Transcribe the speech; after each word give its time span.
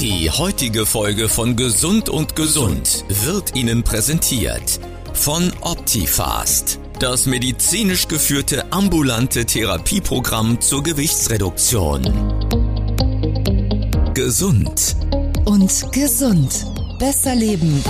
Die 0.00 0.30
heutige 0.30 0.86
Folge 0.86 1.28
von 1.28 1.56
Gesund 1.56 2.08
und 2.08 2.34
Gesund 2.34 3.04
wird 3.10 3.54
Ihnen 3.54 3.82
präsentiert 3.82 4.80
von 5.12 5.52
Optifast, 5.60 6.80
das 6.98 7.26
medizinisch 7.26 8.08
geführte 8.08 8.72
ambulante 8.72 9.44
Therapieprogramm 9.44 10.58
zur 10.62 10.82
Gewichtsreduktion. 10.82 12.02
Gesund 14.14 14.96
und 15.44 15.92
gesund. 15.92 16.66
Besser 16.98 17.34
leben. 17.34 17.84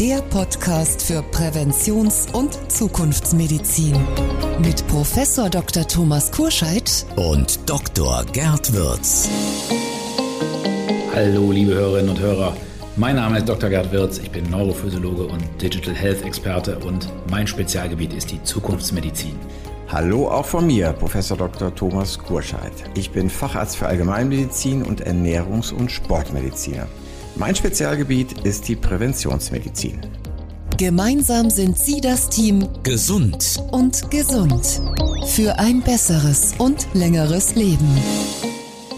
Der 0.00 0.22
Podcast 0.22 1.02
für 1.02 1.20
Präventions- 1.20 2.26
und 2.32 2.58
Zukunftsmedizin. 2.72 3.94
Mit 4.58 4.86
Professor 4.86 5.50
Dr. 5.50 5.86
Thomas 5.86 6.32
Kurscheid 6.32 7.04
und 7.16 7.68
Dr. 7.68 8.24
Gerd 8.32 8.72
Würz. 8.72 9.28
Hallo, 11.14 11.52
liebe 11.52 11.74
Hörerinnen 11.74 12.08
und 12.08 12.18
Hörer. 12.18 12.56
Mein 12.96 13.16
Name 13.16 13.40
ist 13.40 13.48
Dr. 13.50 13.68
Gerd 13.68 13.92
Wirz, 13.92 14.16
ich 14.16 14.30
bin 14.30 14.48
Neurophysiologe 14.48 15.24
und 15.26 15.44
Digital 15.60 15.94
Health 15.94 16.24
Experte 16.24 16.78
und 16.78 17.06
mein 17.30 17.46
Spezialgebiet 17.46 18.14
ist 18.14 18.30
die 18.30 18.42
Zukunftsmedizin. 18.42 19.38
Hallo 19.88 20.30
auch 20.30 20.46
von 20.46 20.66
mir, 20.66 20.94
Professor 20.94 21.36
Dr. 21.36 21.74
Thomas 21.74 22.18
Kurscheid. 22.18 22.72
Ich 22.94 23.10
bin 23.10 23.28
Facharzt 23.28 23.76
für 23.76 23.86
Allgemeinmedizin 23.86 24.82
und 24.82 25.06
Ernährungs- 25.06 25.74
und 25.74 25.92
Sportmediziner. 25.92 26.86
Mein 27.40 27.54
Spezialgebiet 27.54 28.44
ist 28.44 28.68
die 28.68 28.76
Präventionsmedizin. 28.76 29.98
Gemeinsam 30.76 31.48
sind 31.48 31.78
Sie 31.78 32.02
das 32.02 32.28
Team 32.28 32.68
Gesund 32.82 33.62
und 33.72 34.10
gesund 34.10 34.82
für 35.24 35.58
ein 35.58 35.80
besseres 35.80 36.54
und 36.58 36.86
längeres 36.92 37.54
Leben. 37.54 37.88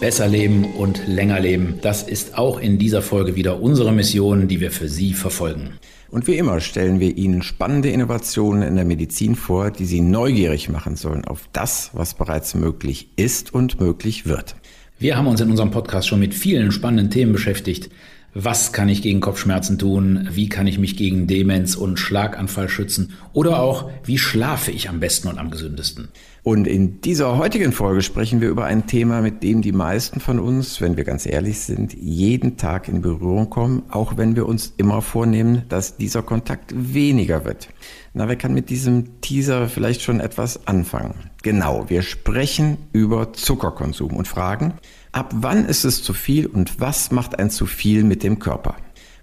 Besser 0.00 0.26
leben 0.26 0.74
und 0.74 1.06
länger 1.06 1.38
leben, 1.38 1.78
das 1.82 2.02
ist 2.02 2.36
auch 2.36 2.58
in 2.58 2.78
dieser 2.78 3.00
Folge 3.00 3.36
wieder 3.36 3.62
unsere 3.62 3.92
Mission, 3.92 4.48
die 4.48 4.58
wir 4.58 4.72
für 4.72 4.88
Sie 4.88 5.14
verfolgen. 5.14 5.74
Und 6.10 6.26
wie 6.26 6.36
immer 6.36 6.58
stellen 6.58 6.98
wir 6.98 7.16
Ihnen 7.16 7.42
spannende 7.42 7.90
Innovationen 7.90 8.64
in 8.64 8.74
der 8.74 8.84
Medizin 8.84 9.36
vor, 9.36 9.70
die 9.70 9.84
Sie 9.84 10.00
neugierig 10.00 10.68
machen 10.68 10.96
sollen 10.96 11.24
auf 11.24 11.48
das, 11.52 11.90
was 11.92 12.14
bereits 12.14 12.56
möglich 12.56 13.08
ist 13.14 13.54
und 13.54 13.80
möglich 13.80 14.26
wird. 14.26 14.56
Wir 14.98 15.16
haben 15.16 15.26
uns 15.26 15.40
in 15.40 15.50
unserem 15.50 15.70
Podcast 15.70 16.06
schon 16.06 16.20
mit 16.20 16.34
vielen 16.34 16.70
spannenden 16.70 17.10
Themen 17.10 17.32
beschäftigt. 17.32 17.90
Was 18.34 18.72
kann 18.72 18.88
ich 18.88 19.02
gegen 19.02 19.20
Kopfschmerzen 19.20 19.78
tun? 19.78 20.26
Wie 20.30 20.48
kann 20.48 20.66
ich 20.66 20.78
mich 20.78 20.96
gegen 20.96 21.26
Demenz 21.26 21.74
und 21.74 21.98
Schlaganfall 21.98 22.70
schützen? 22.70 23.12
Oder 23.34 23.60
auch, 23.60 23.90
wie 24.04 24.16
schlafe 24.16 24.70
ich 24.70 24.88
am 24.88 25.00
besten 25.00 25.28
und 25.28 25.38
am 25.38 25.50
gesündesten? 25.50 26.08
Und 26.42 26.66
in 26.66 27.02
dieser 27.02 27.36
heutigen 27.36 27.72
Folge 27.72 28.00
sprechen 28.00 28.40
wir 28.40 28.48
über 28.48 28.64
ein 28.64 28.86
Thema, 28.86 29.20
mit 29.20 29.42
dem 29.42 29.60
die 29.60 29.72
meisten 29.72 30.18
von 30.18 30.40
uns, 30.40 30.80
wenn 30.80 30.96
wir 30.96 31.04
ganz 31.04 31.26
ehrlich 31.26 31.60
sind, 31.60 31.92
jeden 31.92 32.56
Tag 32.56 32.88
in 32.88 33.02
Berührung 33.02 33.50
kommen, 33.50 33.82
auch 33.90 34.16
wenn 34.16 34.34
wir 34.34 34.46
uns 34.46 34.72
immer 34.78 35.02
vornehmen, 35.02 35.64
dass 35.68 35.98
dieser 35.98 36.22
Kontakt 36.22 36.72
weniger 36.74 37.44
wird. 37.44 37.68
Na, 38.14 38.28
wer 38.28 38.36
kann 38.36 38.54
mit 38.54 38.70
diesem 38.70 39.20
Teaser 39.20 39.68
vielleicht 39.68 40.00
schon 40.00 40.20
etwas 40.20 40.66
anfangen? 40.66 41.14
Genau, 41.42 41.90
wir 41.90 42.00
sprechen 42.00 42.78
über 42.92 43.34
Zuckerkonsum 43.34 44.16
und 44.16 44.26
fragen, 44.26 44.74
ab 45.12 45.30
wann 45.34 45.66
ist 45.66 45.84
es 45.84 46.02
zu 46.02 46.14
viel 46.14 46.46
und 46.46 46.80
was 46.80 47.10
macht 47.10 47.38
ein 47.38 47.50
zu 47.50 47.66
viel 47.66 48.02
mit 48.02 48.22
dem 48.22 48.38
Körper? 48.38 48.76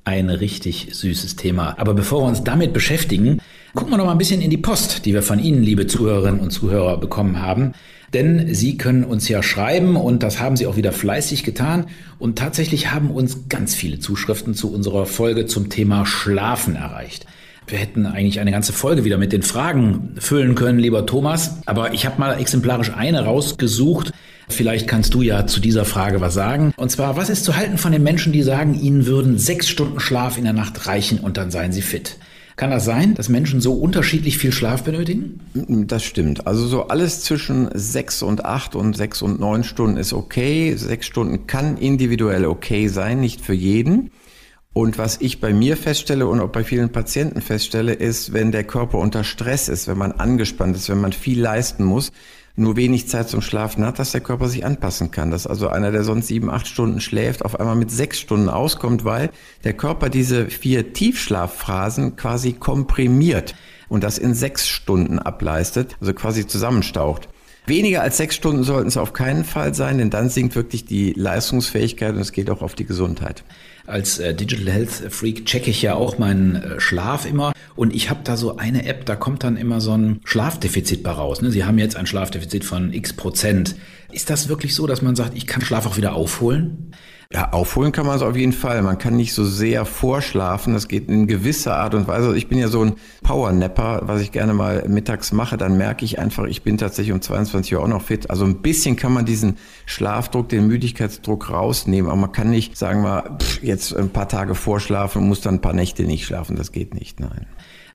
Ein 0.06 0.30
richtig 0.30 0.90
süßes 0.92 1.36
Thema. 1.36 1.76
Aber 1.78 1.94
bevor 1.94 2.24
wir 2.24 2.28
uns 2.28 2.44
damit 2.44 2.74
beschäftigen, 2.74 3.42
gucken 3.76 3.92
wir 3.92 3.98
noch 3.98 4.06
mal 4.06 4.14
ein 4.14 4.18
bisschen 4.18 4.42
in 4.42 4.50
die 4.50 4.58
Post, 4.58 5.06
die 5.06 5.14
wir 5.14 5.22
von 5.22 5.40
Ihnen, 5.40 5.62
liebe 5.62 5.88
Zuhörerinnen 5.88 6.40
und 6.40 6.52
Zuhörer, 6.52 6.98
bekommen 6.98 7.42
haben. 7.42 7.74
Denn 8.14 8.54
Sie 8.56 8.78
können 8.78 9.04
uns 9.04 9.28
ja 9.28 9.44
schreiben 9.44 9.96
und 9.96 10.24
das 10.24 10.40
haben 10.40 10.58
Sie 10.58 10.66
auch 10.66 10.78
wieder 10.78 10.92
fleißig 10.92 11.44
getan. 11.44 11.88
Und 12.18 12.40
tatsächlich 12.40 12.92
haben 12.92 13.12
uns 13.12 13.50
ganz 13.50 13.76
viele 13.76 14.00
Zuschriften 14.00 14.56
zu 14.56 14.74
unserer 14.74 15.06
Folge 15.06 15.46
zum 15.46 15.70
Thema 15.70 16.06
Schlafen 16.06 16.76
erreicht. 16.76 17.28
Wir 17.68 17.78
hätten 17.78 18.08
eigentlich 18.08 18.40
eine 18.40 18.52
ganze 18.52 18.74
Folge 18.74 19.04
wieder 19.04 19.20
mit 19.20 19.32
den 19.32 19.44
Fragen 19.44 20.16
füllen 20.18 20.56
können, 20.56 20.80
lieber 20.80 21.06
Thomas. 21.06 21.62
Aber 21.68 21.94
ich 21.94 22.08
habe 22.08 22.20
mal 22.20 22.40
exemplarisch 22.40 22.92
eine 22.96 23.26
rausgesucht. 23.26 24.12
Vielleicht 24.50 24.88
kannst 24.88 25.14
du 25.14 25.22
ja 25.22 25.48
zu 25.48 25.60
dieser 25.60 25.86
Frage 25.86 26.22
was 26.22 26.34
sagen. 26.34 26.74
Und 26.76 26.92
zwar, 26.92 27.16
was 27.16 27.30
ist 27.30 27.46
zu 27.46 27.56
halten 27.56 27.78
von 27.78 27.92
den 27.92 28.04
Menschen, 28.04 28.34
die 28.34 28.42
sagen, 28.42 28.74
ihnen 28.74 29.06
würden 29.06 29.38
sechs 29.38 29.70
Stunden 29.70 30.00
Schlaf 30.00 30.38
in 30.38 30.44
der 30.44 30.54
Nacht 30.54 30.88
reichen 30.88 31.20
und 31.20 31.38
dann 31.38 31.52
seien 31.52 31.72
sie 31.72 31.82
fit? 31.82 32.18
Kann 32.60 32.72
das 32.72 32.84
sein, 32.84 33.14
dass 33.14 33.30
Menschen 33.30 33.62
so 33.62 33.74
unterschiedlich 33.74 34.38
viel 34.38 34.52
Schlaf 34.52 34.84
benötigen? 34.84 35.40
Das 35.88 36.04
stimmt. 36.04 36.46
Also 36.46 36.68
so 36.68 36.90
alles 36.90 37.22
zwischen 37.22 37.70
sechs 37.74 38.22
und 38.22 38.44
acht 38.44 38.76
und 38.76 38.98
sechs 38.98 39.22
und 39.22 39.40
neun 39.40 39.64
Stunden 39.64 39.96
ist 39.96 40.12
okay. 40.12 40.76
Sechs 40.76 41.06
Stunden 41.06 41.48
kann 41.48 41.78
individuell 41.78 42.46
okay 42.46 42.90
sein, 42.90 43.22
nicht 43.22 43.40
für 43.40 43.54
jeden. 43.54 44.12
Und 44.74 44.98
was 44.98 45.22
ich 45.22 45.40
bei 45.40 45.54
mir 45.54 45.78
feststelle 45.78 46.28
und 46.28 46.42
auch 46.42 46.50
bei 46.50 46.66
vielen 46.66 46.92
Patienten 46.92 47.42
feststelle, 47.42 47.94
ist, 47.94 48.34
wenn 48.34 48.52
der 48.52 48.66
Körper 48.66 48.98
unter 48.98 49.24
Stress 49.24 49.70
ist, 49.70 49.88
wenn 49.88 49.98
man 49.98 50.12
angespannt 50.12 50.76
ist, 50.76 50.90
wenn 50.90 51.00
man 51.00 51.14
viel 51.14 51.40
leisten 51.40 51.86
muss, 51.86 52.12
nur 52.60 52.76
wenig 52.76 53.08
Zeit 53.08 53.30
zum 53.30 53.42
Schlafen 53.42 53.86
hat, 53.86 54.00
dass 54.00 54.12
der 54.12 54.22
Körper 54.22 54.48
sich 54.48 54.66
anpassen 54.66 55.12
kann. 55.12 55.32
Dass 55.32 55.48
also 55.48 55.70
einer, 55.70 55.92
der 55.92 56.04
sonst 56.04 56.28
sieben, 56.28 56.50
acht 56.50 56.68
Stunden 56.68 57.02
schläft, 57.02 57.44
auf 57.44 57.60
einmal 57.60 57.76
mit 57.76 57.92
sechs 57.92 58.20
Stunden 58.20 58.50
auskommt, 58.50 59.06
weil 59.06 59.30
der 59.64 59.74
Körper 59.74 60.10
diese 60.10 60.48
vier 60.48 60.94
Tiefschlafphasen 60.94 62.16
quasi 62.16 62.54
komprimiert 62.54 63.56
und 63.88 64.04
das 64.04 64.18
in 64.18 64.34
sechs 64.34 64.68
Stunden 64.68 65.20
ableistet, 65.20 65.98
also 66.00 66.14
quasi 66.14 66.46
zusammenstaucht. 66.48 67.30
Weniger 67.66 68.02
als 68.02 68.18
sechs 68.18 68.36
Stunden 68.36 68.64
sollten 68.64 68.88
es 68.88 68.98
auf 68.98 69.14
keinen 69.14 69.44
Fall 69.44 69.74
sein, 69.76 70.00
denn 70.00 70.10
dann 70.10 70.30
sinkt 70.30 70.56
wirklich 70.56 70.86
die 70.86 71.14
Leistungsfähigkeit 71.14 72.16
und 72.16 72.22
es 72.22 72.32
geht 72.32 72.50
auch 72.50 72.62
auf 72.62 72.74
die 72.74 72.86
Gesundheit. 72.86 73.44
Als 73.90 74.20
äh, 74.20 74.36
Digital 74.36 74.72
Health 74.72 74.92
Freak 75.10 75.46
checke 75.46 75.72
ich 75.72 75.82
ja 75.82 75.96
auch 75.96 76.20
meinen 76.20 76.56
äh, 76.56 76.80
Schlaf 76.80 77.26
immer 77.26 77.54
und 77.76 77.96
ich 77.96 78.10
habe 78.10 78.20
da 78.24 78.38
so 78.38 78.58
eine 78.58 78.86
App, 78.86 79.06
da 79.06 79.16
kommt 79.16 79.44
dann 79.44 79.58
immer 79.58 79.82
so 79.82 79.94
ein 79.94 80.20
Schlafdefizit 80.26 81.02
bei 81.02 81.12
raus. 81.12 81.42
Ne? 81.42 81.50
Sie 81.50 81.64
haben 81.64 81.80
jetzt 81.80 81.96
ein 81.96 82.06
Schlafdefizit 82.06 82.66
von 82.66 82.94
x 82.94 83.14
Prozent. 83.14 83.76
Ist 84.12 84.30
das 84.30 84.50
wirklich 84.50 84.76
so, 84.76 84.88
dass 84.88 85.02
man 85.02 85.16
sagt, 85.16 85.36
ich 85.36 85.46
kann 85.46 85.62
Schlaf 85.62 85.86
auch 85.86 85.98
wieder 85.98 86.14
aufholen? 86.14 86.92
Ja, 87.32 87.52
aufholen 87.52 87.92
kann 87.92 88.08
man 88.08 88.16
es 88.16 88.24
auf 88.24 88.36
jeden 88.36 88.54
Fall. 88.54 88.82
Man 88.82 88.98
kann 88.98 89.16
nicht 89.16 89.34
so 89.34 89.46
sehr 89.46 89.86
vorschlafen. 89.86 90.74
Das 90.74 90.88
geht 90.88 91.10
in 91.10 91.28
gewisser 91.28 91.78
Art 91.78 91.94
und 91.94 92.08
Weise. 92.08 92.36
Ich 92.36 92.48
bin 92.48 92.58
ja 92.58 92.70
so 92.70 92.84
ein 92.84 92.96
Powernapper, 93.22 94.02
was 94.06 94.22
ich 94.22 94.32
gerne 94.32 94.56
mal 94.56 94.84
mittags 94.88 95.32
mache. 95.32 95.56
Dann 95.56 95.78
merke 95.78 96.06
ich 96.06 96.18
einfach, 96.18 96.46
ich 96.46 96.64
bin 96.64 96.80
tatsächlich 96.80 97.14
um 97.14 97.22
22 97.22 97.76
Uhr 97.76 97.84
auch 97.84 97.88
noch 97.88 98.02
fit. 98.02 98.32
Also 98.32 98.46
ein 98.46 98.64
bisschen 98.64 98.96
kann 98.96 99.14
man 99.14 99.26
diesen 99.26 99.58
Schlafdruck, 99.86 100.50
den 100.50 100.66
Müdigkeitsdruck 100.66 101.52
rausnehmen. 101.52 102.10
Aber 102.10 102.20
man 102.20 102.32
kann 102.32 102.50
nicht, 102.50 102.76
sagen 102.76 103.04
wir, 103.04 103.38
jetzt 103.62 103.96
ein 103.96 104.10
paar 104.10 104.28
Tage 104.28 104.56
vorschlafen 104.56 105.22
und 105.22 105.28
muss 105.28 105.42
dann 105.42 105.56
ein 105.56 105.62
paar 105.62 105.74
Nächte 105.74 106.06
nicht 106.06 106.26
schlafen. 106.26 106.56
Das 106.56 106.72
geht 106.72 106.96
nicht, 106.96 107.20
nein. 107.20 107.46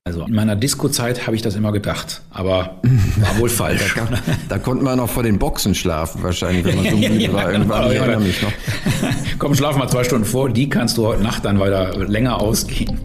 Also 0.07 0.21
in 0.21 0.35
meiner 0.35 0.55
Disco-Zeit 0.55 1.25
habe 1.25 1.35
ich 1.35 1.41
das 1.41 1.55
immer 1.55 1.71
gedacht, 1.71 2.21
aber 2.29 2.79
war 3.15 3.39
wohl 3.39 3.49
falsch. 3.61 3.95
da, 3.95 4.07
da, 4.49 4.59
konnte 4.59 4.83
man 4.83 4.99
noch 4.99 5.09
vor 5.09 5.23
den 5.23 5.39
Boxen 5.39 5.73
schlafen, 5.73 6.21
wahrscheinlich, 6.21 6.63
wenn 6.63 6.75
man 6.75 6.91
so 6.91 6.97
müde 6.97 7.33
war. 7.33 7.51
Irgendwann, 7.51 7.91
ich 7.91 7.97
erinnere 7.97 8.19
mich 8.19 8.39
noch. 8.43 8.51
Komm, 9.39 9.55
schlaf 9.55 9.77
mal 9.77 9.89
zwei 9.89 10.03
Stunden 10.03 10.25
vor, 10.25 10.51
die 10.51 10.69
kannst 10.69 10.97
du 10.97 11.07
heute 11.07 11.23
Nacht 11.23 11.43
dann 11.43 11.59
weiter 11.59 12.05
länger 12.05 12.39
ausgehen. 12.39 12.99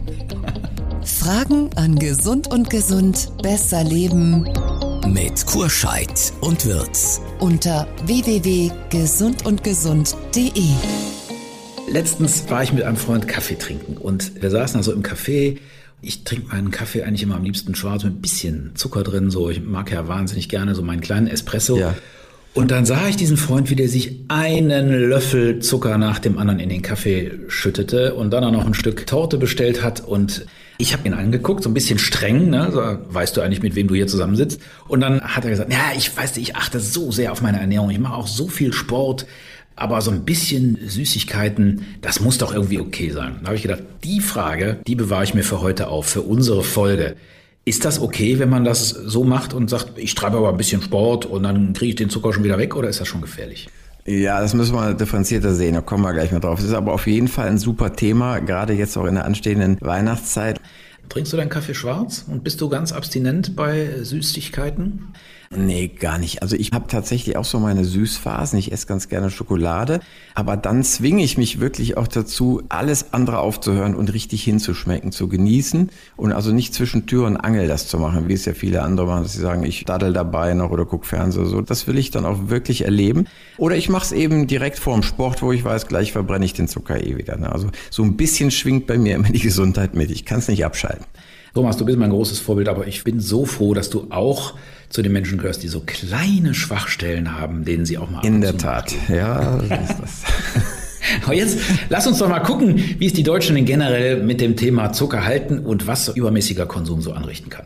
Fragen 1.03 1.71
an 1.75 1.97
Gesund 1.97 2.53
und 2.53 2.69
Gesund 2.69 3.31
besser 3.41 3.83
leben 3.83 4.47
mit 5.07 5.43
Kurscheid 5.47 6.31
und 6.41 6.67
Wirz 6.67 7.19
unter 7.39 7.87
www.gesundundgesund.de. 8.05 10.69
Letztens 11.91 12.47
war 12.47 12.61
ich 12.61 12.73
mit 12.73 12.83
einem 12.83 12.97
Freund 12.97 13.27
Kaffee 13.27 13.55
trinken 13.55 13.97
und 13.97 14.39
wir 14.39 14.51
saßen 14.51 14.77
also 14.77 14.93
im 14.93 15.01
Café 15.01 15.57
ich 16.01 16.23
trinke 16.23 16.47
meinen 16.47 16.71
Kaffee 16.71 17.03
eigentlich 17.03 17.23
immer 17.23 17.35
am 17.35 17.43
liebsten 17.43 17.75
schwarz 17.75 18.03
mit 18.03 18.15
ein 18.15 18.21
bisschen 18.21 18.71
Zucker 18.75 19.03
drin. 19.03 19.29
So, 19.29 19.49
ich 19.49 19.61
mag 19.63 19.91
ja 19.91 20.07
wahnsinnig 20.07 20.49
gerne 20.49 20.73
so 20.75 20.81
meinen 20.81 21.01
kleinen 21.01 21.27
Espresso. 21.27 21.77
Ja. 21.77 21.95
Und 22.53 22.71
dann 22.71 22.85
sah 22.85 23.07
ich 23.07 23.15
diesen 23.15 23.37
Freund, 23.37 23.69
wie 23.69 23.75
der 23.75 23.87
sich 23.87 24.25
einen 24.27 24.89
Löffel 24.89 25.59
Zucker 25.59 25.97
nach 25.97 26.19
dem 26.19 26.37
anderen 26.37 26.59
in 26.59 26.67
den 26.67 26.81
Kaffee 26.81 27.39
schüttete 27.47 28.13
und 28.15 28.31
dann 28.31 28.43
auch 28.43 28.51
noch 28.51 28.65
ein 28.65 28.73
Stück 28.73 29.07
Torte 29.07 29.37
bestellt 29.37 29.83
hat. 29.83 30.01
Und 30.05 30.45
ich 30.77 30.91
habe 30.91 31.07
ihn 31.07 31.13
angeguckt, 31.13 31.63
so 31.63 31.69
ein 31.69 31.73
bisschen 31.73 31.97
streng, 31.97 32.49
ne? 32.49 32.69
so, 32.73 32.81
weißt 33.13 33.37
du 33.37 33.41
eigentlich, 33.41 33.61
mit 33.61 33.75
wem 33.75 33.87
du 33.87 33.95
hier 33.95 34.07
zusammensitzt? 34.07 34.59
Und 34.89 34.99
dann 34.99 35.21
hat 35.21 35.45
er 35.45 35.51
gesagt, 35.51 35.71
ja, 35.71 35.91
ich 35.95 36.15
weiß, 36.15 36.35
ich 36.37 36.57
achte 36.57 36.81
so 36.81 37.11
sehr 37.11 37.31
auf 37.31 37.41
meine 37.41 37.59
Ernährung, 37.59 37.89
ich 37.89 37.99
mache 37.99 38.15
auch 38.15 38.27
so 38.27 38.49
viel 38.49 38.73
Sport. 38.73 39.27
Aber 39.81 39.99
so 40.01 40.11
ein 40.11 40.25
bisschen 40.25 40.77
Süßigkeiten, 40.85 41.87
das 42.01 42.19
muss 42.19 42.37
doch 42.37 42.53
irgendwie 42.53 42.79
okay 42.79 43.09
sein. 43.09 43.37
Da 43.41 43.47
habe 43.47 43.55
ich 43.55 43.63
gedacht, 43.63 43.81
die 44.03 44.19
Frage, 44.19 44.77
die 44.85 44.93
bewahre 44.93 45.23
ich 45.23 45.33
mir 45.33 45.41
für 45.41 45.59
heute 45.61 45.87
auf, 45.87 46.05
für 46.05 46.21
unsere 46.21 46.61
Folge. 46.61 47.15
Ist 47.65 47.83
das 47.83 47.99
okay, 47.99 48.37
wenn 48.37 48.47
man 48.47 48.63
das 48.63 48.89
so 48.89 49.23
macht 49.23 49.55
und 49.55 49.71
sagt, 49.71 49.93
ich 49.97 50.13
treibe 50.13 50.37
aber 50.37 50.49
ein 50.49 50.57
bisschen 50.57 50.83
Sport 50.83 51.25
und 51.25 51.41
dann 51.41 51.73
kriege 51.73 51.89
ich 51.89 51.95
den 51.95 52.11
Zucker 52.11 52.31
schon 52.31 52.43
wieder 52.43 52.59
weg 52.59 52.75
oder 52.75 52.89
ist 52.89 53.01
das 53.01 53.07
schon 53.07 53.21
gefährlich? 53.21 53.69
Ja, 54.05 54.39
das 54.39 54.53
müssen 54.53 54.75
wir 54.75 54.93
differenzierter 54.93 55.55
sehen, 55.55 55.73
da 55.73 55.81
kommen 55.81 56.03
wir 56.03 56.13
gleich 56.13 56.31
mal 56.31 56.39
drauf. 56.39 56.59
Es 56.59 56.65
ist 56.65 56.73
aber 56.73 56.93
auf 56.93 57.07
jeden 57.07 57.27
Fall 57.27 57.47
ein 57.47 57.57
super 57.57 57.95
Thema, 57.95 58.37
gerade 58.37 58.73
jetzt 58.73 58.95
auch 58.97 59.05
in 59.05 59.15
der 59.15 59.25
anstehenden 59.25 59.77
Weihnachtszeit. 59.81 60.61
Trinkst 61.09 61.33
du 61.33 61.37
deinen 61.37 61.49
Kaffee 61.49 61.73
schwarz 61.73 62.25
und 62.27 62.43
bist 62.43 62.61
du 62.61 62.69
ganz 62.69 62.91
abstinent 62.91 63.55
bei 63.55 64.01
Süßigkeiten? 64.01 65.13
Nee, 65.53 65.89
gar 65.89 66.17
nicht. 66.17 66.41
Also 66.41 66.55
ich 66.55 66.71
habe 66.71 66.87
tatsächlich 66.87 67.35
auch 67.35 67.43
so 67.43 67.59
meine 67.59 67.83
Süßphasen. 67.83 68.57
Ich 68.57 68.71
esse 68.71 68.87
ganz 68.87 69.09
gerne 69.09 69.29
Schokolade, 69.29 69.99
aber 70.33 70.55
dann 70.55 70.81
zwinge 70.81 71.23
ich 71.23 71.37
mich 71.37 71.59
wirklich 71.59 71.97
auch 71.97 72.07
dazu, 72.07 72.63
alles 72.69 73.13
andere 73.13 73.39
aufzuhören 73.39 73.93
und 73.93 74.13
richtig 74.13 74.45
hinzuschmecken, 74.45 75.11
zu 75.11 75.27
genießen 75.27 75.89
und 76.15 76.31
also 76.31 76.53
nicht 76.53 76.73
zwischen 76.73 77.05
Tür 77.05 77.27
und 77.27 77.35
Angel 77.35 77.67
das 77.67 77.87
zu 77.87 77.99
machen, 77.99 78.29
wie 78.29 78.33
es 78.33 78.45
ja 78.45 78.53
viele 78.53 78.81
andere 78.81 79.07
machen, 79.07 79.23
dass 79.23 79.33
sie 79.33 79.41
sagen, 79.41 79.63
ich 79.63 79.83
daddel 79.83 80.13
dabei 80.13 80.53
noch 80.53 80.71
oder 80.71 80.85
guck 80.85 81.05
Fernseher 81.05 81.45
so. 81.45 81.59
Das 81.59 81.85
will 81.85 81.97
ich 81.97 82.11
dann 82.11 82.23
auch 82.23 82.47
wirklich 82.47 82.85
erleben. 82.85 83.25
Oder 83.57 83.75
ich 83.75 83.89
mache 83.89 84.05
es 84.05 84.11
eben 84.13 84.47
direkt 84.47 84.79
vorm 84.79 85.03
Sport, 85.03 85.41
wo 85.41 85.51
ich 85.51 85.65
weiß, 85.65 85.87
gleich 85.87 86.13
verbrenne 86.13 86.45
ich 86.45 86.53
den 86.53 86.69
Zucker 86.69 87.05
eh 87.05 87.17
wieder. 87.17 87.35
Ne? 87.35 87.51
Also 87.51 87.69
so 87.89 88.03
ein 88.03 88.15
bisschen 88.15 88.51
schwingt 88.51 88.87
bei 88.87 88.97
mir 88.97 89.15
immer 89.15 89.29
die 89.29 89.39
Gesundheit 89.39 89.95
mit. 89.95 90.11
Ich 90.11 90.23
kann 90.23 90.39
es 90.39 90.47
nicht 90.47 90.63
abschalten. 90.63 90.90
Thomas, 91.53 91.75
du 91.75 91.85
bist 91.85 91.97
mein 91.97 92.11
großes 92.11 92.39
Vorbild, 92.39 92.69
aber 92.69 92.87
ich 92.87 93.03
bin 93.03 93.19
so 93.19 93.45
froh, 93.45 93.73
dass 93.73 93.89
du 93.89 94.07
auch 94.09 94.53
zu 94.89 95.01
den 95.01 95.11
Menschen 95.11 95.37
gehörst, 95.37 95.63
die 95.63 95.67
so 95.67 95.81
kleine 95.85 96.53
Schwachstellen 96.53 97.37
haben, 97.37 97.65
denen 97.65 97.85
sie 97.85 97.97
auch 97.97 98.09
mal 98.09 98.25
In 98.25 98.39
der 98.39 98.57
Tat, 98.57 98.93
ja. 99.09 99.57
ist 99.57 99.95
das. 100.01 100.23
Aber 101.25 101.33
jetzt 101.33 101.57
lass 101.89 102.07
uns 102.07 102.19
doch 102.19 102.29
mal 102.29 102.39
gucken, 102.39 102.81
wie 102.99 103.05
es 103.05 103.13
die 103.13 103.23
Deutschen 103.23 103.55
denn 103.55 103.65
generell 103.65 104.23
mit 104.23 104.39
dem 104.39 104.55
Thema 104.55 104.93
Zucker 104.93 105.25
halten 105.25 105.59
und 105.59 105.87
was 105.87 106.07
übermäßiger 106.09 106.67
Konsum 106.67 107.01
so 107.01 107.11
anrichten 107.11 107.49
kann. 107.49 107.65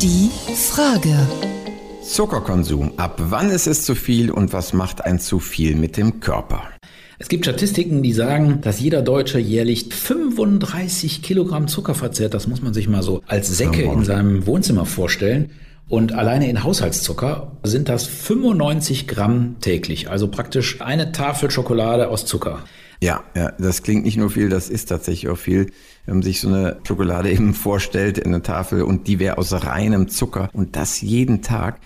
Die 0.00 0.30
Frage. 0.54 1.16
Zuckerkonsum. 2.02 2.92
Ab 2.98 3.16
wann 3.18 3.50
ist 3.50 3.66
es 3.66 3.84
zu 3.84 3.94
viel 3.94 4.30
und 4.30 4.52
was 4.52 4.72
macht 4.72 5.04
ein 5.04 5.18
zu 5.18 5.40
viel 5.40 5.74
mit 5.74 5.96
dem 5.96 6.20
Körper? 6.20 6.62
Es 7.18 7.28
gibt 7.28 7.44
Statistiken, 7.44 8.02
die 8.02 8.12
sagen, 8.12 8.60
dass 8.62 8.80
jeder 8.80 9.02
Deutsche 9.02 9.38
jährlich 9.38 9.86
35 9.90 11.22
Kilogramm 11.22 11.68
Zucker 11.68 11.94
verzehrt. 11.94 12.34
Das 12.34 12.48
muss 12.48 12.62
man 12.62 12.74
sich 12.74 12.88
mal 12.88 13.02
so 13.02 13.22
als 13.26 13.56
Säcke 13.56 13.82
in 13.82 14.04
seinem 14.04 14.46
Wohnzimmer 14.46 14.84
vorstellen. 14.84 15.50
Und 15.88 16.12
alleine 16.12 16.48
in 16.48 16.64
Haushaltszucker 16.64 17.52
sind 17.62 17.88
das 17.88 18.06
95 18.06 19.06
Gramm 19.06 19.56
täglich. 19.60 20.10
Also 20.10 20.28
praktisch 20.28 20.80
eine 20.80 21.12
Tafel 21.12 21.50
Schokolade 21.50 22.08
aus 22.08 22.26
Zucker. 22.26 22.64
Ja, 23.00 23.22
ja, 23.36 23.52
das 23.58 23.82
klingt 23.82 24.04
nicht 24.04 24.16
nur 24.16 24.30
viel, 24.30 24.48
das 24.48 24.70
ist 24.70 24.86
tatsächlich 24.86 25.30
auch 25.30 25.36
viel. 25.36 25.70
Wenn 26.06 26.16
man 26.16 26.22
sich 26.22 26.40
so 26.40 26.48
eine 26.48 26.78
Schokolade 26.84 27.30
eben 27.32 27.54
vorstellt, 27.54 28.18
in 28.18 28.28
eine 28.28 28.42
Tafel 28.42 28.82
und 28.82 29.06
die 29.06 29.18
wäre 29.18 29.38
aus 29.38 29.52
reinem 29.52 30.08
Zucker 30.08 30.48
und 30.52 30.74
das 30.74 31.00
jeden 31.00 31.42
Tag. 31.42 31.80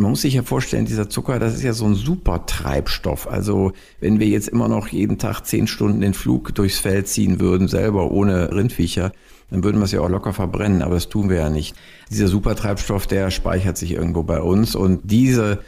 Man 0.00 0.12
muss 0.12 0.22
sich 0.22 0.32
ja 0.32 0.42
vorstellen, 0.42 0.86
dieser 0.86 1.10
Zucker, 1.10 1.38
das 1.38 1.54
ist 1.54 1.62
ja 1.62 1.74
so 1.74 1.84
ein 1.84 1.94
super 1.94 2.46
Treibstoff. 2.46 3.28
Also 3.28 3.72
wenn 4.00 4.18
wir 4.18 4.28
jetzt 4.28 4.48
immer 4.48 4.66
noch 4.66 4.88
jeden 4.88 5.18
Tag 5.18 5.42
zehn 5.42 5.66
Stunden 5.66 6.00
den 6.00 6.14
Flug 6.14 6.54
durchs 6.54 6.78
Feld 6.78 7.06
ziehen 7.06 7.38
würden, 7.38 7.68
selber 7.68 8.10
ohne 8.10 8.50
Rindviecher, 8.50 9.12
dann 9.50 9.62
würden 9.62 9.76
wir 9.76 9.84
es 9.84 9.92
ja 9.92 10.00
auch 10.00 10.08
locker 10.08 10.32
verbrennen, 10.32 10.80
aber 10.80 10.94
das 10.94 11.10
tun 11.10 11.28
wir 11.28 11.36
ja 11.36 11.50
nicht. 11.50 11.76
Dieser 12.10 12.28
Supertreibstoff, 12.28 13.06
der 13.06 13.30
speichert 13.30 13.76
sich 13.76 13.92
irgendwo 13.92 14.22
bei 14.22 14.40
uns 14.40 14.74
und 14.74 15.00
diese 15.04 15.58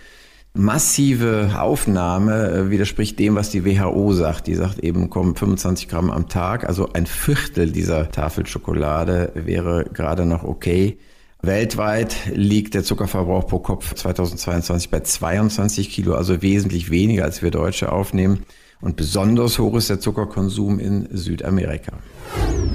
massive 0.55 1.50
Aufnahme 1.58 2.52
äh, 2.52 2.70
widerspricht 2.70 3.19
dem, 3.19 3.34
was 3.34 3.50
die 3.50 3.67
WHO 3.67 4.14
sagt. 4.14 4.46
Die 4.46 4.55
sagt 4.55 4.79
eben, 4.79 5.11
kommen 5.11 5.37
25 5.37 5.88
Gramm 5.88 6.11
am 6.11 6.31
Tag, 6.31 6.67
also 6.67 6.88
ein 6.94 7.05
Viertel 7.05 7.70
dieser 7.70 8.11
Tafel 8.11 8.46
Schokolade 8.46 9.32
wäre 9.34 9.84
gerade 9.93 10.25
noch 10.25 10.43
okay. 10.43 10.96
Weltweit 11.44 12.15
liegt 12.33 12.75
der 12.75 12.85
Zuckerverbrauch 12.85 13.49
pro 13.49 13.59
Kopf 13.59 13.94
2022 13.94 14.91
bei 14.91 15.00
22 15.00 15.91
Kilo, 15.91 16.15
also 16.15 16.41
wesentlich 16.41 16.89
weniger 16.89 17.25
als 17.25 17.43
wir 17.43 17.50
Deutsche 17.50 17.91
aufnehmen. 17.91 18.44
Und 18.81 18.94
besonders 18.94 19.59
hoch 19.59 19.77
ist 19.77 19.91
der 19.91 19.99
Zuckerkonsum 19.99 20.79
in 20.79 21.09
Südamerika. 21.11 21.94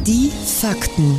Die 0.05 0.29
Fakten. 0.45 1.17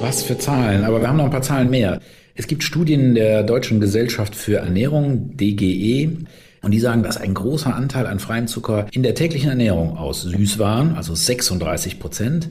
Was 0.00 0.22
für 0.22 0.38
Zahlen, 0.38 0.84
aber 0.84 1.02
wir 1.02 1.08
haben 1.08 1.18
noch 1.18 1.26
ein 1.26 1.30
paar 1.30 1.42
Zahlen 1.42 1.68
mehr. 1.68 2.00
Es 2.34 2.46
gibt 2.46 2.62
Studien 2.62 3.14
der 3.14 3.42
Deutschen 3.42 3.78
Gesellschaft 3.78 4.34
für 4.34 4.56
Ernährung, 4.56 5.36
DGE, 5.36 6.24
und 6.62 6.70
die 6.70 6.80
sagen, 6.80 7.02
dass 7.02 7.18
ein 7.18 7.34
großer 7.34 7.76
Anteil 7.76 8.06
an 8.06 8.18
freiem 8.18 8.46
Zucker 8.46 8.86
in 8.92 9.02
der 9.02 9.14
täglichen 9.14 9.50
Ernährung 9.50 9.98
aus 9.98 10.22
Süßwaren, 10.22 10.94
also 10.94 11.14
36 11.14 12.00
Prozent, 12.00 12.48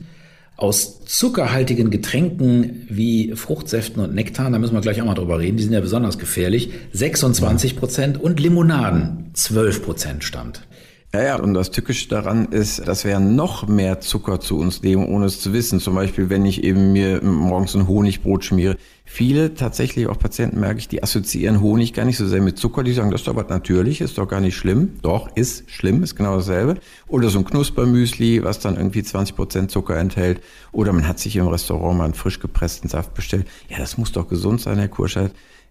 aus 0.56 1.04
zuckerhaltigen 1.04 1.90
Getränken 1.90 2.86
wie 2.88 3.34
Fruchtsäften 3.34 4.02
und 4.02 4.14
Nektar, 4.14 4.50
da 4.50 4.58
müssen 4.58 4.74
wir 4.74 4.80
gleich 4.80 5.00
auch 5.00 5.06
mal 5.06 5.14
drüber 5.14 5.38
reden, 5.38 5.56
die 5.56 5.64
sind 5.64 5.72
ja 5.72 5.80
besonders 5.80 6.18
gefährlich, 6.18 6.70
26 6.92 7.76
Prozent 7.76 8.20
und 8.20 8.38
Limonaden 8.40 9.30
12 9.34 9.84
Prozent 9.84 10.24
stammt. 10.24 10.62
Ja, 11.14 11.22
ja, 11.22 11.36
und 11.36 11.54
das 11.54 11.70
Tückische 11.70 12.08
daran 12.08 12.46
ist, 12.46 12.88
dass 12.88 13.04
wir 13.04 13.20
noch 13.20 13.68
mehr 13.68 14.00
Zucker 14.00 14.40
zu 14.40 14.58
uns 14.58 14.82
nehmen, 14.82 15.06
ohne 15.06 15.26
es 15.26 15.40
zu 15.40 15.52
wissen. 15.52 15.78
Zum 15.78 15.94
Beispiel, 15.94 16.28
wenn 16.28 16.44
ich 16.44 16.64
eben 16.64 16.92
mir 16.92 17.22
morgens 17.22 17.76
ein 17.76 17.86
Honigbrot 17.86 18.44
schmiere. 18.44 18.76
Viele, 19.04 19.54
tatsächlich 19.54 20.08
auch 20.08 20.18
Patienten, 20.18 20.58
merke 20.58 20.80
ich, 20.80 20.88
die 20.88 21.04
assoziieren 21.04 21.60
Honig 21.60 21.92
gar 21.92 22.04
nicht 22.04 22.16
so 22.16 22.26
sehr 22.26 22.42
mit 22.42 22.58
Zucker. 22.58 22.82
Die 22.82 22.92
sagen, 22.92 23.12
das 23.12 23.20
ist 23.20 23.28
doch 23.28 23.36
was 23.36 23.48
Natürliches, 23.48 24.10
ist 24.10 24.18
doch 24.18 24.26
gar 24.26 24.40
nicht 24.40 24.56
schlimm. 24.56 24.94
Doch, 25.02 25.28
ist 25.36 25.70
schlimm, 25.70 26.02
ist 26.02 26.16
genau 26.16 26.34
dasselbe. 26.34 26.78
Oder 27.06 27.28
so 27.28 27.38
ein 27.38 27.44
Knuspermüsli, 27.44 28.42
was 28.42 28.58
dann 28.58 28.76
irgendwie 28.76 29.04
20 29.04 29.36
Prozent 29.36 29.70
Zucker 29.70 29.96
enthält. 29.96 30.40
Oder 30.72 30.92
man 30.92 31.06
hat 31.06 31.20
sich 31.20 31.36
im 31.36 31.46
Restaurant 31.46 31.96
mal 31.96 32.06
einen 32.06 32.14
frisch 32.14 32.40
gepressten 32.40 32.90
Saft 32.90 33.14
bestellt. 33.14 33.46
Ja, 33.68 33.78
das 33.78 33.98
muss 33.98 34.10
doch 34.10 34.26
gesund 34.26 34.62
sein, 34.62 34.78
Herr 34.78 34.88
Kurscheid. 34.88 35.30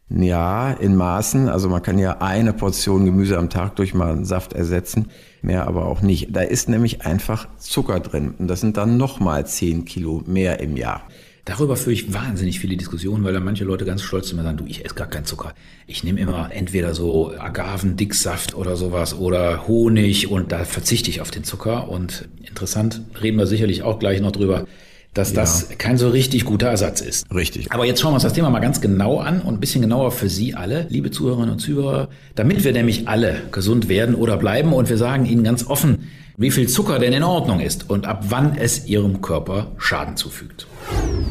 Ja, 0.10 0.72
in 0.72 0.96
Maßen. 0.96 1.50
Also 1.50 1.68
man 1.68 1.82
kann 1.82 1.98
ja 1.98 2.22
eine 2.22 2.54
Portion 2.54 3.04
Gemüse 3.04 3.38
am 3.38 3.50
Tag 3.50 3.76
durch 3.76 3.94
mal 3.94 4.12
einen 4.12 4.26
Saft 4.26 4.54
ersetzen, 4.54 5.10
mehr 5.44 5.68
aber 5.68 5.86
auch 5.86 6.02
nicht. 6.02 6.30
Da 6.32 6.42
ist 6.42 6.70
nämlich 6.70 7.06
einfach 7.06 7.48
Zucker 7.58 8.00
drin 8.00 8.34
und 8.38 8.48
das 8.48 8.62
sind 8.62 8.78
dann 8.78 8.98
nochmal 8.98 9.46
10 9.46 9.86
Kilo 9.86 10.24
mehr 10.26 10.60
im 10.60 10.78
Jahr. 10.78 11.08
Darüber 11.46 11.76
führe 11.76 11.92
ich 11.92 12.14
wahnsinnig 12.14 12.62
viele 12.62 12.78
Diskussionen, 12.78 13.26
weil 13.26 13.34
da 13.34 13.42
manche 13.42 13.66
Leute 13.66 13.84
ganz 13.84 14.02
stolz 14.02 14.32
mir 14.32 14.44
sagen, 14.44 14.58
du, 14.58 14.66
ich 14.66 14.86
esse 14.86 14.96
gar 14.96 15.08
keinen 15.08 15.26
Zucker. 15.26 15.54
Ich 15.88 16.02
nehme 16.06 16.22
immer 16.22 16.50
entweder 16.54 16.94
so 16.94 17.34
Agavendicksaft 17.38 18.56
oder 18.56 18.78
sowas 18.78 19.14
oder 19.14 19.68
Honig 19.68 20.32
und 20.32 20.54
da 20.54 20.64
verzichte 20.64 21.10
ich 21.10 21.20
auf 21.20 21.32
den 21.32 21.44
Zucker. 21.44 21.90
Und 21.90 22.30
interessant, 22.48 23.02
reden 23.22 23.38
wir 23.38 23.46
sicherlich 23.46 23.84
auch 23.84 24.00
gleich 24.00 24.22
noch 24.22 24.32
drüber, 24.32 24.66
dass 25.14 25.30
ja. 25.32 25.42
das 25.42 25.70
kein 25.78 25.98
so 25.98 26.10
richtig 26.10 26.46
guter 26.46 26.68
Ersatz 26.68 27.02
ist. 27.02 27.26
Richtig. 27.34 27.72
Aber 27.72 27.86
jetzt 27.86 28.02
schauen 28.02 28.12
wir 28.12 28.16
uns 28.16 28.24
das 28.24 28.34
Thema 28.34 28.50
mal 28.50 28.60
ganz 28.60 28.82
genau 28.82 29.20
an 29.20 29.42
und 29.42 29.56
ein 29.56 29.60
bisschen 29.60 29.82
genauer 29.82 30.12
für 30.12 30.30
Sie 30.30 30.56
alle, 30.56 30.88
liebe 30.90 31.12
Zuhörerinnen 31.12 31.52
und 31.52 31.60
Zuhörer, 31.60 32.10
damit 32.36 32.64
wir 32.64 32.74
nämlich 32.74 33.08
alle 33.08 33.36
gesund 33.52 33.90
werden 33.90 34.16
oder 34.16 34.38
bleiben 34.38 34.74
und 34.74 34.90
wir 34.90 34.98
sagen 34.98 35.26
Ihnen 35.26 35.44
ganz 35.44 35.68
offen, 35.68 36.10
wie 36.36 36.50
viel 36.50 36.68
Zucker 36.68 36.98
denn 36.98 37.14
in 37.14 37.24
Ordnung 37.24 37.60
ist 37.60 37.90
und 37.90 38.08
ab 38.08 38.26
wann 38.30 38.56
es 38.58 38.88
Ihrem 38.88 39.22
Körper 39.22 39.72
Schaden 39.78 40.18
zufügt. 40.18 40.66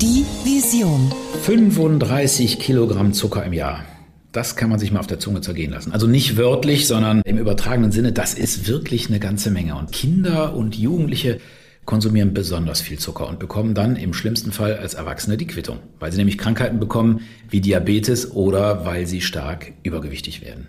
Die 0.00 0.24
Vision. 0.44 1.12
35 1.42 2.60
Kilogramm 2.60 3.12
Zucker 3.12 3.44
im 3.44 3.52
Jahr. 3.52 3.84
Das 4.30 4.56
kann 4.56 4.70
man 4.70 4.78
sich 4.78 4.92
mal 4.92 5.00
auf 5.00 5.06
der 5.06 5.18
Zunge 5.18 5.42
zergehen 5.42 5.72
lassen. 5.72 5.92
Also 5.92 6.06
nicht 6.06 6.38
wörtlich, 6.38 6.86
sondern 6.86 7.20
im 7.24 7.36
übertragenen 7.36 7.92
Sinne, 7.92 8.12
das 8.12 8.32
ist 8.32 8.66
wirklich 8.66 9.08
eine 9.08 9.18
ganze 9.18 9.50
Menge. 9.50 9.74
Und 9.74 9.92
Kinder 9.92 10.54
und 10.54 10.76
Jugendliche 10.76 11.38
konsumieren 11.84 12.32
besonders 12.32 12.80
viel 12.80 12.98
Zucker 12.98 13.28
und 13.28 13.38
bekommen 13.38 13.74
dann 13.74 13.96
im 13.96 14.14
schlimmsten 14.14 14.52
Fall 14.52 14.76
als 14.76 14.94
Erwachsene 14.94 15.36
die 15.36 15.46
Quittung, 15.46 15.78
weil 15.98 16.12
sie 16.12 16.18
nämlich 16.18 16.38
Krankheiten 16.38 16.78
bekommen 16.78 17.20
wie 17.48 17.60
Diabetes 17.60 18.32
oder 18.32 18.84
weil 18.84 19.06
sie 19.06 19.20
stark 19.20 19.72
übergewichtig 19.82 20.42
werden. 20.42 20.68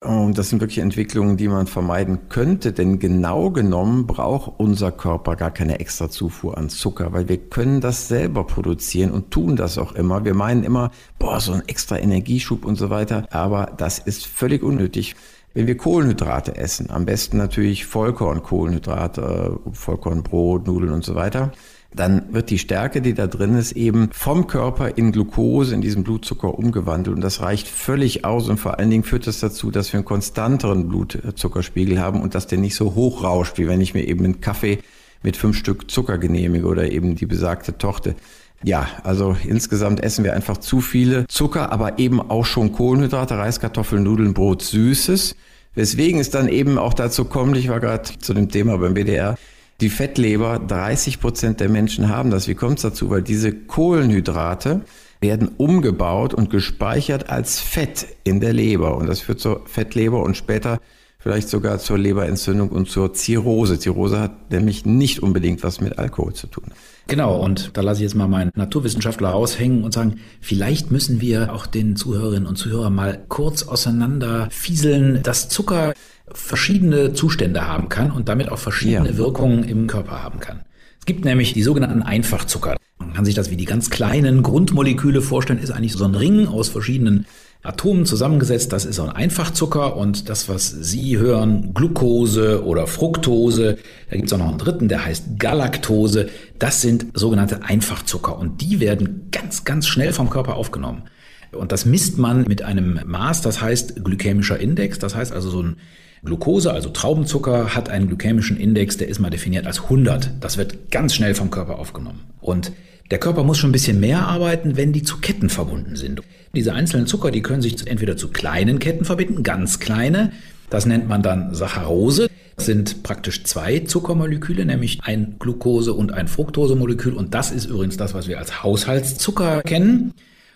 Und 0.00 0.36
das 0.36 0.50
sind 0.50 0.60
wirklich 0.60 0.78
Entwicklungen, 0.78 1.38
die 1.38 1.48
man 1.48 1.66
vermeiden 1.66 2.28
könnte, 2.28 2.72
denn 2.72 2.98
genau 2.98 3.50
genommen 3.50 4.06
braucht 4.06 4.52
unser 4.60 4.92
Körper 4.92 5.36
gar 5.36 5.50
keine 5.50 5.80
extra 5.80 6.10
Zufuhr 6.10 6.58
an 6.58 6.68
Zucker, 6.68 7.12
weil 7.12 7.28
wir 7.28 7.38
können 7.38 7.80
das 7.80 8.06
selber 8.06 8.44
produzieren 8.44 9.10
und 9.10 9.30
tun 9.30 9.56
das 9.56 9.78
auch 9.78 9.92
immer. 9.92 10.24
Wir 10.24 10.34
meinen 10.34 10.64
immer, 10.64 10.90
boah, 11.18 11.40
so 11.40 11.52
ein 11.52 11.66
extra 11.66 11.98
Energieschub 11.98 12.66
und 12.66 12.76
so 12.76 12.90
weiter, 12.90 13.26
aber 13.30 13.72
das 13.78 13.98
ist 13.98 14.26
völlig 14.26 14.62
unnötig. 14.62 15.16
Wenn 15.56 15.66
wir 15.66 15.78
Kohlenhydrate 15.78 16.54
essen, 16.58 16.90
am 16.90 17.06
besten 17.06 17.38
natürlich 17.38 17.86
Vollkornkohlenhydrate, 17.86 19.58
Vollkornbrot, 19.72 20.66
Nudeln 20.66 20.92
und 20.92 21.02
so 21.02 21.14
weiter, 21.14 21.50
dann 21.94 22.34
wird 22.34 22.50
die 22.50 22.58
Stärke, 22.58 23.00
die 23.00 23.14
da 23.14 23.26
drin 23.26 23.56
ist, 23.56 23.72
eben 23.72 24.10
vom 24.12 24.48
Körper 24.48 24.98
in 24.98 25.12
Glucose, 25.12 25.74
in 25.74 25.80
diesem 25.80 26.04
Blutzucker 26.04 26.58
umgewandelt. 26.58 27.16
Und 27.16 27.22
das 27.22 27.40
reicht 27.40 27.68
völlig 27.68 28.26
aus. 28.26 28.50
Und 28.50 28.58
vor 28.58 28.78
allen 28.78 28.90
Dingen 28.90 29.02
führt 29.02 29.26
das 29.26 29.40
dazu, 29.40 29.70
dass 29.70 29.94
wir 29.94 30.00
einen 30.00 30.04
konstanteren 30.04 30.88
Blutzuckerspiegel 30.90 31.98
haben 31.98 32.20
und 32.20 32.34
dass 32.34 32.46
der 32.46 32.58
nicht 32.58 32.74
so 32.74 32.94
hoch 32.94 33.24
rauscht, 33.24 33.56
wie 33.56 33.66
wenn 33.66 33.80
ich 33.80 33.94
mir 33.94 34.06
eben 34.06 34.26
einen 34.26 34.42
Kaffee 34.42 34.80
mit 35.22 35.38
fünf 35.38 35.56
Stück 35.56 35.90
Zucker 35.90 36.18
genehmige 36.18 36.66
oder 36.66 36.92
eben 36.92 37.16
die 37.16 37.24
besagte 37.24 37.78
Tochter. 37.78 38.14
Ja, 38.62 38.88
also 39.04 39.34
insgesamt 39.46 40.02
essen 40.02 40.22
wir 40.22 40.34
einfach 40.34 40.58
zu 40.58 40.82
viele 40.82 41.26
Zucker, 41.28 41.72
aber 41.72 41.98
eben 41.98 42.20
auch 42.20 42.44
schon 42.44 42.72
Kohlenhydrate, 42.72 43.38
Reiskartoffeln, 43.38 44.02
Nudeln, 44.02 44.34
Brot, 44.34 44.60
Süßes. 44.60 45.34
Weswegen 45.76 46.18
es 46.18 46.30
dann 46.30 46.48
eben 46.48 46.78
auch 46.78 46.94
dazu 46.94 47.26
kommt, 47.26 47.56
ich 47.56 47.68
war 47.68 47.80
gerade 47.80 48.10
zu 48.18 48.34
dem 48.34 48.48
Thema 48.48 48.78
beim 48.78 48.94
BDR, 48.94 49.36
die 49.82 49.90
Fettleber, 49.90 50.58
30 50.58 51.20
Prozent 51.20 51.60
der 51.60 51.68
Menschen 51.68 52.08
haben 52.08 52.30
das. 52.30 52.48
Wie 52.48 52.54
kommt 52.54 52.78
es 52.78 52.82
dazu? 52.82 53.10
Weil 53.10 53.20
diese 53.20 53.52
Kohlenhydrate 53.52 54.80
werden 55.20 55.50
umgebaut 55.58 56.32
und 56.32 56.48
gespeichert 56.48 57.28
als 57.28 57.60
Fett 57.60 58.06
in 58.24 58.40
der 58.40 58.54
Leber. 58.54 58.96
Und 58.96 59.06
das 59.06 59.20
führt 59.20 59.38
zur 59.38 59.66
Fettleber 59.66 60.22
und 60.22 60.34
später 60.36 60.80
vielleicht 61.26 61.48
sogar 61.48 61.80
zur 61.80 61.98
Leberentzündung 61.98 62.68
und 62.68 62.88
zur 62.88 63.12
Zirrhose. 63.12 63.80
Zirrhose 63.80 64.20
hat 64.20 64.52
nämlich 64.52 64.86
nicht 64.86 65.24
unbedingt 65.24 65.64
was 65.64 65.80
mit 65.80 65.98
Alkohol 65.98 66.34
zu 66.34 66.46
tun. 66.46 66.66
Genau, 67.08 67.42
und 67.42 67.70
da 67.72 67.80
lasse 67.80 67.98
ich 67.98 68.02
jetzt 68.04 68.14
mal 68.14 68.28
meinen 68.28 68.52
Naturwissenschaftler 68.54 69.30
raushängen 69.30 69.82
und 69.82 69.92
sagen, 69.92 70.20
vielleicht 70.40 70.92
müssen 70.92 71.20
wir 71.20 71.52
auch 71.52 71.66
den 71.66 71.96
Zuhörerinnen 71.96 72.46
und 72.46 72.54
Zuhörern 72.54 72.94
mal 72.94 73.24
kurz 73.28 73.64
auseinander 73.64 74.46
fieseln, 74.52 75.20
dass 75.24 75.48
Zucker 75.48 75.94
verschiedene 76.30 77.12
Zustände 77.12 77.66
haben 77.66 77.88
kann 77.88 78.12
und 78.12 78.28
damit 78.28 78.48
auch 78.48 78.60
verschiedene 78.60 79.10
ja. 79.10 79.16
Wirkungen 79.16 79.64
im 79.64 79.88
Körper 79.88 80.22
haben 80.22 80.38
kann. 80.38 80.60
Es 81.00 81.06
gibt 81.06 81.24
nämlich 81.24 81.54
die 81.54 81.64
sogenannten 81.64 82.02
Einfachzucker. 82.02 82.76
Man 82.98 83.14
kann 83.14 83.24
sich 83.24 83.34
das 83.34 83.50
wie 83.50 83.56
die 83.56 83.64
ganz 83.64 83.90
kleinen 83.90 84.44
Grundmoleküle 84.44 85.22
vorstellen, 85.22 85.58
ist 85.58 85.72
eigentlich 85.72 85.94
so 85.94 86.04
ein 86.04 86.14
Ring 86.14 86.46
aus 86.46 86.68
verschiedenen 86.68 87.26
Atomen 87.66 88.06
zusammengesetzt. 88.06 88.72
Das 88.72 88.84
ist 88.84 89.00
ein 89.00 89.10
Einfachzucker 89.10 89.96
und 89.96 90.28
das, 90.28 90.48
was 90.48 90.68
Sie 90.68 91.18
hören, 91.18 91.72
Glucose 91.74 92.64
oder 92.64 92.86
Fructose, 92.86 93.78
da 94.10 94.16
gibt 94.16 94.28
es 94.28 94.32
auch 94.32 94.38
noch 94.38 94.48
einen 94.48 94.58
dritten, 94.58 94.88
der 94.88 95.04
heißt 95.04 95.38
Galaktose. 95.38 96.28
Das 96.58 96.80
sind 96.80 97.06
sogenannte 97.14 97.64
Einfachzucker 97.64 98.38
und 98.38 98.60
die 98.60 98.80
werden 98.80 99.28
ganz, 99.32 99.64
ganz 99.64 99.86
schnell 99.86 100.12
vom 100.12 100.30
Körper 100.30 100.56
aufgenommen. 100.56 101.04
Und 101.52 101.72
das 101.72 101.86
misst 101.86 102.18
man 102.18 102.42
mit 102.42 102.62
einem 102.62 103.00
Maß, 103.04 103.42
das 103.42 103.60
heißt 103.60 104.04
glykämischer 104.04 104.58
Index. 104.58 104.98
Das 104.98 105.14
heißt 105.14 105.32
also 105.32 105.50
so 105.50 105.62
ein 105.62 105.76
Glucose, 106.24 106.72
also 106.72 106.90
Traubenzucker, 106.90 107.74
hat 107.74 107.88
einen 107.88 108.08
glykämischen 108.08 108.56
Index, 108.56 108.96
der 108.96 109.08
ist 109.08 109.20
mal 109.20 109.30
definiert 109.30 109.66
als 109.66 109.82
100. 109.84 110.32
Das 110.40 110.56
wird 110.56 110.90
ganz 110.90 111.14
schnell 111.14 111.34
vom 111.34 111.50
Körper 111.50 111.78
aufgenommen. 111.78 112.20
Und 112.40 112.72
der 113.10 113.18
Körper 113.18 113.44
muss 113.44 113.58
schon 113.58 113.70
ein 113.70 113.72
bisschen 113.72 114.00
mehr 114.00 114.26
arbeiten, 114.26 114.76
wenn 114.76 114.92
die 114.92 115.02
zu 115.02 115.18
Ketten 115.18 115.48
verbunden 115.48 115.94
sind. 115.94 116.22
Diese 116.56 116.72
einzelnen 116.72 117.06
Zucker, 117.06 117.30
die 117.30 117.42
können 117.42 117.60
sich 117.60 117.86
entweder 117.86 118.16
zu 118.16 118.28
kleinen 118.28 118.78
Ketten 118.78 119.04
verbinden, 119.04 119.42
ganz 119.42 119.78
kleine. 119.78 120.32
Das 120.70 120.86
nennt 120.86 121.06
man 121.06 121.22
dann 121.22 121.54
Saccharose. 121.54 122.28
Das 122.56 122.64
sind 122.64 123.02
praktisch 123.02 123.44
zwei 123.44 123.80
Zuckermoleküle, 123.80 124.64
nämlich 124.64 125.00
ein 125.02 125.36
Glucose- 125.38 125.92
und 125.92 126.12
ein 126.12 126.28
Fructosemolekül. 126.28 127.12
Und 127.12 127.34
das 127.34 127.52
ist 127.52 127.66
übrigens 127.66 127.98
das, 127.98 128.14
was 128.14 128.26
wir 128.26 128.38
als 128.38 128.62
Haushaltszucker 128.62 129.60
kennen. 129.62 130.14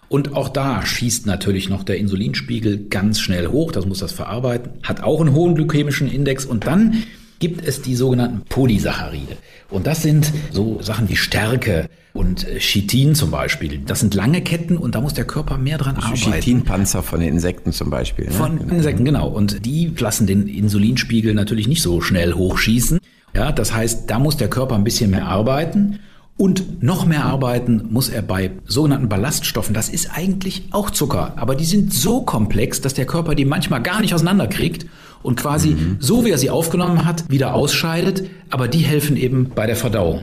Und 0.09 0.35
auch 0.35 0.49
da 0.49 0.85
schießt 0.85 1.27
natürlich 1.27 1.69
noch 1.69 1.85
der 1.85 1.99
Insulinspiegel 1.99 2.87
ganz 2.89 3.21
schnell 3.21 3.49
hoch. 3.49 3.71
Das 3.71 3.85
muss 3.85 3.99
das 3.99 4.13
verarbeiten. 4.13 4.73
Hat 4.83 5.03
auch 5.03 5.21
einen 5.21 5.35
hohen 5.35 5.55
glykämischen 5.55 6.11
Index. 6.11 6.47
Und 6.47 6.67
dann 6.67 7.03
gibt 7.41 7.67
es 7.67 7.83
die 7.83 7.97
sogenannten 7.97 8.43
Polysaccharide. 8.49 9.37
Und 9.71 9.87
das 9.87 10.03
sind 10.03 10.31
so 10.53 10.81
Sachen 10.83 11.09
wie 11.09 11.17
Stärke 11.17 11.89
und 12.13 12.47
äh, 12.47 12.59
Chitin 12.59 13.15
zum 13.15 13.31
Beispiel. 13.31 13.79
Das 13.79 14.01
sind 14.01 14.15
lange 14.15 14.43
Ketten 14.43 14.77
und 14.77 14.95
da 14.95 15.01
muss 15.01 15.15
der 15.15 15.25
Körper 15.25 15.59
mehr 15.59 15.79
dran 15.79 15.97
also 15.97 16.09
arbeiten. 16.09 16.43
Chitinpanzer 16.43 17.03
von 17.03 17.21
den 17.21 17.31
Insekten 17.31 17.73
zum 17.73 17.91
Beispiel. 17.91 18.27
Ne? 18.27 18.31
Von 18.33 18.69
Insekten, 18.69 19.05
genau. 19.05 19.29
Und 19.29 19.65
die 19.65 19.93
lassen 19.99 20.27
den 20.27 20.47
Insulinspiegel 20.47 21.35
natürlich 21.35 21.67
nicht 21.67 21.83
so 21.83 22.01
schnell 22.01 22.35
hochschießen. 22.35 23.01
Ja, 23.35 23.53
das 23.53 23.73
heißt, 23.73 24.11
da 24.11 24.19
muss 24.19 24.37
der 24.37 24.51
Körper 24.51 24.75
ein 24.75 24.85
bisschen 24.85 25.11
mehr 25.11 25.27
arbeiten. 25.27 26.01
Und 26.37 26.83
noch 26.83 27.05
mehr 27.05 27.27
arbeiten 27.27 27.89
muss 27.91 28.09
er 28.09 28.23
bei 28.23 28.51
sogenannten 28.65 29.11
Ballaststoffen. 29.11 29.75
Das 29.75 29.91
ist 29.91 30.11
eigentlich 30.11 30.69
auch 30.71 30.91
Zucker, 30.91 31.35
aber 31.37 31.55
die 31.55 31.67
sind 31.67 31.93
so 31.93 32.23
komplex, 32.23 32.81
dass 32.81 32.95
der 32.95 33.05
Körper 33.05 33.35
die 33.35 33.45
manchmal 33.45 33.83
gar 33.83 34.01
nicht 34.01 34.15
auseinanderkriegt 34.15 34.87
und 35.23 35.39
quasi 35.41 35.71
mhm. 35.71 35.97
so 36.01 36.25
wie 36.25 36.31
er 36.31 36.39
sie 36.39 36.51
aufgenommen 36.51 37.05
hat, 37.05 37.31
wieder 37.31 37.55
ausscheidet, 37.55 38.29
aber 38.51 38.69
die 38.69 38.79
helfen 38.79 39.17
eben 39.17 39.51
bei 39.55 39.67
der 39.67 39.77
Verdauung. 39.77 40.23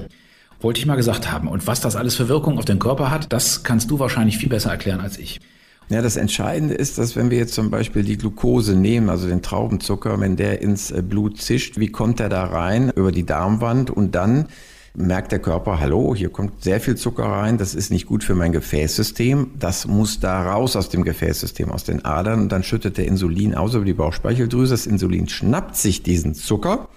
Wollte 0.59 0.79
ich 0.79 0.85
mal 0.85 0.95
gesagt 0.95 1.31
haben. 1.31 1.47
Und 1.47 1.67
was 1.67 1.81
das 1.81 1.95
alles 1.95 2.15
für 2.15 2.29
Wirkung 2.29 2.57
auf 2.57 2.65
den 2.65 2.79
Körper 2.79 3.11
hat, 3.11 3.31
das 3.31 3.63
kannst 3.63 3.91
du 3.91 3.99
wahrscheinlich 3.99 4.37
viel 4.37 4.49
besser 4.49 4.71
erklären 4.71 5.01
als 5.01 5.19
ich. 5.19 5.39
Ja, 5.89 6.01
das 6.01 6.17
Entscheidende 6.17 6.73
ist, 6.73 6.97
dass 6.97 7.15
wenn 7.15 7.31
wir 7.31 7.37
jetzt 7.37 7.53
zum 7.53 7.69
Beispiel 7.69 8.03
die 8.03 8.17
Glucose 8.17 8.75
nehmen, 8.75 9.09
also 9.09 9.27
den 9.27 9.41
Traubenzucker, 9.41 10.19
wenn 10.19 10.35
der 10.35 10.61
ins 10.61 10.91
äh, 10.91 11.01
Blut 11.01 11.39
zischt, 11.39 11.77
wie 11.79 11.87
kommt 11.87 12.19
er 12.19 12.27
da 12.27 12.43
rein? 12.43 12.91
Über 12.93 13.13
die 13.13 13.25
Darmwand 13.25 13.89
und 13.89 14.13
dann 14.13 14.47
merkt 14.97 15.31
der 15.31 15.39
Körper, 15.39 15.79
hallo, 15.79 16.15
hier 16.15 16.29
kommt 16.29 16.63
sehr 16.63 16.81
viel 16.81 16.95
Zucker 16.95 17.25
rein, 17.25 17.57
das 17.59 17.75
ist 17.75 17.91
nicht 17.91 18.07
gut 18.07 18.23
für 18.23 18.33
mein 18.33 18.51
Gefäßsystem, 18.51 19.51
das 19.59 19.85
muss 19.85 20.19
da 20.19 20.51
raus 20.51 20.75
aus 20.75 20.89
dem 20.89 21.03
Gefäßsystem, 21.03 21.71
aus 21.71 21.83
den 21.83 22.03
Adern 22.03 22.41
und 22.41 22.51
dann 22.51 22.63
schüttet 22.63 22.97
der 22.97 23.05
Insulin 23.05 23.53
aus 23.53 23.75
über 23.75 23.85
die 23.85 23.93
Bauchspeicheldrüse. 23.93 24.73
Das 24.73 24.87
Insulin 24.87 25.29
schnappt 25.29 25.75
sich 25.75 26.01
diesen 26.01 26.33
Zucker 26.33 26.89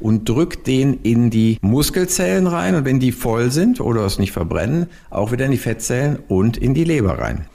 und 0.00 0.28
drückt 0.28 0.66
den 0.66 1.00
in 1.02 1.28
die 1.28 1.58
Muskelzellen 1.60 2.46
rein 2.46 2.74
und 2.74 2.86
wenn 2.86 3.00
die 3.00 3.12
voll 3.12 3.50
sind 3.50 3.80
oder 3.80 4.06
es 4.06 4.18
nicht 4.18 4.32
verbrennen, 4.32 4.86
auch 5.10 5.30
wieder 5.30 5.44
in 5.44 5.52
die 5.52 5.58
Fettzellen 5.58 6.18
und 6.28 6.56
in 6.56 6.72
die 6.72 6.84
Leber 6.84 7.18
rein. 7.18 7.46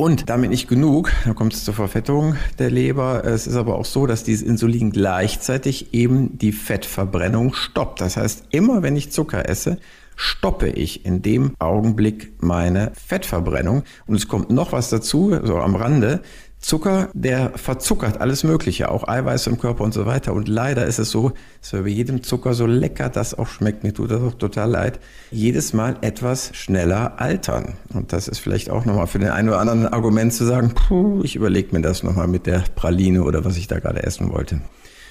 Und 0.00 0.30
damit 0.30 0.50
nicht 0.50 0.68
genug, 0.68 1.10
dann 1.24 1.34
kommt 1.34 1.54
es 1.54 1.64
zur 1.64 1.74
Verfettung 1.74 2.36
der 2.60 2.70
Leber. 2.70 3.24
Es 3.24 3.48
ist 3.48 3.56
aber 3.56 3.74
auch 3.74 3.84
so, 3.84 4.06
dass 4.06 4.22
dieses 4.22 4.46
Insulin 4.46 4.92
gleichzeitig 4.92 5.92
eben 5.92 6.38
die 6.38 6.52
Fettverbrennung 6.52 7.52
stoppt. 7.52 8.00
Das 8.00 8.16
heißt, 8.16 8.44
immer 8.50 8.84
wenn 8.84 8.94
ich 8.94 9.10
Zucker 9.10 9.48
esse, 9.48 9.78
stoppe 10.14 10.68
ich 10.68 11.04
in 11.04 11.20
dem 11.22 11.54
Augenblick 11.58 12.30
meine 12.40 12.92
Fettverbrennung. 12.94 13.82
Und 14.06 14.14
es 14.14 14.28
kommt 14.28 14.50
noch 14.50 14.70
was 14.70 14.88
dazu, 14.88 15.36
so 15.42 15.56
am 15.56 15.74
Rande. 15.74 16.22
Zucker, 16.60 17.08
der 17.14 17.52
verzuckert 17.56 18.20
alles 18.20 18.42
Mögliche, 18.42 18.90
auch 18.90 19.06
Eiweiß 19.06 19.46
im 19.46 19.58
Körper 19.58 19.84
und 19.84 19.94
so 19.94 20.06
weiter. 20.06 20.32
Und 20.34 20.48
leider 20.48 20.86
ist 20.86 20.98
es 20.98 21.10
so, 21.10 21.32
dass 21.60 21.72
wir 21.72 21.82
bei 21.82 21.88
jedem 21.88 22.22
Zucker 22.22 22.52
so 22.52 22.66
lecker 22.66 23.08
das 23.08 23.38
auch 23.38 23.46
schmeckt, 23.46 23.84
mir 23.84 23.94
tut 23.94 24.10
das 24.10 24.20
auch 24.20 24.34
total 24.34 24.70
leid, 24.70 24.98
jedes 25.30 25.72
Mal 25.72 25.96
etwas 26.00 26.50
schneller 26.54 27.20
altern. 27.20 27.74
Und 27.94 28.12
das 28.12 28.26
ist 28.26 28.38
vielleicht 28.38 28.70
auch 28.70 28.84
nochmal 28.84 29.06
für 29.06 29.20
den 29.20 29.30
einen 29.30 29.48
oder 29.48 29.60
anderen 29.60 29.86
Argument 29.86 30.32
zu 30.32 30.44
sagen, 30.44 30.74
puh, 30.74 31.22
ich 31.22 31.36
überlege 31.36 31.74
mir 31.74 31.82
das 31.82 32.02
nochmal 32.02 32.26
mit 32.26 32.46
der 32.46 32.64
Praline 32.74 33.22
oder 33.22 33.44
was 33.44 33.56
ich 33.56 33.68
da 33.68 33.78
gerade 33.78 34.02
essen 34.02 34.32
wollte. 34.32 34.60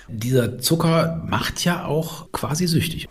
Dieser 0.10 0.60
Zucker 0.60 1.24
macht 1.27 1.63
ja 1.63 1.86
auch 1.86 2.32
quasi 2.32 2.68
süchtig. 2.68 3.08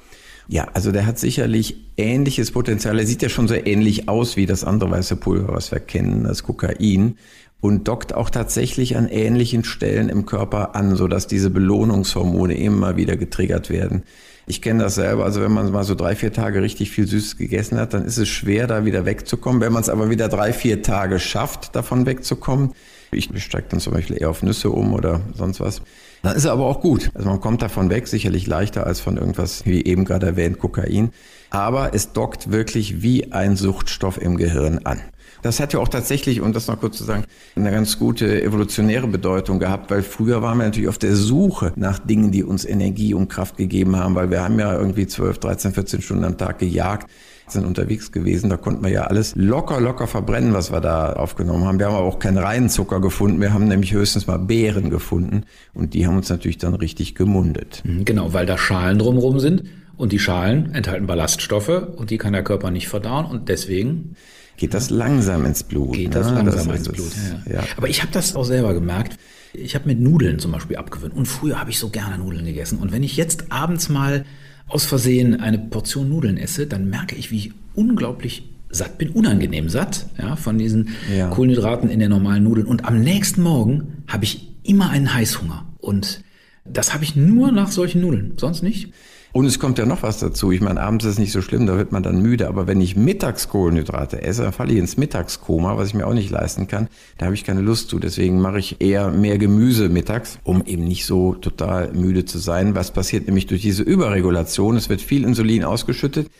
Ja, 0.48 0.68
also 0.74 0.92
der 0.92 1.06
hat 1.06 1.18
sicherlich 1.18 1.76
ähnliches 1.96 2.52
Potenzial. 2.52 2.98
Er 2.98 3.06
sieht 3.06 3.22
ja 3.22 3.28
schon 3.28 3.48
so 3.48 3.54
ähnlich 3.54 4.08
aus 4.08 4.36
wie 4.36 4.46
das 4.46 4.62
andere 4.62 4.92
weiße 4.92 5.16
Pulver, 5.16 5.52
was 5.52 5.72
wir 5.72 5.80
kennen, 5.80 6.22
das 6.24 6.44
Kokain 6.44 7.16
und 7.60 7.88
dockt 7.88 8.14
auch 8.14 8.30
tatsächlich 8.30 8.96
an 8.96 9.08
ähnlichen 9.08 9.64
Stellen 9.64 10.08
im 10.08 10.26
Körper 10.26 10.74
an, 10.74 10.96
sodass 10.96 11.26
diese 11.26 11.50
Belohnungshormone 11.50 12.56
immer 12.56 12.96
wieder 12.96 13.16
getriggert 13.16 13.70
werden. 13.70 14.02
Ich 14.48 14.62
kenne 14.62 14.84
das 14.84 14.94
selber, 14.94 15.24
also 15.24 15.40
wenn 15.40 15.50
man 15.50 15.72
mal 15.72 15.82
so 15.82 15.96
drei, 15.96 16.14
vier 16.14 16.32
Tage 16.32 16.62
richtig 16.62 16.92
viel 16.92 17.08
Süßes 17.08 17.36
gegessen 17.36 17.78
hat, 17.78 17.94
dann 17.94 18.04
ist 18.04 18.16
es 18.16 18.28
schwer, 18.28 18.68
da 18.68 18.84
wieder 18.84 19.04
wegzukommen. 19.04 19.60
Wenn 19.60 19.72
man 19.72 19.82
es 19.82 19.88
aber 19.88 20.08
wieder 20.08 20.28
drei, 20.28 20.52
vier 20.52 20.82
Tage 20.82 21.18
schafft, 21.18 21.74
davon 21.74 22.06
wegzukommen, 22.06 22.72
ich 23.10 23.28
steige 23.42 23.66
dann 23.70 23.80
zum 23.80 23.94
Beispiel 23.94 24.20
eher 24.20 24.30
auf 24.30 24.44
Nüsse 24.44 24.70
um 24.70 24.94
oder 24.94 25.20
sonst 25.34 25.58
was, 25.58 25.82
dann 26.22 26.36
ist 26.36 26.44
es 26.44 26.50
aber 26.50 26.66
auch 26.66 26.80
gut. 26.80 27.10
Also 27.14 27.28
man 27.28 27.40
kommt 27.40 27.62
davon 27.62 27.90
weg, 27.90 28.06
sicherlich 28.06 28.46
leichter 28.46 28.86
als 28.86 29.00
von 29.00 29.16
irgendwas, 29.16 29.66
wie 29.66 29.84
eben 29.84 30.04
gerade 30.04 30.26
erwähnt, 30.26 30.58
Kokain. 30.58 31.10
Aber 31.50 31.94
es 31.94 32.12
dockt 32.12 32.52
wirklich 32.52 33.02
wie 33.02 33.32
ein 33.32 33.56
Suchtstoff 33.56 34.20
im 34.20 34.36
Gehirn 34.36 34.80
an. 34.84 35.00
Das 35.42 35.60
hat 35.60 35.72
ja 35.72 35.80
auch 35.80 35.88
tatsächlich, 35.88 36.40
um 36.40 36.52
das 36.52 36.66
noch 36.66 36.80
kurz 36.80 36.98
zu 36.98 37.04
sagen, 37.04 37.24
eine 37.54 37.70
ganz 37.70 37.98
gute 37.98 38.42
evolutionäre 38.42 39.06
Bedeutung 39.06 39.58
gehabt, 39.58 39.90
weil 39.90 40.02
früher 40.02 40.42
waren 40.42 40.58
wir 40.58 40.64
natürlich 40.64 40.88
auf 40.88 40.98
der 40.98 41.16
Suche 41.16 41.72
nach 41.76 41.98
Dingen, 41.98 42.30
die 42.32 42.44
uns 42.44 42.64
Energie 42.64 43.14
und 43.14 43.28
Kraft 43.28 43.56
gegeben 43.56 43.96
haben, 43.96 44.14
weil 44.14 44.30
wir 44.30 44.42
haben 44.42 44.58
ja 44.58 44.76
irgendwie 44.76 45.06
12, 45.06 45.38
13, 45.38 45.72
14 45.72 46.02
Stunden 46.02 46.24
am 46.24 46.38
Tag 46.38 46.58
gejagt 46.58 47.10
sind 47.48 47.64
unterwegs 47.64 48.12
gewesen. 48.12 48.50
Da 48.50 48.56
konnten 48.56 48.82
wir 48.82 48.90
ja 48.90 49.04
alles 49.04 49.34
locker, 49.36 49.80
locker 49.80 50.06
verbrennen, 50.06 50.52
was 50.52 50.72
wir 50.72 50.80
da 50.80 51.12
aufgenommen 51.12 51.64
haben. 51.64 51.78
Wir 51.78 51.86
haben 51.86 51.94
aber 51.94 52.06
auch 52.06 52.18
keinen 52.18 52.38
reinen 52.38 52.68
Zucker 52.68 53.00
gefunden. 53.00 53.40
Wir 53.40 53.52
haben 53.52 53.68
nämlich 53.68 53.92
höchstens 53.92 54.26
mal 54.26 54.38
Beeren 54.38 54.90
gefunden. 54.90 55.44
Und 55.74 55.94
die 55.94 56.06
haben 56.06 56.16
uns 56.16 56.28
natürlich 56.28 56.58
dann 56.58 56.74
richtig 56.74 57.14
gemundet. 57.14 57.82
Mhm, 57.84 58.04
genau, 58.04 58.32
weil 58.32 58.46
da 58.46 58.58
Schalen 58.58 58.98
drumherum 58.98 59.38
sind. 59.38 59.64
Und 59.96 60.12
die 60.12 60.18
Schalen 60.18 60.74
enthalten 60.74 61.06
Ballaststoffe 61.06 61.70
und 61.96 62.10
die 62.10 62.18
kann 62.18 62.34
der 62.34 62.44
Körper 62.44 62.70
nicht 62.70 62.88
verdauen. 62.88 63.24
Und 63.24 63.48
deswegen 63.48 64.16
geht 64.56 64.74
das 64.74 64.90
langsam 64.90 65.44
ins 65.44 65.62
Blut. 65.62 65.94
Geht 65.94 66.14
das 66.14 66.28
ne? 66.28 66.34
langsam 66.34 66.68
das 66.68 66.78
ins 66.78 66.88
Blut, 66.88 67.12
ja. 67.46 67.54
ja. 67.54 67.64
Aber 67.76 67.88
ich 67.88 68.02
habe 68.02 68.12
das 68.12 68.34
auch 68.34 68.44
selber 68.44 68.74
gemerkt. 68.74 69.18
Ich 69.52 69.74
habe 69.74 69.86
mit 69.86 70.00
Nudeln 70.00 70.38
zum 70.38 70.52
Beispiel 70.52 70.76
abgewöhnt. 70.76 71.14
Und 71.14 71.26
früher 71.26 71.58
habe 71.58 71.70
ich 71.70 71.78
so 71.78 71.88
gerne 71.88 72.18
Nudeln 72.18 72.44
gegessen. 72.44 72.78
Und 72.78 72.92
wenn 72.92 73.02
ich 73.02 73.16
jetzt 73.16 73.50
abends 73.50 73.88
mal 73.88 74.24
aus 74.68 74.84
Versehen 74.84 75.40
eine 75.40 75.58
Portion 75.58 76.08
Nudeln 76.08 76.36
esse, 76.36 76.66
dann 76.66 76.90
merke 76.90 77.14
ich, 77.16 77.30
wie 77.30 77.38
ich 77.38 77.52
unglaublich 77.74 78.48
satt 78.68 78.98
bin, 78.98 79.10
unangenehm 79.10 79.68
satt, 79.68 80.06
ja, 80.18 80.36
von 80.36 80.58
diesen 80.58 80.90
ja. 81.14 81.28
Kohlenhydraten 81.28 81.88
in 81.88 82.00
den 82.00 82.10
normalen 82.10 82.44
Nudeln. 82.44 82.66
Und 82.66 82.84
am 82.84 83.00
nächsten 83.00 83.42
Morgen 83.42 84.02
habe 84.08 84.24
ich 84.24 84.48
immer 84.62 84.90
einen 84.90 85.14
Heißhunger. 85.14 85.66
Und 85.78 86.22
das 86.64 86.92
habe 86.92 87.04
ich 87.04 87.16
nur 87.16 87.52
nach 87.52 87.70
solchen 87.70 88.00
Nudeln, 88.00 88.34
sonst 88.36 88.62
nicht. 88.62 88.92
Und 89.36 89.44
es 89.44 89.58
kommt 89.58 89.76
ja 89.76 89.84
noch 89.84 90.02
was 90.02 90.18
dazu. 90.18 90.50
Ich 90.50 90.62
meine, 90.62 90.80
abends 90.80 91.04
ist 91.04 91.12
es 91.12 91.18
nicht 91.18 91.32
so 91.32 91.42
schlimm, 91.42 91.66
da 91.66 91.76
wird 91.76 91.92
man 91.92 92.02
dann 92.02 92.22
müde. 92.22 92.48
Aber 92.48 92.66
wenn 92.66 92.80
ich 92.80 92.96
mittags 92.96 93.50
Kohlenhydrate 93.50 94.22
esse, 94.22 94.44
dann 94.44 94.54
falle 94.54 94.72
ich 94.72 94.78
ins 94.78 94.96
Mittagskoma, 94.96 95.76
was 95.76 95.88
ich 95.88 95.94
mir 95.94 96.06
auch 96.06 96.14
nicht 96.14 96.30
leisten 96.30 96.68
kann. 96.68 96.88
Da 97.18 97.26
habe 97.26 97.34
ich 97.34 97.44
keine 97.44 97.60
Lust 97.60 97.90
zu. 97.90 97.98
Deswegen 97.98 98.40
mache 98.40 98.60
ich 98.60 98.80
eher 98.80 99.10
mehr 99.10 99.36
Gemüse 99.36 99.90
mittags, 99.90 100.38
um 100.42 100.64
eben 100.64 100.84
nicht 100.84 101.04
so 101.04 101.34
total 101.34 101.92
müde 101.92 102.24
zu 102.24 102.38
sein. 102.38 102.74
Was 102.74 102.92
passiert 102.92 103.26
nämlich 103.26 103.46
durch 103.46 103.60
diese 103.60 103.82
Überregulation? 103.82 104.74
Es 104.74 104.88
wird 104.88 105.02
viel 105.02 105.22
Insulin 105.22 105.64
ausgeschüttet. 105.64 106.30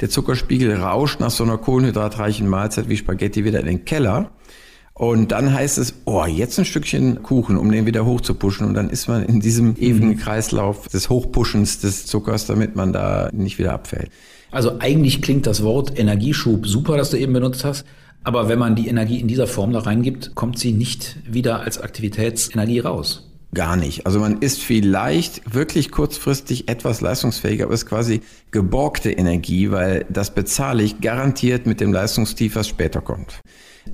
Der 0.00 0.08
Zuckerspiegel 0.08 0.76
rauscht 0.76 1.20
nach 1.20 1.30
so 1.30 1.44
einer 1.44 1.58
kohlenhydratreichen 1.58 2.48
Mahlzeit 2.48 2.88
wie 2.88 2.96
Spaghetti 2.96 3.44
wieder 3.44 3.60
in 3.60 3.66
den 3.66 3.84
Keller. 3.84 4.30
Und 4.98 5.30
dann 5.30 5.52
heißt 5.52 5.76
es, 5.76 5.92
oh, 6.06 6.24
jetzt 6.24 6.58
ein 6.58 6.64
Stückchen 6.64 7.22
Kuchen, 7.22 7.58
um 7.58 7.70
den 7.70 7.84
wieder 7.84 8.06
hochzupuschen. 8.06 8.66
Und 8.66 8.72
dann 8.72 8.88
ist 8.88 9.08
man 9.08 9.24
in 9.24 9.40
diesem 9.40 9.76
ewigen 9.76 10.08
mhm. 10.08 10.16
Kreislauf 10.16 10.88
des 10.88 11.10
Hochpuschens 11.10 11.80
des 11.80 12.06
Zuckers, 12.06 12.46
damit 12.46 12.76
man 12.76 12.94
da 12.94 13.28
nicht 13.30 13.58
wieder 13.58 13.74
abfällt. 13.74 14.10
Also 14.50 14.78
eigentlich 14.78 15.20
klingt 15.20 15.46
das 15.46 15.62
Wort 15.62 15.98
Energieschub 15.98 16.66
super, 16.66 16.96
das 16.96 17.10
du 17.10 17.18
eben 17.18 17.34
benutzt 17.34 17.62
hast. 17.62 17.84
Aber 18.24 18.48
wenn 18.48 18.58
man 18.58 18.74
die 18.74 18.88
Energie 18.88 19.20
in 19.20 19.28
dieser 19.28 19.46
Form 19.46 19.70
da 19.74 19.80
reingibt, 19.80 20.34
kommt 20.34 20.58
sie 20.58 20.72
nicht 20.72 21.18
wieder 21.30 21.60
als 21.60 21.78
Aktivitätsenergie 21.78 22.80
raus. 22.80 23.30
Gar 23.52 23.76
nicht. 23.76 24.06
Also 24.06 24.18
man 24.18 24.38
ist 24.40 24.62
vielleicht 24.62 25.54
wirklich 25.54 25.90
kurzfristig 25.90 26.70
etwas 26.70 27.02
leistungsfähiger, 27.02 27.66
aber 27.66 27.74
es 27.74 27.82
ist 27.82 27.88
quasi 27.88 28.22
geborgte 28.50 29.10
Energie, 29.10 29.70
weil 29.70 30.06
das 30.08 30.34
bezahle 30.34 30.82
ich 30.82 31.02
garantiert 31.02 31.66
mit 31.66 31.82
dem 31.82 31.92
Leistungstief, 31.92 32.56
was 32.56 32.66
später 32.66 33.02
kommt. 33.02 33.40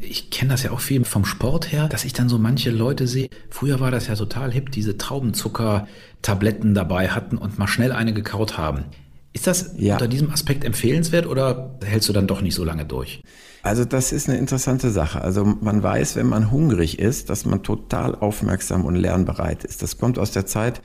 Ich 0.01 0.31
kenne 0.31 0.51
das 0.51 0.63
ja 0.63 0.71
auch 0.71 0.81
viel 0.81 1.05
vom 1.05 1.25
Sport 1.25 1.71
her, 1.73 1.89
dass 1.89 2.05
ich 2.05 2.13
dann 2.13 2.29
so 2.29 2.39
manche 2.39 2.71
Leute 2.71 3.07
sehe. 3.07 3.29
Früher 3.51 3.81
war 3.81 3.91
das 3.91 4.09
ja 4.09 4.15
total 4.15 4.51
hip, 4.53 4.71
diese 4.73 4.99
Traubenzucker-Tabletten 4.99 6.75
dabei 6.75 7.09
hatten 7.09 7.39
und 7.39 7.59
mal 7.59 7.69
schnell 7.69 7.93
eine 7.93 8.13
gekaut 8.13 8.59
haben. 8.59 8.85
Ist 9.33 9.47
das 9.47 9.75
ja. 9.77 9.95
unter 9.95 10.09
diesem 10.09 10.31
Aspekt 10.31 10.65
empfehlenswert 10.65 11.27
oder 11.27 11.79
hältst 11.85 12.09
du 12.09 12.13
dann 12.13 12.27
doch 12.27 12.43
nicht 12.43 12.55
so 12.55 12.65
lange 12.65 12.85
durch? 12.85 13.23
Also 13.63 13.85
das 13.85 14.13
ist 14.13 14.29
eine 14.29 14.39
interessante 14.39 14.91
Sache. 14.91 15.21
Also 15.21 15.45
man 15.45 15.83
weiß, 15.83 16.17
wenn 16.17 16.27
man 16.27 16.51
hungrig 16.51 16.99
ist, 16.99 17.31
dass 17.31 17.45
man 17.47 17.63
total 17.63 18.15
aufmerksam 18.15 18.85
und 18.85 18.97
lernbereit 18.97 19.65
ist. 19.65 19.83
Das 19.83 19.99
kommt 19.99 20.19
aus 20.19 20.33
der 20.33 20.47
Zeit, 20.47 20.83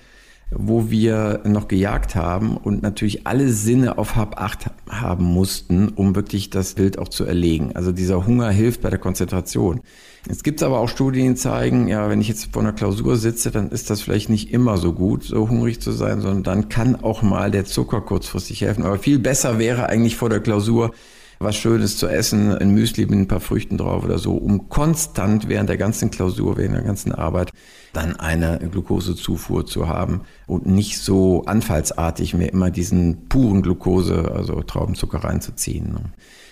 wo 0.51 0.89
wir 0.89 1.41
noch 1.45 1.67
gejagt 1.67 2.15
haben 2.15 2.55
und 2.55 2.81
natürlich 2.81 3.27
alle 3.27 3.49
Sinne 3.49 3.97
auf 3.97 4.15
Hab 4.15 4.39
8 4.39 4.71
haben 4.89 5.25
mussten, 5.25 5.89
um 5.89 6.15
wirklich 6.15 6.49
das 6.49 6.75
Bild 6.75 6.99
auch 6.99 7.09
zu 7.09 7.25
erlegen. 7.25 7.75
Also 7.75 7.91
dieser 7.91 8.25
Hunger 8.25 8.49
hilft 8.49 8.81
bei 8.81 8.89
der 8.89 8.99
Konzentration. 8.99 9.81
Jetzt 10.27 10.43
gibt 10.43 10.63
aber 10.63 10.79
auch 10.79 10.89
Studien, 10.89 11.33
die 11.33 11.35
zeigen, 11.35 11.87
ja, 11.87 12.09
wenn 12.09 12.21
ich 12.21 12.27
jetzt 12.27 12.53
vor 12.53 12.61
einer 12.61 12.73
Klausur 12.73 13.17
sitze, 13.17 13.51
dann 13.51 13.69
ist 13.69 13.89
das 13.89 14.01
vielleicht 14.01 14.29
nicht 14.29 14.51
immer 14.51 14.77
so 14.77 14.93
gut, 14.93 15.23
so 15.23 15.49
hungrig 15.49 15.81
zu 15.81 15.91
sein, 15.91 16.21
sondern 16.21 16.43
dann 16.43 16.69
kann 16.69 16.95
auch 16.95 17.21
mal 17.21 17.51
der 17.51 17.65
Zucker 17.65 18.01
kurzfristig 18.01 18.61
helfen. 18.61 18.83
Aber 18.83 18.97
viel 18.97 19.19
besser 19.19 19.59
wäre 19.59 19.87
eigentlich 19.87 20.15
vor 20.15 20.29
der 20.29 20.39
Klausur, 20.39 20.91
was 21.39 21.55
Schönes 21.55 21.97
zu 21.97 22.07
essen, 22.07 22.55
ein 22.55 22.71
Müsli 22.71 23.05
mit 23.05 23.19
ein 23.19 23.27
paar 23.27 23.39
Früchten 23.39 23.77
drauf 23.77 24.03
oder 24.03 24.17
so, 24.17 24.35
um 24.35 24.69
konstant 24.69 25.47
während 25.47 25.69
der 25.69 25.77
ganzen 25.77 26.11
Klausur, 26.11 26.57
während 26.57 26.75
der 26.75 26.83
ganzen 26.83 27.11
Arbeit 27.11 27.51
dann 27.93 28.15
eine 28.15 28.59
Glukosezufuhr 28.71 29.65
zu 29.65 29.87
haben 29.87 30.21
und 30.45 30.65
nicht 30.65 30.99
so 30.99 31.45
anfallsartig 31.45 32.33
mir 32.33 32.47
immer 32.47 32.69
diesen 32.69 33.27
puren 33.27 33.61
Glucose, 33.61 34.31
also 34.33 34.61
Traubenzucker 34.61 35.23
reinzuziehen. 35.23 35.97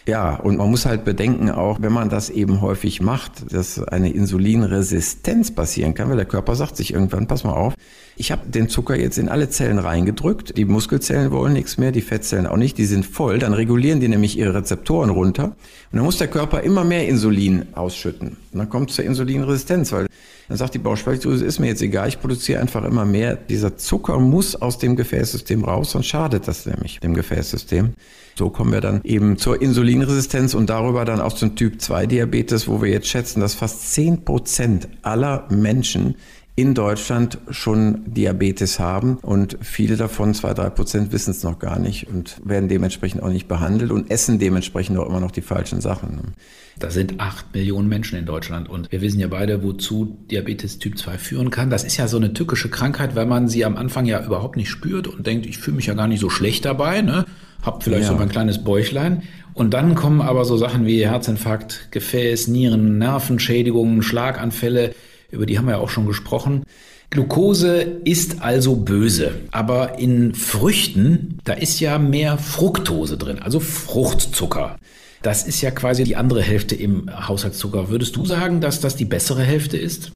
Ja, 0.08 0.36
und 0.36 0.58
man 0.58 0.70
muss 0.70 0.86
halt 0.86 1.04
bedenken 1.04 1.50
auch, 1.50 1.82
wenn 1.82 1.92
man 1.92 2.10
das 2.10 2.30
eben 2.30 2.62
häufig 2.62 3.02
macht, 3.02 3.52
dass 3.52 3.82
eine 3.84 4.12
Insulinresistenz 4.12 5.50
passieren 5.50 5.96
kann, 5.96 6.10
weil 6.10 6.18
der 6.18 6.26
Körper 6.26 6.56
sagt 6.56 6.78
sich 6.78 6.94
irgendwann, 6.94 7.28
pass 7.28 7.44
mal 7.44 7.54
auf, 7.54 7.74
ich 8.18 8.32
habe 8.32 8.48
den 8.48 8.70
Zucker 8.70 8.96
jetzt 8.96 9.18
in 9.18 9.30
alle 9.30 9.50
Zellen 9.50 9.80
reingedrückt, 9.80 10.58
die 10.58 10.66
Muskelzellen 10.66 11.32
wollen 11.32 11.54
nichts 11.54 11.78
mehr, 11.78 11.92
die 11.92 12.02
Fettzellen 12.02 12.48
auch 12.48 12.58
nicht, 12.58 12.78
die 12.78 12.86
sind 12.86 13.06
voll, 13.06 13.40
dann 13.40 13.54
regulieren 13.54 14.00
die 14.00 14.08
nämlich 14.08 14.38
ihre 14.38 14.54
Rezeptoren 14.54 15.10
runter 15.10 15.46
und 15.46 15.56
dann 15.92 16.04
muss 16.04 16.18
der 16.18 16.28
Körper 16.28 16.62
immer 16.62 16.84
mehr 16.84 17.08
Insulin 17.08 17.68
ausschütten. 17.74 18.38
Und 18.52 18.60
dann 18.60 18.70
kommt 18.70 18.90
es 18.90 18.96
zur 18.96 19.06
Insulinresistenz, 19.06 19.92
weil 19.92 20.08
dann 20.48 20.58
sagt 20.58 20.76
die 20.76 20.80
Bauchspeicheldrüse, 20.80 21.44
ist 21.44 21.60
mir 21.60 21.68
jetzt 21.68 21.82
egal, 21.82 22.08
ich 22.08 22.20
produziere 22.20 22.62
einfach 22.62 22.84
immer 22.86 23.04
mehr. 23.04 23.36
Dieser 23.36 23.78
Zucker 23.78 24.20
muss 24.20 24.56
aus 24.56 24.78
dem 24.78 24.96
Gefäßsystem 24.96 25.64
raus, 25.64 25.92
sonst 25.92 26.08
schadet 26.08 26.48
das 26.48 26.66
nämlich 26.66 27.00
dem 27.00 27.16
Gefäßsystem. 27.16 27.94
So 28.38 28.50
kommen 28.50 28.72
wir 28.72 28.82
dann 28.82 29.02
eben 29.04 29.38
zur 29.38 29.62
Insulinresistenz 29.62 30.54
und 30.54 30.70
darüber 30.70 31.06
dann 31.06 31.22
auch 31.22 31.34
zum 31.34 31.56
Typ 31.56 31.82
2 31.82 32.06
Diabetes, 32.06 32.68
wo 32.68 32.82
wir 32.82 32.90
jetzt 32.90 33.08
schätzen, 33.08 33.40
dass 33.40 33.56
fast 33.56 33.94
10 33.94 34.26
Prozent 34.26 34.88
aller 35.02 35.48
Menschen 35.50 36.16
in 36.58 36.74
Deutschland 36.74 37.38
schon 37.50 38.04
Diabetes 38.06 38.80
haben 38.80 39.18
und 39.18 39.58
viele 39.62 39.98
davon, 39.98 40.34
zwei, 40.34 40.54
drei 40.54 40.70
Prozent, 40.70 41.12
wissen 41.12 41.32
es 41.32 41.44
noch 41.44 41.60
gar 41.60 41.80
nicht 41.80 42.08
und 42.08 42.40
werden 42.46 42.70
dementsprechend 42.70 43.22
auch 43.22 43.30
nicht 43.30 43.50
behandelt 43.50 43.92
und 43.92 44.10
essen 44.10 44.40
dementsprechend 44.40 44.98
auch 44.98 45.08
immer 45.08 45.20
noch 45.20 45.32
die 45.32 45.42
falschen 45.42 45.82
Sachen. 45.82 46.34
Da 46.80 46.90
sind 46.92 47.20
acht 47.20 47.54
Millionen 47.54 47.90
Menschen 47.90 48.18
in 48.18 48.26
Deutschland 48.26 48.70
und 48.70 48.92
wir 48.92 49.02
wissen 49.02 49.20
ja 49.20 49.28
beide, 49.28 49.64
wozu 49.64 50.18
Diabetes 50.32 50.80
Typ 50.80 50.98
2 50.98 51.18
führen 51.18 51.50
kann. 51.50 51.70
Das 51.70 51.84
ist 51.84 51.98
ja 51.98 52.08
so 52.08 52.18
eine 52.18 52.34
tückische 52.34 52.70
Krankheit, 52.70 53.16
weil 53.16 53.26
man 53.26 53.50
sie 53.50 53.66
am 53.66 53.76
Anfang 53.76 54.06
ja 54.06 54.26
überhaupt 54.26 54.56
nicht 54.56 54.70
spürt 54.70 55.08
und 55.08 55.28
denkt, 55.28 55.46
ich 55.46 55.58
fühle 55.58 55.76
mich 55.76 55.88
ja 55.88 55.94
gar 55.94 56.08
nicht 56.08 56.20
so 56.20 56.30
schlecht 56.30 56.64
dabei, 56.66 57.02
ne? 57.02 57.26
Hab 57.64 57.84
vielleicht 57.84 58.04
ja. 58.04 58.10
so 58.10 58.16
mein 58.16 58.30
kleines 58.30 58.64
Bäuchlein. 58.64 59.24
Und 59.54 59.74
dann 59.74 59.96
kommen 59.96 60.22
aber 60.22 60.46
so 60.46 60.56
Sachen 60.56 60.86
wie 60.86 61.06
Herzinfarkt, 61.06 61.88
Gefäß, 61.92 62.48
Nieren, 62.48 62.98
Nervenschädigungen, 62.98 64.04
Schlaganfälle, 64.04 64.94
über 65.32 65.46
die 65.46 65.58
haben 65.58 65.66
wir 65.66 65.74
ja 65.76 65.80
auch 65.80 65.90
schon 65.90 66.06
gesprochen. 66.06 66.64
Glucose 67.10 67.82
ist 68.04 68.42
also 68.42 68.76
böse, 68.76 69.42
aber 69.52 70.00
in 70.00 70.34
Früchten, 70.34 71.40
da 71.44 71.54
ist 71.54 71.80
ja 71.80 71.98
mehr 71.98 72.38
Fructose 72.38 73.18
drin, 73.18 73.40
also 73.40 73.60
Fruchtzucker. 73.60 74.78
Das 75.22 75.48
ist 75.48 75.62
ja 75.62 75.72
quasi 75.72 76.04
die 76.04 76.16
andere 76.16 76.42
Hälfte 76.42 76.76
im 76.76 77.10
Haushaltszucker. 77.28 77.90
Würdest 77.90 78.16
du 78.16 78.26
sagen, 78.26 78.62
dass 78.62 78.80
das 78.80 78.96
die 78.96 79.06
bessere 79.06 79.44
Hälfte 79.44 79.78
ist? 79.78 80.12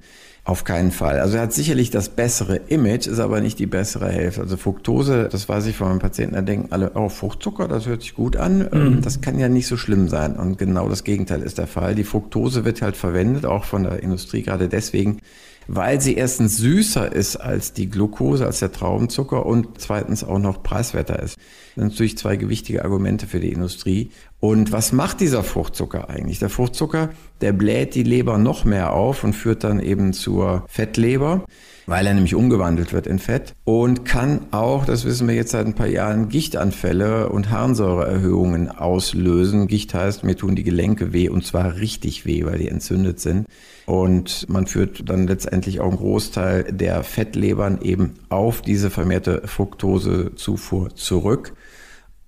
Auf 0.45 0.63
keinen 0.63 0.91
Fall. 0.91 1.19
Also 1.19 1.37
er 1.37 1.43
hat 1.43 1.53
sicherlich 1.53 1.91
das 1.91 2.09
bessere 2.09 2.55
Image, 2.55 3.07
ist 3.07 3.19
aber 3.19 3.41
nicht 3.41 3.59
die 3.59 3.67
bessere 3.67 4.09
Hälfte. 4.09 4.41
Also 4.41 4.57
Fructose, 4.57 5.29
das 5.31 5.47
weiß 5.47 5.67
ich 5.67 5.75
von 5.75 5.89
meinen 5.89 5.99
Patienten, 5.99 6.35
da 6.35 6.41
denken 6.41 6.71
alle, 6.71 6.91
oh, 6.95 7.09
Fruchtzucker, 7.09 7.67
das 7.67 7.85
hört 7.85 8.01
sich 8.01 8.15
gut 8.15 8.35
an. 8.35 8.67
Mhm. 8.71 9.01
Das 9.01 9.21
kann 9.21 9.37
ja 9.37 9.49
nicht 9.49 9.67
so 9.67 9.77
schlimm 9.77 10.07
sein. 10.07 10.37
Und 10.37 10.57
genau 10.57 10.89
das 10.89 11.03
Gegenteil 11.03 11.41
ist 11.41 11.57
der 11.57 11.67
Fall. 11.67 11.93
Die 11.93 12.03
Fructose 12.03 12.65
wird 12.65 12.81
halt 12.81 12.95
verwendet, 12.95 13.45
auch 13.45 13.65
von 13.65 13.83
der 13.83 14.01
Industrie, 14.01 14.41
gerade 14.41 14.69
deswegen, 14.69 15.19
weil 15.67 16.01
sie 16.01 16.15
erstens 16.15 16.57
süßer 16.57 17.11
ist 17.11 17.35
als 17.35 17.73
die 17.73 17.89
Glucose, 17.89 18.45
als 18.45 18.59
der 18.59 18.71
Traubenzucker 18.71 19.45
und 19.45 19.67
zweitens 19.77 20.23
auch 20.23 20.39
noch 20.39 20.63
preiswerter 20.63 21.21
ist. 21.21 21.37
Sind 21.79 21.91
natürlich 21.91 22.17
zwei 22.17 22.35
gewichtige 22.35 22.83
Argumente 22.83 23.25
für 23.25 23.39
die 23.39 23.53
Industrie. 23.53 24.11
Und 24.41 24.73
was 24.73 24.91
macht 24.91 25.21
dieser 25.21 25.43
Fruchtzucker 25.43 26.09
eigentlich? 26.09 26.37
Der 26.37 26.49
Fruchtzucker, 26.49 27.09
der 27.39 27.53
bläht 27.53 27.95
die 27.95 28.03
Leber 28.03 28.37
noch 28.37 28.65
mehr 28.65 28.91
auf 28.91 29.23
und 29.23 29.31
führt 29.31 29.63
dann 29.63 29.79
eben 29.79 30.11
zur 30.11 30.65
Fettleber 30.67 31.45
weil 31.89 32.05
er 32.05 32.13
nämlich 32.13 32.35
umgewandelt 32.35 32.93
wird 32.93 33.07
in 33.07 33.17
Fett 33.17 33.55
und 33.63 34.05
kann 34.05 34.45
auch, 34.51 34.85
das 34.85 35.05
wissen 35.05 35.27
wir 35.27 35.33
jetzt 35.33 35.51
seit 35.51 35.65
ein 35.65 35.73
paar 35.73 35.87
Jahren, 35.87 36.29
Gichtanfälle 36.29 37.29
und 37.29 37.49
Harnsäureerhöhungen 37.49 38.69
auslösen. 38.69 39.67
Gicht 39.67 39.95
heißt, 39.95 40.23
mir 40.23 40.37
tun 40.37 40.55
die 40.55 40.63
Gelenke 40.63 41.13
weh 41.13 41.29
und 41.29 41.45
zwar 41.45 41.77
richtig 41.77 42.27
weh, 42.27 42.45
weil 42.45 42.59
die 42.59 42.67
entzündet 42.67 43.19
sind. 43.19 43.47
Und 43.87 44.47
man 44.49 44.67
führt 44.67 45.09
dann 45.09 45.25
letztendlich 45.25 45.79
auch 45.79 45.89
einen 45.89 45.97
Großteil 45.97 46.65
der 46.71 47.03
Fettlebern 47.03 47.81
eben 47.81 48.13
auf 48.29 48.61
diese 48.61 48.91
vermehrte 48.91 49.41
Fructosezufuhr 49.45 50.95
zurück. 50.95 51.53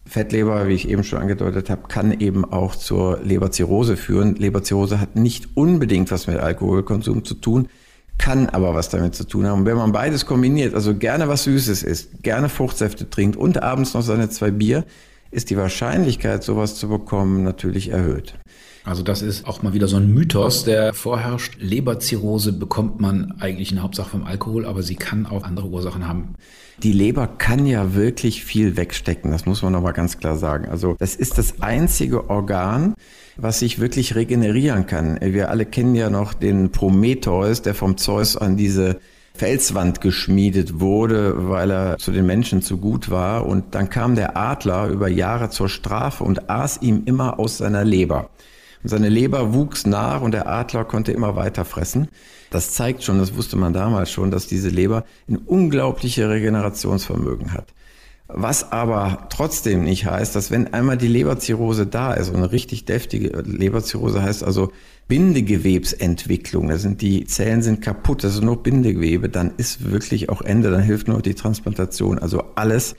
Fettleber, 0.05 0.67
wie 0.67 0.73
ich 0.73 0.89
eben 0.89 1.03
schon 1.03 1.19
angedeutet 1.19 1.69
habe, 1.69 1.87
kann 1.87 2.11
eben 2.19 2.43
auch 2.45 2.75
zur 2.75 3.19
Leberzirrhose 3.23 3.97
führen. 3.97 4.35
Leberzirrhose 4.35 4.99
hat 4.99 5.15
nicht 5.15 5.49
unbedingt 5.55 6.11
was 6.11 6.27
mit 6.27 6.37
Alkoholkonsum 6.37 7.23
zu 7.23 7.35
tun, 7.35 7.67
kann 8.17 8.49
aber 8.49 8.75
was 8.75 8.89
damit 8.89 9.15
zu 9.15 9.23
tun 9.25 9.45
haben. 9.45 9.65
Wenn 9.65 9.77
man 9.77 9.91
beides 9.91 10.25
kombiniert, 10.25 10.73
also 10.73 10.95
gerne 10.95 11.27
was 11.27 11.43
Süßes 11.43 11.83
isst, 11.83 12.23
gerne 12.23 12.49
Fruchtsäfte 12.49 13.09
trinkt 13.09 13.37
und 13.37 13.63
abends 13.63 13.93
noch 13.93 14.01
seine 14.01 14.29
zwei 14.29 14.51
Bier, 14.51 14.85
ist 15.31 15.49
die 15.49 15.57
Wahrscheinlichkeit, 15.57 16.43
sowas 16.43 16.75
zu 16.75 16.89
bekommen, 16.89 17.43
natürlich 17.43 17.89
erhöht. 17.89 18.35
Also 18.83 19.03
das 19.03 19.21
ist 19.21 19.45
auch 19.47 19.61
mal 19.61 19.73
wieder 19.73 19.87
so 19.87 19.97
ein 19.97 20.11
Mythos, 20.11 20.63
der 20.63 20.93
vorherrscht. 20.93 21.57
Leberzirrhose 21.59 22.51
bekommt 22.53 22.99
man 22.99 23.35
eigentlich 23.39 23.71
in 23.71 23.83
Hauptsache 23.83 24.09
vom 24.09 24.23
Alkohol, 24.23 24.65
aber 24.65 24.81
sie 24.81 24.95
kann 24.95 25.27
auch 25.27 25.43
andere 25.43 25.67
Ursachen 25.67 26.07
haben. 26.07 26.35
Die 26.81 26.91
Leber 26.91 27.27
kann 27.27 27.67
ja 27.67 27.93
wirklich 27.93 28.43
viel 28.43 28.75
wegstecken, 28.77 29.29
das 29.29 29.45
muss 29.45 29.61
man 29.61 29.75
aber 29.75 29.93
ganz 29.93 30.17
klar 30.17 30.35
sagen. 30.35 30.67
Also 30.67 30.95
das 30.97 31.15
ist 31.15 31.37
das 31.37 31.61
einzige 31.61 32.31
Organ, 32.31 32.95
was 33.37 33.59
sich 33.59 33.79
wirklich 33.79 34.15
regenerieren 34.15 34.87
kann. 34.87 35.19
Wir 35.21 35.49
alle 35.49 35.65
kennen 35.65 35.93
ja 35.93 36.09
noch 36.09 36.33
den 36.33 36.71
Prometheus, 36.71 37.61
der 37.61 37.75
vom 37.75 37.97
Zeus 37.97 38.35
an 38.35 38.57
diese 38.57 38.99
Felswand 39.35 40.01
geschmiedet 40.01 40.79
wurde, 40.79 41.49
weil 41.49 41.71
er 41.71 41.97
zu 41.97 42.11
den 42.11 42.25
Menschen 42.25 42.63
zu 42.63 42.77
gut 42.77 43.11
war. 43.11 43.45
Und 43.45 43.75
dann 43.75 43.89
kam 43.89 44.15
der 44.15 44.35
Adler 44.35 44.87
über 44.87 45.07
Jahre 45.07 45.49
zur 45.49 45.69
Strafe 45.69 46.23
und 46.23 46.49
aß 46.49 46.81
ihm 46.81 47.03
immer 47.05 47.39
aus 47.39 47.59
seiner 47.59 47.85
Leber. 47.85 48.29
Seine 48.83 49.09
Leber 49.09 49.53
wuchs 49.53 49.85
nach 49.85 50.21
und 50.21 50.31
der 50.31 50.47
Adler 50.47 50.85
konnte 50.85 51.11
immer 51.11 51.35
weiter 51.35 51.65
fressen. 51.65 52.07
Das 52.49 52.73
zeigt 52.73 53.03
schon, 53.03 53.19
das 53.19 53.35
wusste 53.35 53.55
man 53.55 53.73
damals 53.73 54.11
schon, 54.11 54.31
dass 54.31 54.47
diese 54.47 54.69
Leber 54.69 55.05
ein 55.29 55.37
unglaubliche 55.37 56.29
Regenerationsvermögen 56.29 57.53
hat. 57.53 57.73
Was 58.33 58.71
aber 58.71 59.27
trotzdem 59.29 59.83
nicht 59.83 60.05
heißt, 60.05 60.35
dass 60.35 60.51
wenn 60.51 60.73
einmal 60.73 60.97
die 60.97 61.07
Leberzirrhose 61.07 61.85
da 61.85 62.13
ist, 62.13 62.29
und 62.29 62.37
eine 62.37 62.51
richtig 62.51 62.85
deftige 62.85 63.41
Leberzirrhose 63.41 64.23
heißt 64.23 64.43
also 64.43 64.71
Bindegewebsentwicklung, 65.09 66.69
da 66.69 66.77
sind 66.77 67.01
die 67.01 67.25
Zellen 67.25 67.61
sind 67.61 67.81
kaputt, 67.81 68.23
das 68.23 68.35
ist 68.35 68.43
nur 68.43 68.63
Bindegewebe, 68.63 69.27
dann 69.27 69.51
ist 69.57 69.91
wirklich 69.91 70.29
auch 70.29 70.41
Ende, 70.41 70.71
dann 70.71 70.81
hilft 70.81 71.09
nur 71.09 71.21
die 71.21 71.35
Transplantation. 71.35 72.19
Also 72.19 72.43
alles 72.55 72.95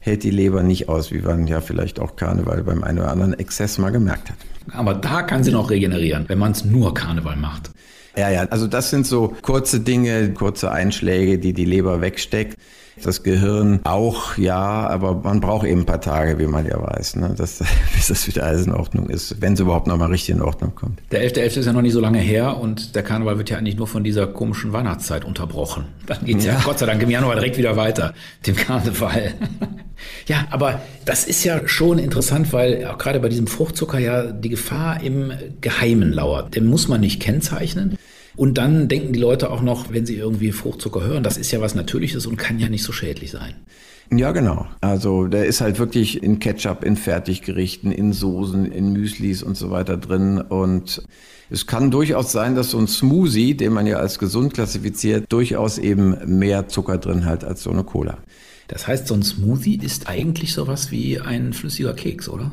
hält 0.00 0.24
die 0.24 0.30
Leber 0.30 0.64
nicht 0.64 0.88
aus, 0.88 1.12
wie 1.12 1.20
man 1.20 1.46
ja 1.46 1.60
vielleicht 1.60 2.00
auch 2.00 2.16
Karneval 2.16 2.64
beim 2.64 2.82
einen 2.82 2.98
oder 2.98 3.12
anderen 3.12 3.34
Exzess 3.34 3.78
mal 3.78 3.90
gemerkt 3.90 4.30
hat. 4.30 4.38
Aber 4.70 4.94
da 4.94 5.22
kann 5.22 5.44
sie 5.44 5.50
noch 5.50 5.70
regenerieren, 5.70 6.24
wenn 6.28 6.38
man 6.38 6.52
es 6.52 6.64
nur 6.64 6.94
Karneval 6.94 7.36
macht. 7.36 7.70
Ja, 8.16 8.30
ja, 8.30 8.42
also 8.44 8.66
das 8.66 8.90
sind 8.90 9.06
so 9.06 9.34
kurze 9.42 9.80
Dinge, 9.80 10.32
kurze 10.34 10.70
Einschläge, 10.70 11.38
die 11.38 11.54
die 11.54 11.64
Leber 11.64 12.00
wegsteckt. 12.00 12.58
Das 13.02 13.22
Gehirn 13.22 13.80
auch, 13.84 14.36
ja, 14.36 14.86
aber 14.88 15.14
man 15.14 15.40
braucht 15.40 15.66
eben 15.66 15.80
ein 15.80 15.86
paar 15.86 16.00
Tage, 16.00 16.38
wie 16.38 16.46
man 16.46 16.66
ja 16.66 16.80
weiß, 16.80 17.16
ne? 17.16 17.34
dass, 17.36 17.62
bis 17.94 18.08
das 18.08 18.26
wieder 18.26 18.44
alles 18.44 18.66
in 18.66 18.72
Ordnung 18.72 19.08
ist, 19.08 19.40
wenn 19.40 19.54
es 19.54 19.60
überhaupt 19.60 19.86
noch 19.86 19.96
mal 19.96 20.10
richtig 20.10 20.34
in 20.34 20.42
Ordnung 20.42 20.74
kommt. 20.74 21.00
Der 21.10 21.22
11.11. 21.22 21.36
.11. 21.36 21.58
ist 21.58 21.66
ja 21.66 21.72
noch 21.72 21.82
nicht 21.82 21.92
so 21.92 22.00
lange 22.00 22.18
her 22.18 22.58
und 22.58 22.94
der 22.94 23.02
Karneval 23.02 23.38
wird 23.38 23.50
ja 23.50 23.58
eigentlich 23.58 23.76
nur 23.76 23.86
von 23.86 24.04
dieser 24.04 24.26
komischen 24.26 24.72
Weihnachtszeit 24.72 25.24
unterbrochen. 25.24 25.86
Dann 26.06 26.24
geht's 26.24 26.44
ja, 26.44 26.54
ja 26.54 26.60
Gott 26.64 26.78
sei 26.78 26.86
Dank 26.86 27.02
im 27.02 27.10
Januar 27.10 27.34
direkt 27.34 27.56
wieder 27.58 27.76
weiter, 27.76 28.14
dem 28.46 28.56
Karneval. 28.56 29.34
Ja, 30.26 30.46
aber 30.50 30.80
das 31.04 31.24
ist 31.24 31.44
ja 31.44 31.66
schon 31.68 31.98
interessant, 31.98 32.52
weil 32.52 32.84
auch 32.86 32.98
gerade 32.98 33.20
bei 33.20 33.28
diesem 33.28 33.46
Fruchtzucker 33.46 33.98
ja 33.98 34.32
die 34.32 34.48
Gefahr 34.48 35.00
im 35.02 35.32
Geheimen 35.60 36.12
lauert. 36.12 36.54
Den 36.54 36.66
muss 36.66 36.88
man 36.88 37.00
nicht 37.00 37.20
kennzeichnen. 37.20 37.96
Und 38.36 38.58
dann 38.58 38.88
denken 38.88 39.12
die 39.12 39.20
Leute 39.20 39.50
auch 39.50 39.62
noch, 39.62 39.92
wenn 39.92 40.06
sie 40.06 40.16
irgendwie 40.16 40.52
Fruchtzucker 40.52 41.02
hören, 41.02 41.22
das 41.22 41.36
ist 41.36 41.50
ja 41.52 41.60
was 41.60 41.74
Natürliches 41.74 42.26
und 42.26 42.36
kann 42.36 42.58
ja 42.58 42.68
nicht 42.68 42.82
so 42.82 42.92
schädlich 42.92 43.30
sein. 43.30 43.54
Ja, 44.10 44.32
genau. 44.32 44.66
Also 44.80 45.26
der 45.26 45.46
ist 45.46 45.60
halt 45.60 45.78
wirklich 45.78 46.22
in 46.22 46.38
Ketchup, 46.38 46.84
in 46.84 46.96
Fertiggerichten, 46.96 47.92
in 47.92 48.12
Soßen, 48.12 48.70
in 48.70 48.92
Müslis 48.92 49.42
und 49.42 49.56
so 49.56 49.70
weiter 49.70 49.96
drin. 49.96 50.38
Und 50.38 51.02
es 51.48 51.66
kann 51.66 51.90
durchaus 51.90 52.30
sein, 52.30 52.54
dass 52.54 52.70
so 52.70 52.78
ein 52.78 52.88
Smoothie, 52.88 53.54
den 53.54 53.72
man 53.72 53.86
ja 53.86 53.96
als 53.98 54.18
gesund 54.18 54.52
klassifiziert, 54.52 55.26
durchaus 55.30 55.78
eben 55.78 56.38
mehr 56.38 56.68
Zucker 56.68 56.98
drin 56.98 57.24
hat 57.24 57.44
als 57.44 57.62
so 57.62 57.70
eine 57.70 57.84
Cola. 57.84 58.18
Das 58.68 58.86
heißt, 58.86 59.06
so 59.06 59.14
ein 59.14 59.22
Smoothie 59.22 59.78
ist 59.82 60.08
eigentlich 60.08 60.52
sowas 60.52 60.90
wie 60.90 61.20
ein 61.20 61.52
flüssiger 61.52 61.94
Keks, 61.94 62.28
oder? 62.28 62.52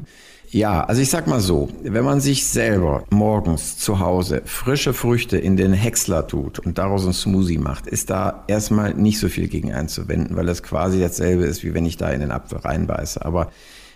Ja, 0.51 0.83
also 0.83 0.99
ich 0.99 1.11
sag 1.11 1.27
mal 1.27 1.41
so, 1.41 1.69
wenn 1.83 2.03
man 2.03 2.21
sich 2.21 2.47
selber 2.47 3.03
morgens 3.11 3.77
zu 3.77 3.99
Hause 3.99 4.41
frische 4.45 4.93
Früchte 4.93 5.37
in 5.37 5.57
den 5.57 5.73
Häcksler 5.73 6.25
tut 6.25 6.57
und 6.57 6.79
daraus 6.79 7.05
ein 7.05 7.13
Smoothie 7.13 7.59
macht, 7.59 7.85
ist 7.85 8.09
da 8.09 8.45
erstmal 8.47 8.95
nicht 8.95 9.19
so 9.19 9.29
viel 9.29 9.47
gegen 9.47 9.71
einzuwenden, 9.73 10.35
weil 10.35 10.47
das 10.47 10.63
quasi 10.63 10.99
dasselbe 10.99 11.43
ist, 11.43 11.63
wie 11.63 11.75
wenn 11.75 11.85
ich 11.85 11.97
da 11.97 12.09
in 12.09 12.21
den 12.21 12.31
Apfel 12.31 12.57
reinbeiße. 12.57 13.23
Aber 13.23 13.51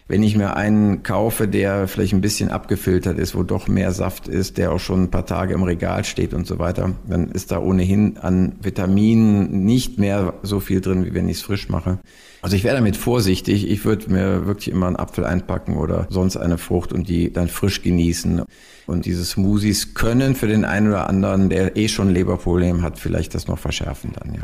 wenn 0.07 0.21
ich 0.21 0.37
mir 0.37 0.55
einen 0.55 1.01
kaufe, 1.01 1.47
der 1.47 1.87
vielleicht 1.87 2.13
ein 2.13 2.21
bisschen 2.21 2.49
abgefiltert 2.49 3.17
ist, 3.17 3.33
wo 3.33 3.41
doch 3.41 3.67
mehr 3.67 3.91
Saft 3.91 4.27
ist, 4.27 4.59
der 4.59 4.73
auch 4.73 4.79
schon 4.79 5.03
ein 5.03 5.11
paar 5.11 5.25
Tage 5.25 5.55
im 5.55 5.63
Regal 5.63 6.03
steht 6.03 6.35
und 6.35 6.45
so 6.45 6.59
weiter, 6.59 6.91
dann 7.09 7.31
ist 7.31 7.51
da 7.51 7.59
ohnehin 7.59 8.17
an 8.17 8.57
Vitaminen 8.61 9.65
nicht 9.65 9.97
mehr 9.97 10.35
so 10.43 10.59
viel 10.59 10.81
drin, 10.81 11.03
wie 11.03 11.15
wenn 11.15 11.29
ich 11.29 11.37
es 11.37 11.43
frisch 11.43 11.67
mache. 11.67 11.97
Also 12.43 12.57
ich 12.57 12.65
wäre 12.65 12.75
damit 12.75 12.97
vorsichtig. 12.97 13.71
Ich 13.71 13.85
würde 13.85 14.11
mir 14.11 14.45
wirklich 14.45 14.67
immer 14.67 14.87
einen 14.87 14.97
Apfel 14.97 15.23
einpacken 15.23 15.77
oder 15.77 16.07
sonst 16.09 16.35
eine 16.35 16.57
Frucht 16.57 16.91
und 16.91 17.07
die 17.07 17.31
dann 17.31 17.47
frisch 17.47 17.81
genießen. 17.81 18.41
Und 18.85 19.05
diese 19.05 19.23
Smoothies 19.23 19.93
können 19.93 20.35
für 20.35 20.47
den 20.47 20.65
einen 20.65 20.89
oder 20.89 21.07
anderen, 21.07 21.49
der 21.49 21.77
eh 21.77 21.87
schon 21.87 22.09
ein 22.09 22.13
Leberproblem 22.13 22.81
hat, 22.81 22.99
vielleicht 22.99 23.33
das 23.33 23.47
noch 23.47 23.57
verschärfen 23.57 24.11
dann, 24.19 24.33
ja. 24.33 24.41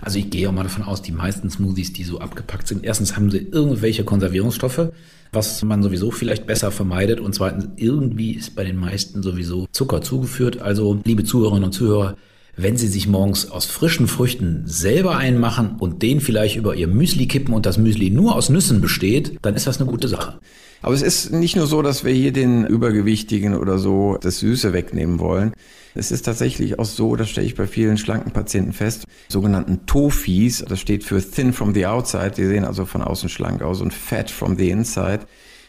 Also 0.00 0.18
ich 0.18 0.30
gehe 0.30 0.48
auch 0.48 0.52
mal 0.52 0.62
davon 0.62 0.82
aus, 0.82 1.02
die 1.02 1.12
meisten 1.12 1.50
Smoothies, 1.50 1.92
die 1.92 2.04
so 2.04 2.20
abgepackt 2.20 2.66
sind, 2.66 2.84
erstens 2.84 3.16
haben 3.16 3.30
sie 3.30 3.38
irgendwelche 3.38 4.02
Konservierungsstoffe, 4.02 4.88
was 5.30 5.62
man 5.62 5.82
sowieso 5.82 6.10
vielleicht 6.10 6.46
besser 6.46 6.70
vermeidet. 6.70 7.20
Und 7.20 7.34
zweitens, 7.34 7.68
irgendwie 7.76 8.32
ist 8.32 8.54
bei 8.54 8.64
den 8.64 8.76
meisten 8.76 9.22
sowieso 9.22 9.66
Zucker 9.72 10.00
zugeführt. 10.00 10.62
Also, 10.62 11.00
liebe 11.04 11.22
Zuhörerinnen 11.22 11.64
und 11.64 11.72
Zuhörer, 11.72 12.16
wenn 12.56 12.76
Sie 12.76 12.88
sich 12.88 13.08
morgens 13.08 13.50
aus 13.50 13.64
frischen 13.64 14.08
Früchten 14.08 14.64
selber 14.66 15.16
einmachen 15.16 15.76
und 15.78 16.02
den 16.02 16.20
vielleicht 16.20 16.56
über 16.56 16.74
Ihr 16.74 16.88
Müsli 16.88 17.26
kippen 17.26 17.54
und 17.54 17.66
das 17.66 17.78
Müsli 17.78 18.10
nur 18.10 18.36
aus 18.36 18.50
Nüssen 18.50 18.80
besteht, 18.80 19.38
dann 19.42 19.54
ist 19.54 19.66
das 19.66 19.80
eine 19.80 19.90
gute 19.90 20.08
Sache. 20.08 20.38
Aber 20.82 20.94
es 20.94 21.02
ist 21.02 21.32
nicht 21.32 21.56
nur 21.56 21.66
so, 21.66 21.80
dass 21.80 22.04
wir 22.04 22.12
hier 22.12 22.32
den 22.32 22.66
Übergewichtigen 22.66 23.56
oder 23.56 23.78
so 23.78 24.18
das 24.20 24.40
Süße 24.40 24.72
wegnehmen 24.72 25.20
wollen. 25.20 25.52
Es 25.94 26.10
ist 26.10 26.22
tatsächlich 26.22 26.78
auch 26.78 26.84
so, 26.84 27.16
das 27.16 27.30
stelle 27.30 27.46
ich 27.46 27.54
bei 27.54 27.66
vielen 27.66 27.98
schlanken 27.98 28.32
Patienten 28.32 28.72
fest, 28.72 29.04
sogenannten 29.28 29.86
Tofis, 29.86 30.64
das 30.66 30.80
steht 30.80 31.04
für 31.04 31.22
Thin 31.22 31.52
from 31.52 31.74
the 31.74 31.86
Outside, 31.86 32.32
die 32.36 32.46
sehen 32.46 32.64
also 32.64 32.86
von 32.86 33.02
außen 33.02 33.28
schlank 33.28 33.62
aus 33.62 33.80
und 33.80 33.94
Fat 33.94 34.30
from 34.30 34.56
the 34.56 34.70
Inside. 34.70 35.20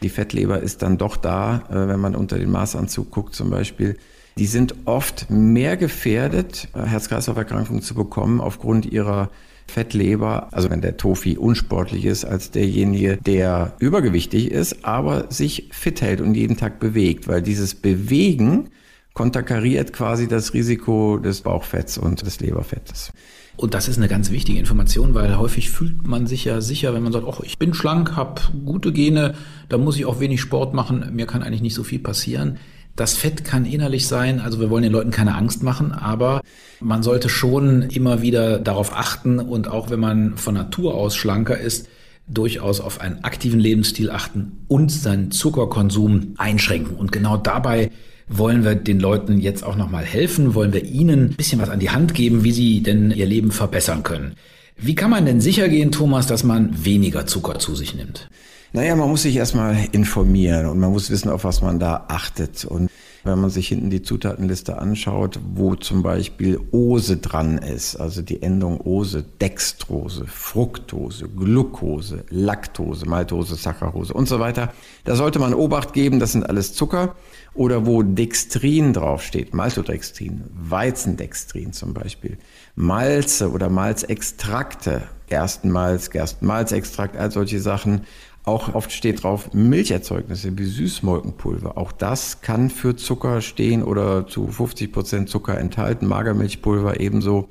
Die 0.02 0.08
Fettleber 0.08 0.60
ist 0.60 0.82
dann 0.82 0.98
doch 0.98 1.16
da, 1.16 1.64
äh, 1.70 1.88
wenn 1.88 2.00
man 2.00 2.16
unter 2.16 2.38
den 2.38 2.50
Maßanzug 2.50 3.10
guckt 3.10 3.34
zum 3.34 3.50
Beispiel. 3.50 3.96
Die 4.36 4.46
sind 4.46 4.74
oft 4.84 5.30
mehr 5.30 5.76
gefährdet, 5.76 6.68
äh, 6.74 6.82
Herz-Kreislauf-Erkrankungen 6.82 7.82
zu 7.82 7.94
bekommen 7.94 8.40
aufgrund 8.40 8.86
ihrer 8.86 9.30
Fettleber, 9.66 10.48
also 10.52 10.70
wenn 10.70 10.80
der 10.80 10.96
Tofi 10.96 11.38
unsportlich 11.38 12.04
ist, 12.04 12.24
als 12.24 12.50
derjenige, 12.50 13.16
der 13.16 13.74
übergewichtig 13.78 14.50
ist, 14.50 14.84
aber 14.84 15.30
sich 15.30 15.68
fit 15.72 16.02
hält 16.02 16.20
und 16.20 16.34
jeden 16.34 16.56
Tag 16.56 16.80
bewegt, 16.80 17.28
weil 17.28 17.42
dieses 17.42 17.74
Bewegen 17.74 18.68
konterkariert 19.14 19.92
quasi 19.92 20.28
das 20.28 20.52
Risiko 20.52 21.18
des 21.18 21.40
Bauchfetts 21.40 21.96
und 21.96 22.26
des 22.26 22.40
Leberfettes. 22.40 23.12
Und 23.56 23.72
das 23.72 23.86
ist 23.86 23.98
eine 23.98 24.08
ganz 24.08 24.32
wichtige 24.32 24.58
Information, 24.58 25.14
weil 25.14 25.38
häufig 25.38 25.70
fühlt 25.70 26.06
man 26.06 26.26
sich 26.26 26.44
ja 26.44 26.60
sicher, 26.60 26.92
wenn 26.92 27.04
man 27.04 27.12
sagt, 27.12 27.24
oh, 27.24 27.40
ich 27.44 27.56
bin 27.56 27.72
schlank, 27.72 28.16
habe 28.16 28.42
gute 28.64 28.92
Gene, 28.92 29.34
da 29.68 29.78
muss 29.78 29.96
ich 29.96 30.06
auch 30.06 30.18
wenig 30.18 30.40
Sport 30.40 30.74
machen, 30.74 31.10
mir 31.12 31.26
kann 31.26 31.44
eigentlich 31.44 31.62
nicht 31.62 31.74
so 31.74 31.84
viel 31.84 32.00
passieren. 32.00 32.58
Das 32.96 33.16
Fett 33.16 33.44
kann 33.44 33.64
innerlich 33.64 34.06
sein, 34.06 34.40
also 34.40 34.60
wir 34.60 34.70
wollen 34.70 34.84
den 34.84 34.92
Leuten 34.92 35.10
keine 35.10 35.34
Angst 35.34 35.64
machen, 35.64 35.90
aber 35.90 36.42
man 36.80 37.02
sollte 37.02 37.28
schon 37.28 37.82
immer 37.82 38.22
wieder 38.22 38.60
darauf 38.60 38.96
achten 38.96 39.40
und 39.40 39.66
auch 39.66 39.90
wenn 39.90 39.98
man 39.98 40.36
von 40.36 40.54
Natur 40.54 40.94
aus 40.94 41.16
schlanker 41.16 41.58
ist, 41.58 41.88
durchaus 42.28 42.80
auf 42.80 43.00
einen 43.00 43.24
aktiven 43.24 43.58
Lebensstil 43.58 44.10
achten 44.10 44.64
und 44.68 44.92
seinen 44.92 45.30
Zuckerkonsum 45.32 46.34
einschränken. 46.38 46.96
Und 46.96 47.10
genau 47.10 47.36
dabei 47.36 47.90
wollen 48.28 48.64
wir 48.64 48.76
den 48.76 49.00
Leuten 49.00 49.40
jetzt 49.40 49.64
auch 49.64 49.76
nochmal 49.76 50.04
helfen? 50.04 50.54
Wollen 50.54 50.72
wir 50.72 50.84
ihnen 50.84 51.30
ein 51.30 51.36
bisschen 51.36 51.60
was 51.60 51.68
an 51.68 51.80
die 51.80 51.90
Hand 51.90 52.14
geben, 52.14 52.44
wie 52.44 52.52
sie 52.52 52.82
denn 52.82 53.10
ihr 53.10 53.26
Leben 53.26 53.50
verbessern 53.50 54.04
können? 54.04 54.36
Wie 54.76 54.94
kann 54.94 55.10
man 55.10 55.26
denn 55.26 55.40
sicher 55.40 55.68
gehen, 55.68 55.92
Thomas, 55.92 56.26
dass 56.26 56.44
man 56.44 56.84
weniger 56.84 57.26
Zucker 57.26 57.58
zu 57.58 57.74
sich 57.74 57.94
nimmt? 57.94 58.28
Naja, 58.74 58.96
man 58.96 59.08
muss 59.08 59.22
sich 59.22 59.36
erstmal 59.36 59.76
informieren 59.92 60.66
und 60.66 60.80
man 60.80 60.90
muss 60.90 61.08
wissen, 61.08 61.30
auf 61.30 61.44
was 61.44 61.62
man 61.62 61.78
da 61.78 62.06
achtet. 62.08 62.64
Und 62.64 62.90
wenn 63.22 63.38
man 63.38 63.48
sich 63.48 63.68
hinten 63.68 63.88
die 63.88 64.02
Zutatenliste 64.02 64.78
anschaut, 64.78 65.38
wo 65.54 65.76
zum 65.76 66.02
Beispiel 66.02 66.58
Ose 66.72 67.18
dran 67.18 67.58
ist, 67.58 67.94
also 67.94 68.20
die 68.20 68.42
Endung 68.42 68.80
Ose, 68.80 69.24
Dextrose, 69.40 70.26
Fructose, 70.26 71.28
Glucose, 71.28 72.24
Laktose, 72.30 73.08
Maltose, 73.08 73.54
Saccharose 73.54 74.12
und 74.12 74.26
so 74.26 74.40
weiter, 74.40 74.72
da 75.04 75.14
sollte 75.14 75.38
man 75.38 75.54
Obacht 75.54 75.92
geben, 75.92 76.18
das 76.18 76.32
sind 76.32 76.42
alles 76.42 76.74
Zucker 76.74 77.14
oder 77.54 77.86
wo 77.86 78.02
Dextrin 78.02 78.92
draufsteht, 78.92 79.54
Maltodextrin, 79.54 80.42
Weizendextrin 80.52 81.72
zum 81.72 81.94
Beispiel, 81.94 82.38
Malze 82.74 83.52
oder 83.52 83.70
Malzextrakte, 83.70 85.02
Gerstenmalz, 85.28 86.10
Gerstenmalzextrakt, 86.10 87.16
all 87.16 87.30
solche 87.30 87.60
Sachen. 87.60 88.02
Auch 88.44 88.74
oft 88.74 88.92
steht 88.92 89.22
drauf 89.22 89.54
Milcherzeugnisse 89.54 90.56
wie 90.58 90.64
Süßmolkenpulver. 90.64 91.78
Auch 91.78 91.92
das 91.92 92.42
kann 92.42 92.68
für 92.68 92.94
Zucker 92.94 93.40
stehen 93.40 93.82
oder 93.82 94.26
zu 94.26 94.48
50 94.48 94.92
Prozent 94.92 95.28
Zucker 95.30 95.58
enthalten. 95.58 96.06
Magermilchpulver 96.06 97.00
ebenso. 97.00 97.48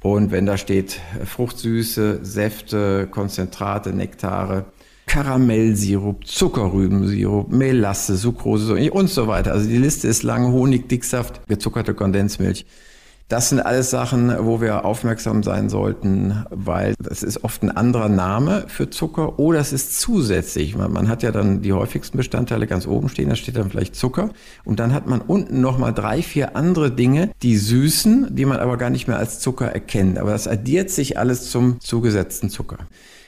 Und 0.00 0.30
wenn 0.30 0.46
da 0.46 0.56
steht 0.56 1.00
Fruchtsüße, 1.24 2.20
Säfte, 2.22 3.08
Konzentrate, 3.10 3.92
Nektare, 3.92 4.66
Karamellsirup, 5.06 6.26
Zuckerrübensirup, 6.26 7.50
Melasse, 7.50 8.16
Sucrose 8.16 8.90
und 8.92 9.10
so 9.10 9.26
weiter. 9.26 9.52
Also 9.52 9.68
die 9.68 9.78
Liste 9.78 10.06
ist 10.06 10.22
lang. 10.22 10.52
Honig, 10.52 10.88
Dicksaft, 10.88 11.46
gezuckerte 11.48 11.94
Kondensmilch. 11.94 12.66
Das 13.28 13.48
sind 13.48 13.60
alles 13.60 13.88
Sachen, 13.88 14.34
wo 14.40 14.60
wir 14.60 14.84
aufmerksam 14.84 15.42
sein 15.42 15.70
sollten, 15.70 16.44
weil 16.50 16.94
das 16.98 17.22
ist 17.22 17.42
oft 17.42 17.62
ein 17.62 17.70
anderer 17.70 18.10
Name 18.10 18.66
für 18.68 18.90
Zucker 18.90 19.38
oder 19.38 19.60
es 19.60 19.72
ist 19.72 19.98
zusätzlich. 19.98 20.76
Man, 20.76 20.92
man, 20.92 21.08
hat 21.08 21.22
ja 21.22 21.32
dann 21.32 21.62
die 21.62 21.72
häufigsten 21.72 22.18
Bestandteile 22.18 22.66
ganz 22.66 22.86
oben 22.86 23.08
stehen, 23.08 23.30
da 23.30 23.34
steht 23.34 23.56
dann 23.56 23.70
vielleicht 23.70 23.96
Zucker 23.96 24.28
und 24.64 24.78
dann 24.78 24.92
hat 24.92 25.06
man 25.06 25.22
unten 25.22 25.62
nochmal 25.62 25.94
drei, 25.94 26.20
vier 26.20 26.54
andere 26.54 26.90
Dinge, 26.90 27.30
die 27.42 27.56
süßen, 27.56 28.34
die 28.34 28.44
man 28.44 28.58
aber 28.58 28.76
gar 28.76 28.90
nicht 28.90 29.08
mehr 29.08 29.16
als 29.16 29.40
Zucker 29.40 29.68
erkennt. 29.68 30.18
Aber 30.18 30.32
das 30.32 30.46
addiert 30.46 30.90
sich 30.90 31.18
alles 31.18 31.50
zum 31.50 31.80
zugesetzten 31.80 32.50
Zucker. 32.50 32.76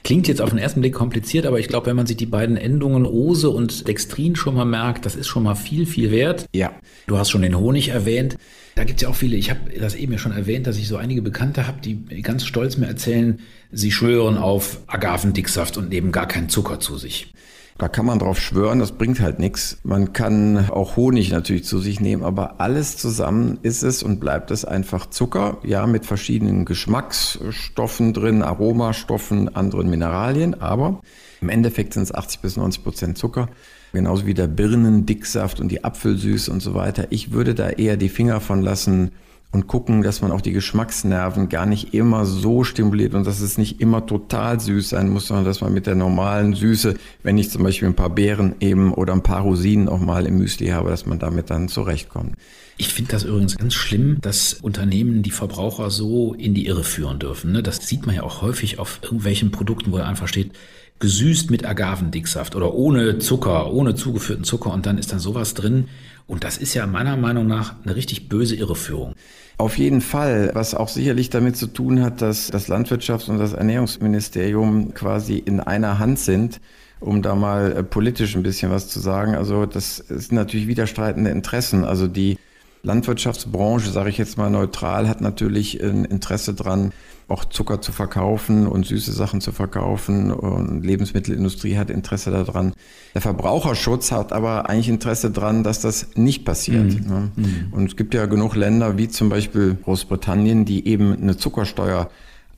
Klingt 0.04 0.28
jetzt 0.28 0.42
auf 0.42 0.50
den 0.50 0.58
ersten 0.58 0.82
Blick 0.82 0.94
kompliziert, 0.94 1.46
aber 1.46 1.58
ich 1.58 1.68
glaube, 1.68 1.86
wenn 1.86 1.96
man 1.96 2.06
sich 2.06 2.18
die 2.18 2.26
beiden 2.26 2.58
Endungen 2.58 3.06
Ose 3.06 3.48
und 3.48 3.88
Dextrin 3.88 4.36
schon 4.36 4.54
mal 4.54 4.66
merkt, 4.66 5.06
das 5.06 5.16
ist 5.16 5.26
schon 5.26 5.42
mal 5.42 5.56
viel, 5.56 5.86
viel 5.86 6.10
wert. 6.10 6.46
Ja. 6.54 6.70
Du 7.06 7.16
hast 7.16 7.30
schon 7.30 7.42
den 7.42 7.58
Honig 7.58 7.88
erwähnt. 7.88 8.36
Da 8.76 8.84
gibt 8.84 8.98
es 9.00 9.04
ja 9.04 9.08
auch 9.08 9.16
viele, 9.16 9.36
ich 9.36 9.48
habe 9.48 9.70
das 9.80 9.94
eben 9.94 10.12
ja 10.12 10.18
schon 10.18 10.32
erwähnt, 10.32 10.66
dass 10.66 10.76
ich 10.76 10.86
so 10.86 10.98
einige 10.98 11.22
Bekannte 11.22 11.66
habe, 11.66 11.80
die 11.80 11.96
ganz 12.20 12.44
stolz 12.44 12.76
mir 12.76 12.86
erzählen, 12.86 13.40
sie 13.72 13.90
schwören 13.90 14.36
auf 14.36 14.80
Agavendicksaft 14.86 15.78
und 15.78 15.88
nehmen 15.88 16.12
gar 16.12 16.28
keinen 16.28 16.50
Zucker 16.50 16.78
zu 16.78 16.98
sich. 16.98 17.32
Da 17.78 17.88
kann 17.88 18.04
man 18.04 18.18
drauf 18.18 18.38
schwören, 18.38 18.78
das 18.78 18.92
bringt 18.92 19.20
halt 19.20 19.38
nichts. 19.38 19.78
Man 19.82 20.12
kann 20.12 20.68
auch 20.68 20.96
Honig 20.96 21.30
natürlich 21.30 21.64
zu 21.64 21.78
sich 21.78 22.00
nehmen, 22.00 22.22
aber 22.22 22.60
alles 22.60 22.98
zusammen 22.98 23.58
ist 23.62 23.82
es 23.82 24.02
und 24.02 24.20
bleibt 24.20 24.50
es 24.50 24.66
einfach 24.66 25.06
Zucker, 25.08 25.56
ja, 25.62 25.86
mit 25.86 26.04
verschiedenen 26.04 26.66
Geschmacksstoffen 26.66 28.12
drin, 28.12 28.42
Aromastoffen, 28.42 29.56
anderen 29.56 29.88
Mineralien, 29.88 30.60
aber 30.60 31.00
im 31.40 31.48
Endeffekt 31.48 31.94
sind 31.94 32.02
es 32.02 32.14
80 32.14 32.40
bis 32.40 32.56
90 32.58 32.82
Prozent 32.84 33.16
Zucker. 33.16 33.48
Genauso 33.92 34.26
wie 34.26 34.34
der 34.34 34.46
Birnendicksaft 34.46 35.60
und 35.60 35.68
die 35.68 35.84
Apfelsüße 35.84 36.50
und 36.50 36.60
so 36.60 36.74
weiter. 36.74 37.06
Ich 37.10 37.32
würde 37.32 37.54
da 37.54 37.70
eher 37.70 37.96
die 37.96 38.08
Finger 38.08 38.40
von 38.40 38.62
lassen, 38.62 39.12
und 39.52 39.68
gucken, 39.68 40.02
dass 40.02 40.20
man 40.20 40.32
auch 40.32 40.40
die 40.40 40.52
Geschmacksnerven 40.52 41.48
gar 41.48 41.66
nicht 41.66 41.94
immer 41.94 42.26
so 42.26 42.62
stimuliert 42.64 43.14
und 43.14 43.26
dass 43.26 43.40
es 43.40 43.58
nicht 43.58 43.80
immer 43.80 44.04
total 44.04 44.60
süß 44.60 44.90
sein 44.90 45.08
muss, 45.08 45.28
sondern 45.28 45.46
dass 45.46 45.60
man 45.60 45.72
mit 45.72 45.86
der 45.86 45.94
normalen 45.94 46.54
Süße, 46.54 46.94
wenn 47.22 47.38
ich 47.38 47.50
zum 47.50 47.62
Beispiel 47.62 47.88
ein 47.88 47.94
paar 47.94 48.10
Beeren 48.10 48.56
eben 48.60 48.92
oder 48.92 49.14
ein 49.14 49.22
paar 49.22 49.42
Rosinen 49.42 49.88
auch 49.88 50.00
mal 50.00 50.26
im 50.26 50.38
Müsli 50.38 50.68
habe, 50.68 50.90
dass 50.90 51.06
man 51.06 51.18
damit 51.18 51.48
dann 51.48 51.68
zurechtkommt. 51.68 52.34
Ich 52.76 52.88
finde 52.88 53.12
das 53.12 53.24
übrigens 53.24 53.56
ganz 53.56 53.72
schlimm, 53.72 54.18
dass 54.20 54.52
Unternehmen 54.52 55.22
die 55.22 55.30
Verbraucher 55.30 55.90
so 55.90 56.34
in 56.34 56.52
die 56.52 56.66
Irre 56.66 56.84
führen 56.84 57.18
dürfen. 57.18 57.52
Ne? 57.52 57.62
Das 57.62 57.78
sieht 57.88 58.04
man 58.04 58.14
ja 58.14 58.22
auch 58.22 58.42
häufig 58.42 58.78
auf 58.78 59.00
irgendwelchen 59.02 59.50
Produkten, 59.50 59.92
wo 59.92 59.96
einfach 59.96 60.28
steht, 60.28 60.52
gesüßt 60.98 61.50
mit 61.50 61.66
Agavendicksaft 61.66 62.56
oder 62.56 62.74
ohne 62.74 63.18
Zucker, 63.18 63.72
ohne 63.72 63.94
zugeführten 63.94 64.44
Zucker 64.44 64.72
und 64.72 64.86
dann 64.86 64.98
ist 64.98 65.12
dann 65.12 65.18
sowas 65.18 65.54
drin. 65.54 65.88
Und 66.26 66.42
das 66.42 66.58
ist 66.58 66.74
ja 66.74 66.86
meiner 66.86 67.16
Meinung 67.16 67.46
nach 67.46 67.74
eine 67.84 67.94
richtig 67.94 68.28
böse 68.28 68.56
Irreführung. 68.56 69.14
Auf 69.58 69.78
jeden 69.78 70.00
Fall, 70.00 70.50
was 70.54 70.74
auch 70.74 70.88
sicherlich 70.88 71.30
damit 71.30 71.56
zu 71.56 71.66
tun 71.68 72.02
hat, 72.02 72.20
dass 72.20 72.48
das 72.48 72.68
Landwirtschafts- 72.68 73.30
und 73.30 73.38
das 73.38 73.52
Ernährungsministerium 73.52 74.92
quasi 74.92 75.38
in 75.38 75.60
einer 75.60 75.98
Hand 75.98 76.18
sind, 76.18 76.60
um 77.00 77.22
da 77.22 77.34
mal 77.34 77.72
äh, 77.72 77.82
politisch 77.82 78.36
ein 78.36 78.42
bisschen 78.42 78.70
was 78.70 78.88
zu 78.88 79.00
sagen. 79.00 79.34
Also 79.34 79.64
das 79.64 79.96
sind 79.96 80.32
natürlich 80.32 80.66
widerstreitende 80.66 81.30
Interessen. 81.30 81.84
Also 81.84 82.06
die 82.06 82.38
Landwirtschaftsbranche, 82.86 83.90
sage 83.90 84.10
ich 84.10 84.16
jetzt 84.16 84.38
mal 84.38 84.48
neutral, 84.48 85.08
hat 85.08 85.20
natürlich 85.20 85.82
ein 85.82 86.04
Interesse 86.04 86.54
dran, 86.54 86.92
auch 87.28 87.44
Zucker 87.44 87.80
zu 87.80 87.90
verkaufen 87.90 88.68
und 88.68 88.86
süße 88.86 89.12
Sachen 89.12 89.40
zu 89.40 89.50
verkaufen 89.50 90.30
und 90.30 90.86
Lebensmittelindustrie 90.86 91.76
hat 91.76 91.90
Interesse 91.90 92.30
daran. 92.30 92.72
Der 93.14 93.20
Verbraucherschutz 93.20 94.12
hat 94.12 94.32
aber 94.32 94.70
eigentlich 94.70 94.88
Interesse 94.88 95.32
daran, 95.32 95.64
dass 95.64 95.80
das 95.80 96.10
nicht 96.14 96.44
passiert. 96.44 96.84
Mhm. 96.84 97.08
Ne? 97.08 97.30
Mhm. 97.34 97.72
Und 97.72 97.88
es 97.88 97.96
gibt 97.96 98.14
ja 98.14 98.26
genug 98.26 98.54
Länder 98.54 98.96
wie 98.96 99.08
zum 99.08 99.28
Beispiel 99.28 99.76
Großbritannien, 99.82 100.64
die 100.64 100.86
eben 100.86 101.20
eine 101.20 101.36
Zuckersteuer 101.36 102.08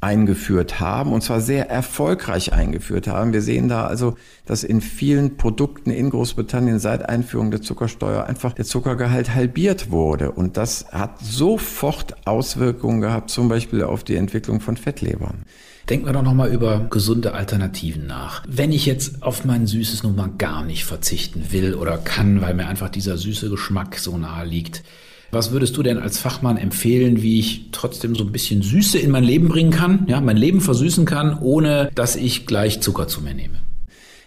eingeführt 0.00 0.78
haben 0.78 1.12
und 1.12 1.22
zwar 1.22 1.40
sehr 1.40 1.68
erfolgreich 1.68 2.52
eingeführt 2.52 3.08
haben. 3.08 3.32
Wir 3.32 3.42
sehen 3.42 3.68
da 3.68 3.87
also, 3.87 4.16
dass 4.46 4.62
in 4.62 4.80
vielen 4.80 5.37
Produkten 5.37 5.90
in 5.90 6.11
Großbritannien 6.11 6.78
seit 6.78 7.08
Einführung 7.08 7.50
der 7.50 7.62
Zuckersteuer 7.62 8.24
einfach 8.24 8.52
der 8.52 8.64
Zuckergehalt 8.64 9.34
halbiert 9.34 9.90
wurde 9.90 10.30
und 10.30 10.56
das 10.56 10.87
hat 10.92 11.18
sofort 11.20 12.26
Auswirkungen 12.26 13.00
gehabt, 13.00 13.30
zum 13.30 13.48
Beispiel 13.48 13.82
auf 13.82 14.04
die 14.04 14.14
Entwicklung 14.14 14.61
von 14.61 14.76
Fettlebern. 14.76 15.42
Denken 15.90 16.06
wir 16.06 16.12
doch 16.12 16.22
nochmal 16.22 16.52
über 16.52 16.87
gesunde 16.90 17.32
Alternativen 17.32 18.06
nach. 18.06 18.44
Wenn 18.46 18.72
ich 18.72 18.84
jetzt 18.84 19.22
auf 19.22 19.46
mein 19.46 19.66
Süßes 19.66 20.02
nun 20.02 20.16
mal 20.16 20.30
gar 20.37 20.62
nicht 20.62 20.84
verzichten 20.84 21.46
will 21.50 21.74
oder 21.74 21.96
kann, 21.96 22.42
weil 22.42 22.52
mir 22.52 22.66
einfach 22.66 22.90
dieser 22.90 23.16
süße 23.16 23.48
Geschmack 23.48 23.96
so 23.96 24.18
nahe 24.18 24.44
liegt, 24.44 24.84
was 25.30 25.50
würdest 25.50 25.76
du 25.76 25.82
denn 25.82 25.98
als 25.98 26.18
Fachmann 26.18 26.56
empfehlen, 26.56 27.22
wie 27.22 27.38
ich 27.38 27.68
trotzdem 27.72 28.14
so 28.14 28.24
ein 28.24 28.32
bisschen 28.32 28.62
Süße 28.62 28.98
in 28.98 29.10
mein 29.10 29.24
Leben 29.24 29.48
bringen 29.48 29.70
kann, 29.70 30.04
ja, 30.08 30.20
mein 30.20 30.36
Leben 30.36 30.60
versüßen 30.60 31.04
kann, 31.04 31.38
ohne 31.40 31.90
dass 31.94 32.16
ich 32.16 32.46
gleich 32.46 32.80
Zucker 32.80 33.08
zu 33.08 33.20
mir 33.20 33.34
nehme? 33.34 33.58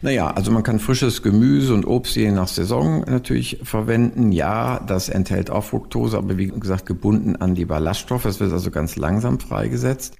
Naja, 0.03 0.31
also 0.31 0.51
man 0.51 0.63
kann 0.63 0.79
frisches 0.79 1.21
Gemüse 1.21 1.75
und 1.75 1.85
Obst 1.85 2.15
je 2.15 2.31
nach 2.31 2.47
Saison 2.47 3.01
natürlich 3.01 3.59
verwenden. 3.63 4.31
Ja, 4.31 4.79
das 4.79 5.09
enthält 5.09 5.51
auch 5.51 5.63
Fructose, 5.63 6.17
aber 6.17 6.37
wie 6.37 6.47
gesagt 6.47 6.87
gebunden 6.87 7.35
an 7.35 7.53
die 7.53 7.65
Ballaststoffe. 7.65 8.25
Es 8.25 8.39
wird 8.39 8.51
also 8.51 8.71
ganz 8.71 8.95
langsam 8.95 9.39
freigesetzt. 9.39 10.15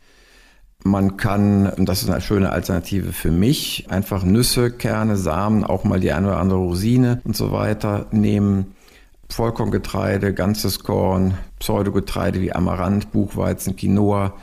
Man 0.84 1.18
kann, 1.18 1.68
und 1.68 1.88
das 1.90 2.04
ist 2.04 2.10
eine 2.10 2.22
schöne 2.22 2.52
Alternative 2.52 3.12
für 3.12 3.32
mich, 3.32 3.86
einfach 3.90 4.24
Nüsse, 4.24 4.72
Kerne, 4.72 5.16
Samen, 5.16 5.64
auch 5.64 5.84
mal 5.84 6.00
die 6.00 6.12
eine 6.12 6.28
oder 6.28 6.38
andere 6.38 6.60
Rosine 6.60 7.22
und 7.24 7.36
so 7.36 7.52
weiter 7.52 8.08
nehmen. 8.12 8.76
Vollkorngetreide, 9.32 10.34
ganzes 10.34 10.84
Korn, 10.84 11.38
Pseudogetreide 11.60 12.42
wie 12.42 12.54
Amaranth, 12.54 13.12
Buchweizen, 13.12 13.76
Quinoa. 13.76 14.34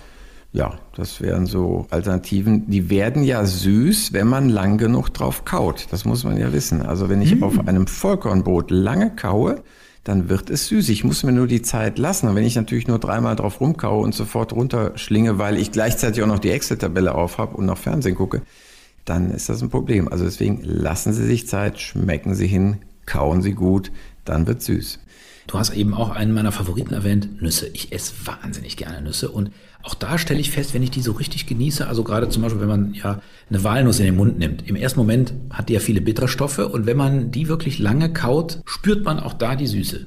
Ja, 0.52 0.78
das 0.96 1.20
wären 1.20 1.46
so 1.46 1.86
Alternativen. 1.90 2.70
Die 2.70 2.88
werden 2.88 3.22
ja 3.22 3.44
süß, 3.44 4.12
wenn 4.12 4.28
man 4.28 4.48
lang 4.48 4.78
genug 4.78 5.10
drauf 5.10 5.44
kaut. 5.44 5.88
Das 5.90 6.04
muss 6.04 6.24
man 6.24 6.38
ja 6.38 6.52
wissen. 6.52 6.82
Also 6.82 7.08
wenn 7.08 7.20
ich 7.20 7.36
mhm. 7.36 7.42
auf 7.42 7.68
einem 7.68 7.86
Vollkornbrot 7.86 8.70
lange 8.70 9.14
kaue, 9.14 9.62
dann 10.04 10.30
wird 10.30 10.48
es 10.48 10.68
süß. 10.68 10.88
Ich 10.88 11.04
muss 11.04 11.22
mir 11.22 11.32
nur 11.32 11.46
die 11.46 11.60
Zeit 11.60 11.98
lassen. 11.98 12.28
Und 12.28 12.34
wenn 12.34 12.44
ich 12.44 12.56
natürlich 12.56 12.88
nur 12.88 12.98
dreimal 12.98 13.36
drauf 13.36 13.60
rumkaue 13.60 14.02
und 14.02 14.14
sofort 14.14 14.54
runterschlinge, 14.54 15.38
weil 15.38 15.58
ich 15.58 15.70
gleichzeitig 15.70 16.22
auch 16.22 16.26
noch 16.26 16.38
die 16.38 16.50
Excel-Tabelle 16.50 17.14
auf 17.14 17.36
habe 17.36 17.56
und 17.56 17.66
noch 17.66 17.76
Fernsehen 17.76 18.14
gucke, 18.14 18.40
dann 19.04 19.30
ist 19.30 19.50
das 19.50 19.60
ein 19.60 19.68
Problem. 19.68 20.08
Also 20.08 20.24
deswegen 20.24 20.60
lassen 20.62 21.12
Sie 21.12 21.26
sich 21.26 21.46
Zeit, 21.46 21.78
schmecken 21.78 22.34
Sie 22.34 22.46
hin, 22.46 22.78
kauen 23.04 23.42
Sie 23.42 23.52
gut, 23.52 23.92
dann 24.28 24.46
wird 24.46 24.62
süß. 24.62 24.98
Du 25.46 25.58
hast 25.58 25.74
eben 25.74 25.94
auch 25.94 26.10
einen 26.10 26.32
meiner 26.32 26.52
Favoriten 26.52 26.92
erwähnt, 26.92 27.40
Nüsse. 27.40 27.68
Ich 27.72 27.90
esse 27.92 28.12
wahnsinnig 28.26 28.76
gerne 28.76 29.00
Nüsse 29.00 29.30
und 29.30 29.50
auch 29.82 29.94
da 29.94 30.18
stelle 30.18 30.40
ich 30.40 30.50
fest, 30.50 30.74
wenn 30.74 30.82
ich 30.82 30.90
die 30.90 31.00
so 31.00 31.12
richtig 31.12 31.46
genieße, 31.46 31.86
also 31.86 32.04
gerade 32.04 32.28
zum 32.28 32.42
Beispiel, 32.42 32.60
wenn 32.60 32.68
man 32.68 32.94
ja 32.94 33.22
eine 33.48 33.64
Walnuss 33.64 34.00
in 34.00 34.06
den 34.06 34.16
Mund 34.16 34.38
nimmt. 34.38 34.68
Im 34.68 34.76
ersten 34.76 35.00
Moment 35.00 35.32
hat 35.50 35.70
die 35.70 35.74
ja 35.74 35.80
viele 35.80 36.02
Bitterstoffe 36.02 36.58
und 36.58 36.84
wenn 36.84 36.96
man 36.96 37.30
die 37.30 37.48
wirklich 37.48 37.78
lange 37.78 38.12
kaut, 38.12 38.60
spürt 38.66 39.04
man 39.04 39.18
auch 39.18 39.32
da 39.32 39.56
die 39.56 39.66
Süße. 39.66 40.06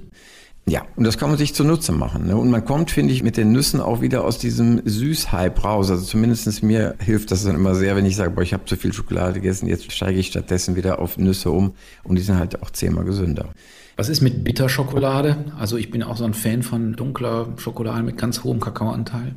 Ja, 0.68 0.86
und 0.96 1.06
das 1.06 1.18
kann 1.18 1.30
man 1.30 1.40
sich 1.40 1.56
zunutze 1.56 1.92
machen. 1.92 2.28
Ne? 2.28 2.38
Und 2.38 2.52
man 2.52 2.64
kommt, 2.64 2.92
finde 2.92 3.14
ich, 3.14 3.24
mit 3.24 3.36
den 3.36 3.52
Nüssen 3.52 3.82
auch 3.82 4.02
wieder 4.02 4.24
aus 4.24 4.38
diesem 4.38 4.82
Süß-Hype 4.86 5.64
raus. 5.64 5.90
Also 5.90 6.06
zumindest 6.06 6.62
mir 6.62 6.96
hilft 7.00 7.32
das 7.32 7.44
dann 7.44 7.56
immer 7.56 7.74
sehr, 7.74 7.96
wenn 7.96 8.06
ich 8.06 8.16
sage, 8.16 8.30
boah, 8.30 8.44
ich 8.44 8.54
habe 8.54 8.66
zu 8.66 8.76
viel 8.76 8.94
Schokolade 8.94 9.42
gegessen, 9.42 9.68
jetzt 9.68 9.92
steige 9.92 10.20
ich 10.20 10.28
stattdessen 10.28 10.76
wieder 10.76 11.00
auf 11.00 11.18
Nüsse 11.18 11.50
um 11.50 11.74
und 12.04 12.16
die 12.18 12.22
sind 12.22 12.38
halt 12.38 12.62
auch 12.62 12.70
zehnmal 12.70 13.06
gesünder. 13.06 13.50
Was 13.96 14.10
ist 14.10 14.22
mit 14.22 14.44
Bitterschokolade? 14.44 15.38
Also 15.60 15.78
ich 15.78 15.92
bin 15.92 16.04
auch 16.04 16.18
so 16.18 16.26
ein 16.26 16.34
Fan 16.34 16.64
von 16.64 16.94
dunkler 16.94 17.48
Schokolade 17.58 18.04
mit 18.04 18.18
ganz 18.18 18.44
hohem 18.44 18.60
Kakaoanteil. 18.60 19.36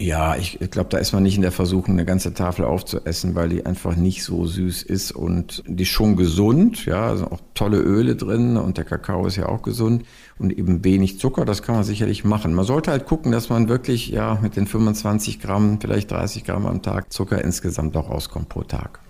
Ja, 0.00 0.36
ich 0.36 0.58
glaube, 0.70 0.90
da 0.90 0.98
ist 0.98 1.12
man 1.12 1.24
nicht 1.24 1.34
in 1.34 1.42
der 1.42 1.50
Versuchung, 1.50 1.94
eine 1.94 2.04
ganze 2.04 2.32
Tafel 2.32 2.64
aufzuessen, 2.64 3.34
weil 3.34 3.48
die 3.48 3.66
einfach 3.66 3.96
nicht 3.96 4.22
so 4.22 4.46
süß 4.46 4.84
ist 4.84 5.10
und 5.10 5.64
die 5.66 5.82
ist 5.82 5.88
schon 5.88 6.14
gesund, 6.14 6.86
ja, 6.86 7.08
also 7.08 7.26
auch 7.26 7.40
tolle 7.54 7.78
Öle 7.78 8.14
drin 8.14 8.56
und 8.56 8.76
der 8.76 8.84
Kakao 8.84 9.26
ist 9.26 9.34
ja 9.34 9.48
auch 9.48 9.62
gesund 9.62 10.04
und 10.38 10.56
eben 10.56 10.84
wenig 10.84 11.18
Zucker, 11.18 11.44
das 11.44 11.62
kann 11.62 11.74
man 11.74 11.82
sicherlich 11.82 12.22
machen. 12.22 12.54
Man 12.54 12.64
sollte 12.64 12.92
halt 12.92 13.06
gucken, 13.06 13.32
dass 13.32 13.48
man 13.48 13.68
wirklich, 13.68 14.08
ja, 14.08 14.38
mit 14.40 14.54
den 14.54 14.68
25 14.68 15.40
Gramm, 15.40 15.80
vielleicht 15.80 16.12
30 16.12 16.44
Gramm 16.44 16.66
am 16.66 16.80
Tag 16.80 17.12
Zucker 17.12 17.42
insgesamt 17.42 17.96
auch 17.96 18.08
rauskommt 18.08 18.48
pro 18.48 18.62
Tag. 18.62 19.00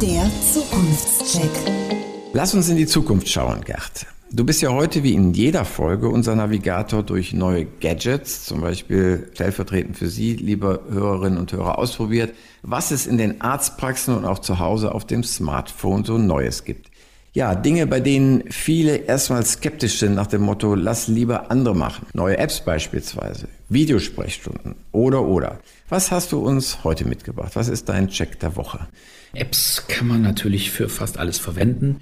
Der 0.00 0.30
Zukunftscheck. 0.52 2.01
Lass 2.34 2.54
uns 2.54 2.70
in 2.70 2.76
die 2.76 2.86
Zukunft 2.86 3.28
schauen, 3.28 3.60
Gerd. 3.60 4.06
Du 4.30 4.46
bist 4.46 4.62
ja 4.62 4.70
heute 4.70 5.02
wie 5.02 5.12
in 5.12 5.34
jeder 5.34 5.66
Folge 5.66 6.08
unser 6.08 6.34
Navigator 6.34 7.02
durch 7.02 7.34
neue 7.34 7.66
Gadgets, 7.66 8.46
zum 8.46 8.62
Beispiel 8.62 9.28
stellvertretend 9.34 9.98
für 9.98 10.08
Sie, 10.08 10.36
liebe 10.36 10.80
Hörerinnen 10.90 11.38
und 11.38 11.52
Hörer, 11.52 11.78
ausprobiert, 11.78 12.34
was 12.62 12.90
es 12.90 13.06
in 13.06 13.18
den 13.18 13.42
Arztpraxen 13.42 14.16
und 14.16 14.24
auch 14.24 14.38
zu 14.38 14.58
Hause 14.58 14.94
auf 14.94 15.06
dem 15.06 15.22
Smartphone 15.22 16.04
so 16.04 16.16
Neues 16.16 16.64
gibt. 16.64 16.90
Ja, 17.34 17.54
Dinge, 17.54 17.86
bei 17.86 18.00
denen 18.00 18.44
viele 18.50 18.96
erstmal 18.96 19.44
skeptisch 19.44 19.98
sind 19.98 20.14
nach 20.14 20.26
dem 20.26 20.40
Motto, 20.40 20.74
lass 20.74 21.08
lieber 21.08 21.50
andere 21.50 21.76
machen. 21.76 22.06
Neue 22.14 22.38
Apps 22.38 22.60
beispielsweise, 22.60 23.48
Videosprechstunden 23.68 24.76
oder 24.92 25.22
oder. 25.22 25.60
Was 25.90 26.10
hast 26.10 26.32
du 26.32 26.38
uns 26.38 26.82
heute 26.82 27.06
mitgebracht? 27.06 27.52
Was 27.56 27.68
ist 27.68 27.90
dein 27.90 28.08
Check 28.08 28.40
der 28.40 28.56
Woche? 28.56 28.88
Apps 29.34 29.84
kann 29.88 30.08
man 30.08 30.22
natürlich 30.22 30.70
für 30.70 30.88
fast 30.88 31.18
alles 31.18 31.38
verwenden. 31.38 32.00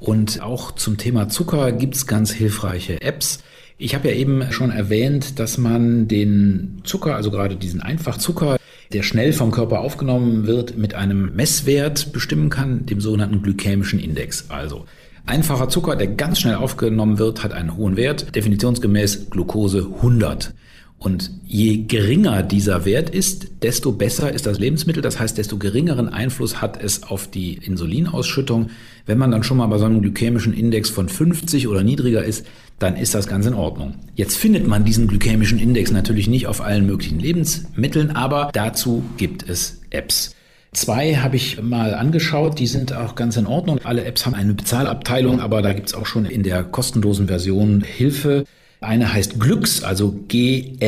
Und 0.00 0.40
auch 0.42 0.72
zum 0.72 0.96
Thema 0.96 1.28
Zucker 1.28 1.72
gibt's 1.72 2.06
ganz 2.06 2.30
hilfreiche 2.32 3.00
Apps. 3.02 3.40
Ich 3.78 3.94
habe 3.94 4.08
ja 4.08 4.14
eben 4.14 4.50
schon 4.50 4.70
erwähnt, 4.70 5.38
dass 5.38 5.58
man 5.58 6.08
den 6.08 6.80
Zucker, 6.84 7.14
also 7.14 7.30
gerade 7.30 7.56
diesen 7.56 7.80
Einfachzucker, 7.80 8.58
der 8.92 9.02
schnell 9.02 9.32
vom 9.32 9.50
Körper 9.50 9.80
aufgenommen 9.80 10.46
wird, 10.46 10.76
mit 10.76 10.94
einem 10.94 11.34
Messwert 11.34 12.12
bestimmen 12.12 12.50
kann, 12.50 12.86
dem 12.86 13.00
sogenannten 13.00 13.42
glykämischen 13.42 13.98
Index. 13.98 14.46
Also 14.48 14.86
einfacher 15.26 15.68
Zucker, 15.68 15.94
der 15.94 16.08
ganz 16.08 16.40
schnell 16.40 16.54
aufgenommen 16.56 17.18
wird, 17.18 17.44
hat 17.44 17.52
einen 17.52 17.76
hohen 17.76 17.96
Wert, 17.96 18.34
definitionsgemäß 18.34 19.30
Glucose 19.30 19.86
100. 19.96 20.54
Und 20.98 21.30
je 21.44 21.84
geringer 21.84 22.42
dieser 22.42 22.84
Wert 22.84 23.10
ist, 23.10 23.62
desto 23.62 23.92
besser 23.92 24.32
ist 24.32 24.46
das 24.46 24.58
Lebensmittel. 24.58 25.00
Das 25.00 25.20
heißt, 25.20 25.38
desto 25.38 25.56
geringeren 25.56 26.08
Einfluss 26.08 26.60
hat 26.60 26.82
es 26.82 27.04
auf 27.04 27.30
die 27.30 27.54
Insulinausschüttung. 27.54 28.70
Wenn 29.08 29.18
man 29.18 29.30
dann 29.30 29.42
schon 29.42 29.56
mal 29.56 29.66
bei 29.68 29.78
so 29.78 29.86
einem 29.86 30.02
glykämischen 30.02 30.52
Index 30.52 30.90
von 30.90 31.08
50 31.08 31.66
oder 31.66 31.82
niedriger 31.82 32.22
ist, 32.22 32.44
dann 32.78 32.94
ist 32.94 33.14
das 33.14 33.26
ganz 33.26 33.46
in 33.46 33.54
Ordnung. 33.54 33.94
Jetzt 34.14 34.36
findet 34.36 34.66
man 34.66 34.84
diesen 34.84 35.08
glykämischen 35.08 35.58
Index 35.58 35.90
natürlich 35.90 36.28
nicht 36.28 36.46
auf 36.46 36.60
allen 36.60 36.84
möglichen 36.84 37.18
Lebensmitteln, 37.18 38.10
aber 38.10 38.50
dazu 38.52 39.02
gibt 39.16 39.48
es 39.48 39.80
Apps. 39.88 40.34
Zwei 40.74 41.14
habe 41.14 41.36
ich 41.36 41.62
mal 41.62 41.94
angeschaut, 41.94 42.58
die 42.58 42.66
sind 42.66 42.92
auch 42.92 43.14
ganz 43.14 43.38
in 43.38 43.46
Ordnung. 43.46 43.80
Alle 43.82 44.04
Apps 44.04 44.26
haben 44.26 44.34
eine 44.34 44.52
Bezahlabteilung, 44.52 45.40
aber 45.40 45.62
da 45.62 45.72
gibt 45.72 45.88
es 45.88 45.94
auch 45.94 46.04
schon 46.04 46.26
in 46.26 46.42
der 46.42 46.62
kostenlosen 46.62 47.28
Version 47.28 47.80
Hilfe. 47.80 48.44
Eine 48.82 49.10
heißt 49.10 49.40
Glücks, 49.40 49.82
also 49.82 50.20
G-L-Y-X. 50.28 50.80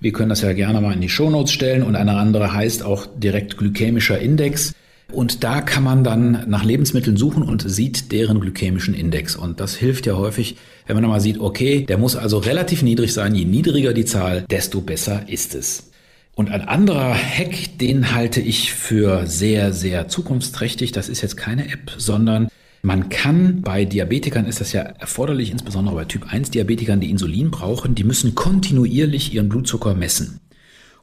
Wir 0.00 0.12
können 0.12 0.30
das 0.30 0.42
ja 0.42 0.52
gerne 0.54 0.80
mal 0.80 0.92
in 0.92 1.02
die 1.02 1.08
Shownotes 1.08 1.52
stellen 1.52 1.84
und 1.84 1.94
eine 1.94 2.16
andere 2.16 2.52
heißt 2.52 2.82
auch 2.82 3.06
direkt 3.06 3.58
glykämischer 3.58 4.18
Index. 4.18 4.74
Und 5.12 5.44
da 5.44 5.60
kann 5.60 5.84
man 5.84 6.02
dann 6.02 6.44
nach 6.48 6.64
Lebensmitteln 6.64 7.16
suchen 7.16 7.42
und 7.42 7.68
sieht 7.68 8.10
deren 8.10 8.40
glykämischen 8.40 8.94
Index. 8.94 9.36
Und 9.36 9.60
das 9.60 9.74
hilft 9.74 10.06
ja 10.06 10.16
häufig, 10.16 10.56
wenn 10.86 10.96
man 10.96 11.02
dann 11.02 11.10
mal 11.10 11.20
sieht, 11.20 11.38
okay, 11.38 11.84
der 11.86 11.98
muss 11.98 12.16
also 12.16 12.38
relativ 12.38 12.82
niedrig 12.82 13.12
sein. 13.12 13.34
Je 13.34 13.44
niedriger 13.44 13.92
die 13.92 14.04
Zahl, 14.04 14.44
desto 14.50 14.80
besser 14.80 15.28
ist 15.28 15.54
es. 15.54 15.90
Und 16.34 16.50
ein 16.50 16.62
anderer 16.62 17.14
Hack, 17.14 17.78
den 17.78 18.12
halte 18.12 18.40
ich 18.40 18.72
für 18.72 19.26
sehr, 19.26 19.72
sehr 19.72 20.08
zukunftsträchtig. 20.08 20.90
Das 20.90 21.08
ist 21.08 21.20
jetzt 21.20 21.36
keine 21.36 21.70
App, 21.70 21.92
sondern 21.96 22.48
man 22.82 23.08
kann 23.08 23.62
bei 23.62 23.84
Diabetikern 23.84 24.44
ist 24.44 24.60
das 24.60 24.72
ja 24.72 24.82
erforderlich, 24.82 25.50
insbesondere 25.50 25.94
bei 25.94 26.04
Typ 26.04 26.30
1 26.30 26.50
Diabetikern, 26.50 27.00
die 27.00 27.08
Insulin 27.08 27.50
brauchen, 27.50 27.94
die 27.94 28.04
müssen 28.04 28.34
kontinuierlich 28.34 29.32
ihren 29.32 29.48
Blutzucker 29.48 29.94
messen. 29.94 30.40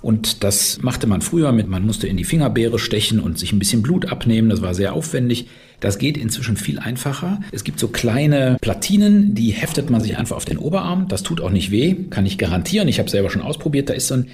Und 0.01 0.43
das 0.43 0.81
machte 0.81 1.05
man 1.05 1.21
früher 1.21 1.51
mit, 1.51 1.67
man 1.67 1.85
musste 1.85 2.07
in 2.07 2.17
die 2.17 2.23
Fingerbeere 2.23 2.79
stechen 2.79 3.19
und 3.19 3.37
sich 3.37 3.53
ein 3.53 3.59
bisschen 3.59 3.83
Blut 3.83 4.11
abnehmen. 4.11 4.49
Das 4.49 4.61
war 4.61 4.73
sehr 4.73 4.93
aufwendig. 4.93 5.47
Das 5.79 5.97
geht 5.97 6.17
inzwischen 6.17 6.57
viel 6.57 6.79
einfacher. 6.79 7.39
Es 7.51 7.63
gibt 7.63 7.79
so 7.79 7.87
kleine 7.87 8.57
Platinen, 8.61 9.35
die 9.35 9.51
heftet 9.51 9.89
man 9.89 10.01
sich 10.01 10.17
einfach 10.17 10.35
auf 10.35 10.45
den 10.45 10.57
Oberarm. 10.57 11.07
Das 11.07 11.23
tut 11.23 11.41
auch 11.41 11.51
nicht 11.51 11.71
weh, 11.71 11.95
kann 12.09 12.25
ich 12.25 12.37
garantieren. 12.37 12.87
Ich 12.87 12.99
habe 12.99 13.09
selber 13.09 13.29
schon 13.29 13.41
ausprobiert. 13.41 13.89
Da 13.89 13.93
ist 13.93 14.07
so 14.07 14.15
ein 14.15 14.27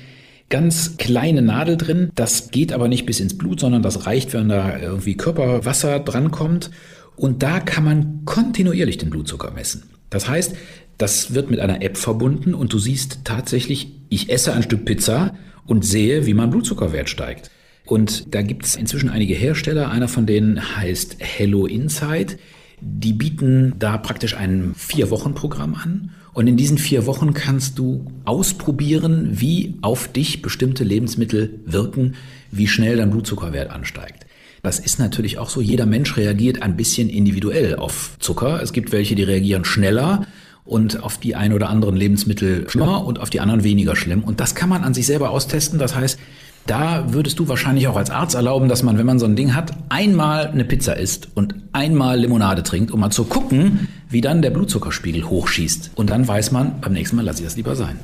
ganz 0.50 0.96
kleine 0.98 1.42
Nadel 1.42 1.76
drin. 1.76 2.12
Das 2.16 2.52
geht 2.52 2.72
aber 2.72 2.88
nicht 2.88 3.06
bis 3.06 3.20
ins 3.20 3.38
Blut, 3.38 3.60
sondern 3.60 3.82
das 3.82 4.06
reicht, 4.06 4.34
wenn 4.34 4.50
da 4.50 4.80
irgendwie 4.80 5.16
Körperwasser 5.16 6.00
drankommt. 6.00 6.72
Und 7.18 7.44
da 7.44 7.60
kann 7.60 7.84
man 7.84 8.22
kontinuierlich 8.26 8.98
den 8.98 9.10
Blutzucker 9.10 9.52
messen. 9.52 9.84
Das 10.10 10.30
heißt, 10.30 10.56
das 10.98 11.34
wird 11.34 11.52
mit 11.52 11.60
einer 11.60 11.82
App 11.82 11.98
verbunden 11.98 12.54
und 12.54 12.74
du 12.74 12.80
siehst 12.80 13.20
tatsächlich, 13.24 13.92
ich 14.10 14.30
esse 14.30 14.54
ein 14.54 14.64
Stück 14.64 14.86
Pizza 14.86 15.36
und 15.68 15.86
sehe, 15.86 16.26
wie 16.26 16.34
mein 16.34 16.50
Blutzuckerwert 16.50 17.10
steigt. 17.10 17.52
Und 17.86 18.34
da 18.34 18.42
gibt 18.42 18.66
es 18.66 18.76
inzwischen 18.76 19.10
einige 19.10 19.34
Hersteller. 19.34 19.92
Einer 19.92 20.08
von 20.08 20.26
denen 20.26 20.76
heißt 20.78 21.18
Hello 21.20 21.66
Insight. 21.66 22.38
Die 22.82 23.14
bieten 23.14 23.74
da 23.80 23.98
praktisch 23.98 24.36
ein 24.36 24.74
Vier-Wochen-Programm 24.76 25.76
an. 25.76 26.12
Und 26.34 26.48
in 26.48 26.58
diesen 26.58 26.78
vier 26.78 27.06
Wochen 27.08 27.34
kannst 27.34 27.80
du 27.80 28.06
ausprobieren, 28.26 29.30
wie 29.40 29.76
auf 29.82 30.08
dich 30.08 30.42
bestimmte 30.42 30.84
Lebensmittel 30.84 31.62
wirken, 31.66 32.16
wie 32.52 32.68
schnell 32.68 32.98
dein 32.98 33.10
Blutzuckerwert 33.10 33.72
ansteigt. 33.72 34.28
Das 34.62 34.80
ist 34.80 35.00
natürlich 35.00 35.38
auch 35.38 35.50
so. 35.50 35.62
Jeder 35.62 35.86
Mensch 35.86 36.18
reagiert 36.18 36.62
ein 36.62 36.76
bisschen 36.76 37.10
individuell 37.10 37.76
auf 37.76 38.18
Zucker. 38.20 38.62
Es 38.62 38.74
gibt 38.74 38.92
welche, 38.92 39.16
die 39.16 39.24
reagieren 39.24 39.66
schneller 39.66 40.28
und 40.68 41.04
auf 41.04 41.18
die 41.18 41.36
ein 41.36 41.54
oder 41.54 41.70
anderen 41.70 41.96
Lebensmittel 41.96 42.70
schlimmer 42.70 43.06
und 43.06 43.20
auf 43.20 43.30
die 43.30 43.40
anderen 43.40 43.64
weniger 43.64 43.96
schlimm. 43.96 44.24
Und 44.24 44.40
das 44.40 44.56
kann 44.56 44.70
man 44.70 44.84
an 44.84 44.94
sich 44.94 45.06
selber 45.06 45.30
austesten. 45.30 45.80
Das 45.80 45.96
heißt, 45.96 46.20
da 46.68 47.14
würdest 47.14 47.40
du 47.40 47.48
wahrscheinlich 47.48 47.88
auch 47.88 47.96
als 47.96 48.10
Arzt 48.10 48.36
erlauben, 48.36 48.68
dass 48.68 48.84
man, 48.84 48.98
wenn 48.98 49.06
man 49.06 49.20
so 49.20 49.26
ein 49.26 49.38
Ding 49.38 49.56
hat, 49.56 49.72
einmal 49.88 50.48
eine 50.48 50.66
Pizza 50.66 50.98
isst 50.98 51.30
und 51.34 51.56
einmal 51.72 52.20
Limonade 52.20 52.62
trinkt, 52.62 52.92
um 52.92 53.00
mal 53.00 53.10
zu 53.10 53.24
gucken, 53.24 53.88
wie 54.10 54.20
dann 54.20 54.42
der 54.42 54.50
Blutzuckerspiegel 54.50 55.30
hochschießt. 55.30 55.92
Und 55.96 56.10
dann 56.10 56.28
weiß 56.28 56.52
man, 56.52 56.82
beim 56.82 56.92
nächsten 56.92 57.16
Mal 57.16 57.24
lasse 57.24 57.40
ich 57.40 57.46
das 57.46 57.56
lieber 57.56 57.76
sein. 57.76 57.98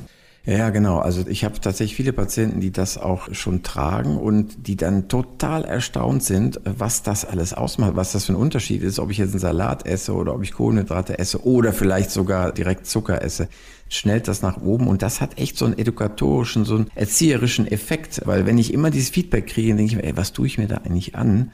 Ja, 0.46 0.68
genau. 0.68 0.98
Also 0.98 1.26
ich 1.26 1.42
habe 1.42 1.58
tatsächlich 1.58 1.96
viele 1.96 2.12
Patienten, 2.12 2.60
die 2.60 2.70
das 2.70 2.98
auch 2.98 3.32
schon 3.34 3.62
tragen 3.62 4.18
und 4.18 4.66
die 4.68 4.76
dann 4.76 5.08
total 5.08 5.64
erstaunt 5.64 6.22
sind, 6.22 6.60
was 6.64 7.02
das 7.02 7.24
alles 7.24 7.54
ausmacht, 7.54 7.96
was 7.96 8.12
das 8.12 8.26
für 8.26 8.34
ein 8.34 8.36
Unterschied 8.36 8.82
ist, 8.82 8.98
ob 8.98 9.10
ich 9.10 9.16
jetzt 9.16 9.30
einen 9.30 9.38
Salat 9.38 9.86
esse 9.86 10.12
oder 10.12 10.34
ob 10.34 10.42
ich 10.42 10.52
Kohlenhydrate 10.52 11.18
esse 11.18 11.46
oder 11.46 11.72
vielleicht 11.72 12.10
sogar 12.10 12.52
direkt 12.52 12.86
Zucker 12.86 13.22
esse. 13.22 13.48
Schnellt 13.88 14.28
das 14.28 14.42
nach 14.42 14.60
oben 14.60 14.86
und 14.88 15.00
das 15.00 15.22
hat 15.22 15.38
echt 15.38 15.56
so 15.56 15.64
einen 15.64 15.78
edukatorischen, 15.78 16.66
so 16.66 16.74
einen 16.76 16.90
erzieherischen 16.94 17.66
Effekt, 17.66 18.20
weil 18.26 18.44
wenn 18.44 18.58
ich 18.58 18.74
immer 18.74 18.90
dieses 18.90 19.08
Feedback 19.08 19.46
kriege, 19.46 19.68
denke 19.74 19.84
ich 19.84 19.96
mir, 19.96 20.04
ey, 20.04 20.16
was 20.16 20.34
tue 20.34 20.46
ich 20.46 20.58
mir 20.58 20.68
da 20.68 20.76
eigentlich 20.78 21.14
an? 21.14 21.52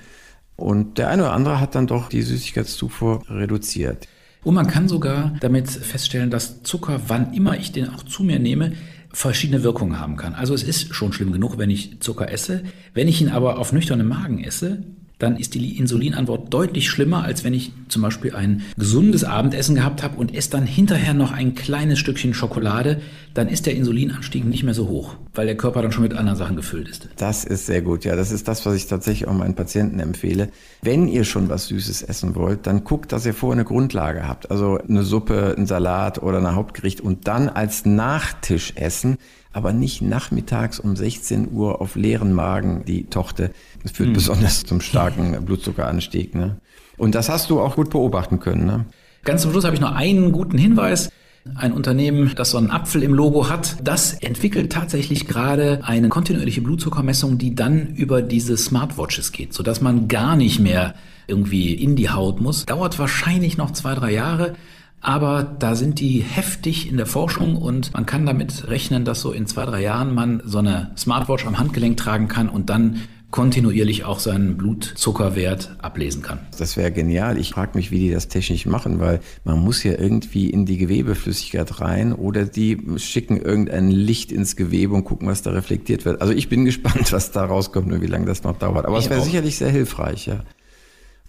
Und 0.56 0.98
der 0.98 1.10
eine 1.10 1.22
oder 1.22 1.32
andere 1.32 1.60
hat 1.60 1.76
dann 1.76 1.86
doch 1.86 2.08
die 2.08 2.22
Süßigkeitszufuhr 2.22 3.22
reduziert. 3.28 4.08
Und 4.42 4.54
man 4.54 4.66
kann 4.66 4.88
sogar 4.88 5.36
damit 5.40 5.68
feststellen, 5.68 6.30
dass 6.30 6.62
Zucker, 6.62 7.02
wann 7.08 7.34
immer 7.34 7.58
ich 7.58 7.72
den 7.72 7.90
auch 7.90 8.02
zu 8.02 8.22
mir 8.22 8.38
nehme, 8.38 8.72
verschiedene 9.12 9.62
Wirkungen 9.62 9.98
haben 9.98 10.16
kann. 10.16 10.34
Also 10.34 10.54
es 10.54 10.62
ist 10.62 10.94
schon 10.94 11.12
schlimm 11.12 11.32
genug, 11.32 11.58
wenn 11.58 11.70
ich 11.70 12.00
Zucker 12.00 12.30
esse. 12.30 12.62
Wenn 12.94 13.08
ich 13.08 13.20
ihn 13.20 13.28
aber 13.28 13.58
auf 13.58 13.72
nüchternem 13.72 14.08
Magen 14.08 14.42
esse, 14.42 14.84
dann 15.20 15.36
ist 15.36 15.54
die 15.54 15.78
Insulinantwort 15.78 16.52
deutlich 16.52 16.88
schlimmer, 16.88 17.22
als 17.22 17.44
wenn 17.44 17.54
ich 17.54 17.72
zum 17.88 18.02
Beispiel 18.02 18.34
ein 18.34 18.62
gesundes 18.76 19.22
Abendessen 19.22 19.76
gehabt 19.76 20.02
habe 20.02 20.16
und 20.16 20.34
esse 20.34 20.50
dann 20.50 20.66
hinterher 20.66 21.14
noch 21.14 21.30
ein 21.30 21.54
kleines 21.54 21.98
Stückchen 21.98 22.34
Schokolade, 22.34 23.00
dann 23.34 23.48
ist 23.48 23.66
der 23.66 23.76
Insulinanstieg 23.76 24.44
nicht 24.44 24.64
mehr 24.64 24.74
so 24.74 24.88
hoch, 24.88 25.16
weil 25.34 25.46
der 25.46 25.56
Körper 25.56 25.82
dann 25.82 25.92
schon 25.92 26.02
mit 26.02 26.14
anderen 26.14 26.38
Sachen 26.38 26.56
gefüllt 26.56 26.88
ist. 26.88 27.08
Das 27.18 27.44
ist 27.44 27.66
sehr 27.66 27.82
gut, 27.82 28.04
ja. 28.04 28.16
Das 28.16 28.32
ist 28.32 28.48
das, 28.48 28.64
was 28.66 28.74
ich 28.74 28.86
tatsächlich 28.86 29.28
auch 29.28 29.34
meinen 29.34 29.54
Patienten 29.54 30.00
empfehle. 30.00 30.48
Wenn 30.82 31.06
ihr 31.06 31.24
schon 31.24 31.48
was 31.50 31.68
Süßes 31.68 32.02
essen 32.02 32.34
wollt, 32.34 32.66
dann 32.66 32.82
guckt, 32.82 33.12
dass 33.12 33.26
ihr 33.26 33.34
vorher 33.34 33.58
eine 33.58 33.64
Grundlage 33.64 34.26
habt. 34.26 34.50
Also 34.50 34.78
eine 34.78 35.02
Suppe, 35.02 35.54
ein 35.56 35.66
Salat 35.66 36.22
oder 36.22 36.38
ein 36.38 36.54
Hauptgericht 36.54 37.02
und 37.02 37.28
dann 37.28 37.48
als 37.50 37.84
Nachtisch 37.84 38.72
essen 38.76 39.18
aber 39.52 39.72
nicht 39.72 40.02
nachmittags 40.02 40.78
um 40.78 40.96
16 40.96 41.50
Uhr 41.52 41.80
auf 41.80 41.96
leeren 41.96 42.32
Magen 42.32 42.84
die 42.86 43.04
Tochter. 43.04 43.50
Das 43.82 43.92
führt 43.92 44.08
hm. 44.08 44.14
besonders 44.14 44.64
zum 44.64 44.80
starken 44.80 45.44
Blutzuckeranstieg. 45.44 46.34
Ne? 46.34 46.56
Und 46.96 47.14
das 47.14 47.28
hast 47.28 47.50
du 47.50 47.60
auch 47.60 47.76
gut 47.76 47.90
beobachten 47.90 48.40
können. 48.40 48.66
Ne? 48.66 48.86
Ganz 49.24 49.42
zum 49.42 49.50
Schluss 49.50 49.64
habe 49.64 49.74
ich 49.74 49.80
noch 49.80 49.94
einen 49.94 50.32
guten 50.32 50.58
Hinweis. 50.58 51.10
Ein 51.54 51.72
Unternehmen, 51.72 52.32
das 52.36 52.50
so 52.50 52.58
einen 52.58 52.70
Apfel 52.70 53.02
im 53.02 53.14
Logo 53.14 53.48
hat, 53.48 53.76
das 53.82 54.12
entwickelt 54.12 54.70
tatsächlich 54.70 55.26
gerade 55.26 55.80
eine 55.84 56.10
kontinuierliche 56.10 56.60
Blutzuckermessung, 56.60 57.38
die 57.38 57.54
dann 57.54 57.94
über 57.94 58.20
diese 58.20 58.58
Smartwatches 58.58 59.32
geht, 59.32 59.54
sodass 59.54 59.80
man 59.80 60.06
gar 60.06 60.36
nicht 60.36 60.60
mehr 60.60 60.94
irgendwie 61.26 61.72
in 61.72 61.96
die 61.96 62.10
Haut 62.10 62.42
muss. 62.42 62.66
Dauert 62.66 62.98
wahrscheinlich 62.98 63.56
noch 63.56 63.70
zwei, 63.70 63.94
drei 63.94 64.12
Jahre. 64.12 64.54
Aber 65.00 65.42
da 65.58 65.74
sind 65.74 66.00
die 66.00 66.20
heftig 66.20 66.88
in 66.88 66.96
der 66.96 67.06
Forschung 67.06 67.56
und 67.56 67.94
man 67.94 68.04
kann 68.04 68.26
damit 68.26 68.68
rechnen, 68.68 69.04
dass 69.04 69.20
so 69.20 69.32
in 69.32 69.46
zwei, 69.46 69.64
drei 69.64 69.80
Jahren 69.80 70.14
man 70.14 70.42
so 70.44 70.58
eine 70.58 70.90
Smartwatch 70.96 71.46
am 71.46 71.58
Handgelenk 71.58 71.96
tragen 71.96 72.28
kann 72.28 72.48
und 72.48 72.68
dann 72.68 73.00
kontinuierlich 73.30 74.04
auch 74.04 74.18
seinen 74.18 74.56
Blutzuckerwert 74.56 75.76
ablesen 75.78 76.22
kann. 76.22 76.40
Das 76.58 76.76
wäre 76.76 76.90
genial. 76.90 77.38
Ich 77.38 77.50
frage 77.50 77.72
mich, 77.74 77.90
wie 77.90 78.00
die 78.00 78.10
das 78.10 78.28
technisch 78.28 78.66
machen, 78.66 78.98
weil 78.98 79.20
man 79.44 79.58
muss 79.58 79.84
ja 79.84 79.92
irgendwie 79.92 80.50
in 80.50 80.66
die 80.66 80.78
Gewebeflüssigkeit 80.78 81.80
rein 81.80 82.12
oder 82.12 82.44
die 82.44 82.78
schicken 82.96 83.40
irgendein 83.40 83.90
Licht 83.90 84.32
ins 84.32 84.56
Gewebe 84.56 84.94
und 84.94 85.04
gucken, 85.04 85.28
was 85.28 85.42
da 85.42 85.50
reflektiert 85.52 86.04
wird. 86.04 86.20
Also 86.20 86.32
ich 86.32 86.48
bin 86.48 86.64
gespannt, 86.66 87.12
was 87.12 87.30
da 87.30 87.44
rauskommt 87.44 87.92
und 87.92 88.02
wie 88.02 88.06
lange 88.06 88.26
das 88.26 88.42
noch 88.42 88.58
dauert. 88.58 88.84
Aber 88.84 88.98
es 88.98 89.08
wäre 89.08 89.22
sicherlich 89.22 89.56
sehr 89.56 89.70
hilfreich, 89.70 90.26
ja. 90.26 90.40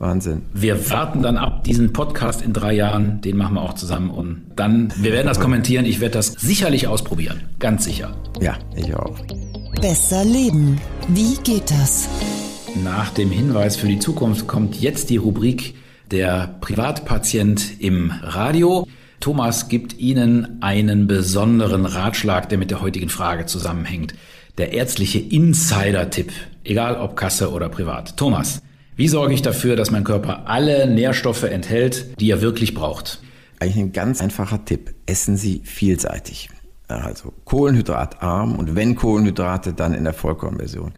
Wahnsinn. 0.02 0.42
Wir 0.52 0.90
warten 0.90 1.22
dann 1.22 1.38
ab 1.38 1.64
diesen 1.64 1.94
Podcast 1.94 2.42
in 2.42 2.54
drei 2.54 2.74
Jahren, 2.74 3.22
den 3.22 3.38
machen 3.38 3.54
wir 3.54 3.62
auch 3.62 3.76
zusammen 3.76 4.10
und 4.10 4.42
dann, 4.56 4.92
wir 4.98 5.12
werden 5.12 5.28
das 5.28 5.40
kommentieren, 5.40 5.86
ich 5.86 6.00
werde 6.00 6.14
das 6.14 6.34
sicherlich 6.34 6.88
ausprobieren, 6.88 7.42
ganz 7.60 7.86
sicher. 7.86 8.16
Ja, 8.42 8.58
ich 8.76 8.96
auch. 8.96 9.20
Besser 9.80 10.26
leben. 10.26 10.82
Wie 11.08 11.36
geht 11.44 11.70
das? 11.70 12.10
Nach 12.84 13.12
dem 13.12 13.30
Hinweis 13.30 13.76
für 13.76 13.88
die 13.88 14.00
Zukunft 14.00 14.48
kommt 14.48 14.82
jetzt 14.82 15.12
die 15.12 15.18
Rubrik 15.18 15.76
der 16.10 16.56
Privatpatient 16.62 17.80
im 17.80 18.12
Radio. 18.24 18.88
Thomas 19.20 19.70
gibt 19.70 20.00
Ihnen 20.00 20.64
einen 20.64 21.06
besonderen 21.06 21.86
Ratschlag, 21.86 22.50
der 22.50 22.58
mit 22.58 22.72
der 22.72 22.82
heutigen 22.82 23.10
Frage 23.10 23.46
zusammenhängt. 23.46 24.16
Der 24.58 24.74
ärztliche 24.74 25.20
Insider-Tipp, 25.20 26.32
egal 26.64 26.96
ob 26.96 27.16
Kasse 27.16 27.52
oder 27.52 27.70
privat. 27.70 28.18
Thomas, 28.18 28.64
wie 29.02 29.08
sorge 29.08 29.34
ich 29.34 29.42
dafür, 29.42 29.76
dass 29.76 29.90
mein 29.90 30.04
Körper 30.04 30.48
alle 30.48 30.86
Nährstoffe 30.86 31.42
enthält, 31.42 32.20
die 32.20 32.30
er 32.30 32.44
wirklich 32.44 32.76
braucht? 32.76 33.20
Eigentlich 33.60 33.78
ein 33.84 33.94
ganz 33.94 34.22
einfacher 34.22 34.64
Tipp. 34.64 34.94
Essen 35.08 35.38
Sie 35.38 35.64
vielseitig. 35.66 36.52
Also 36.88 37.34
kohlenhydratarm 37.46 38.56
und 38.56 38.76
wenn 38.76 38.96
Kohlenhydrate, 38.96 39.74
dann 39.74 39.96
in 39.96 40.04
der 40.04 40.14
Vollkornversion. 40.14 40.92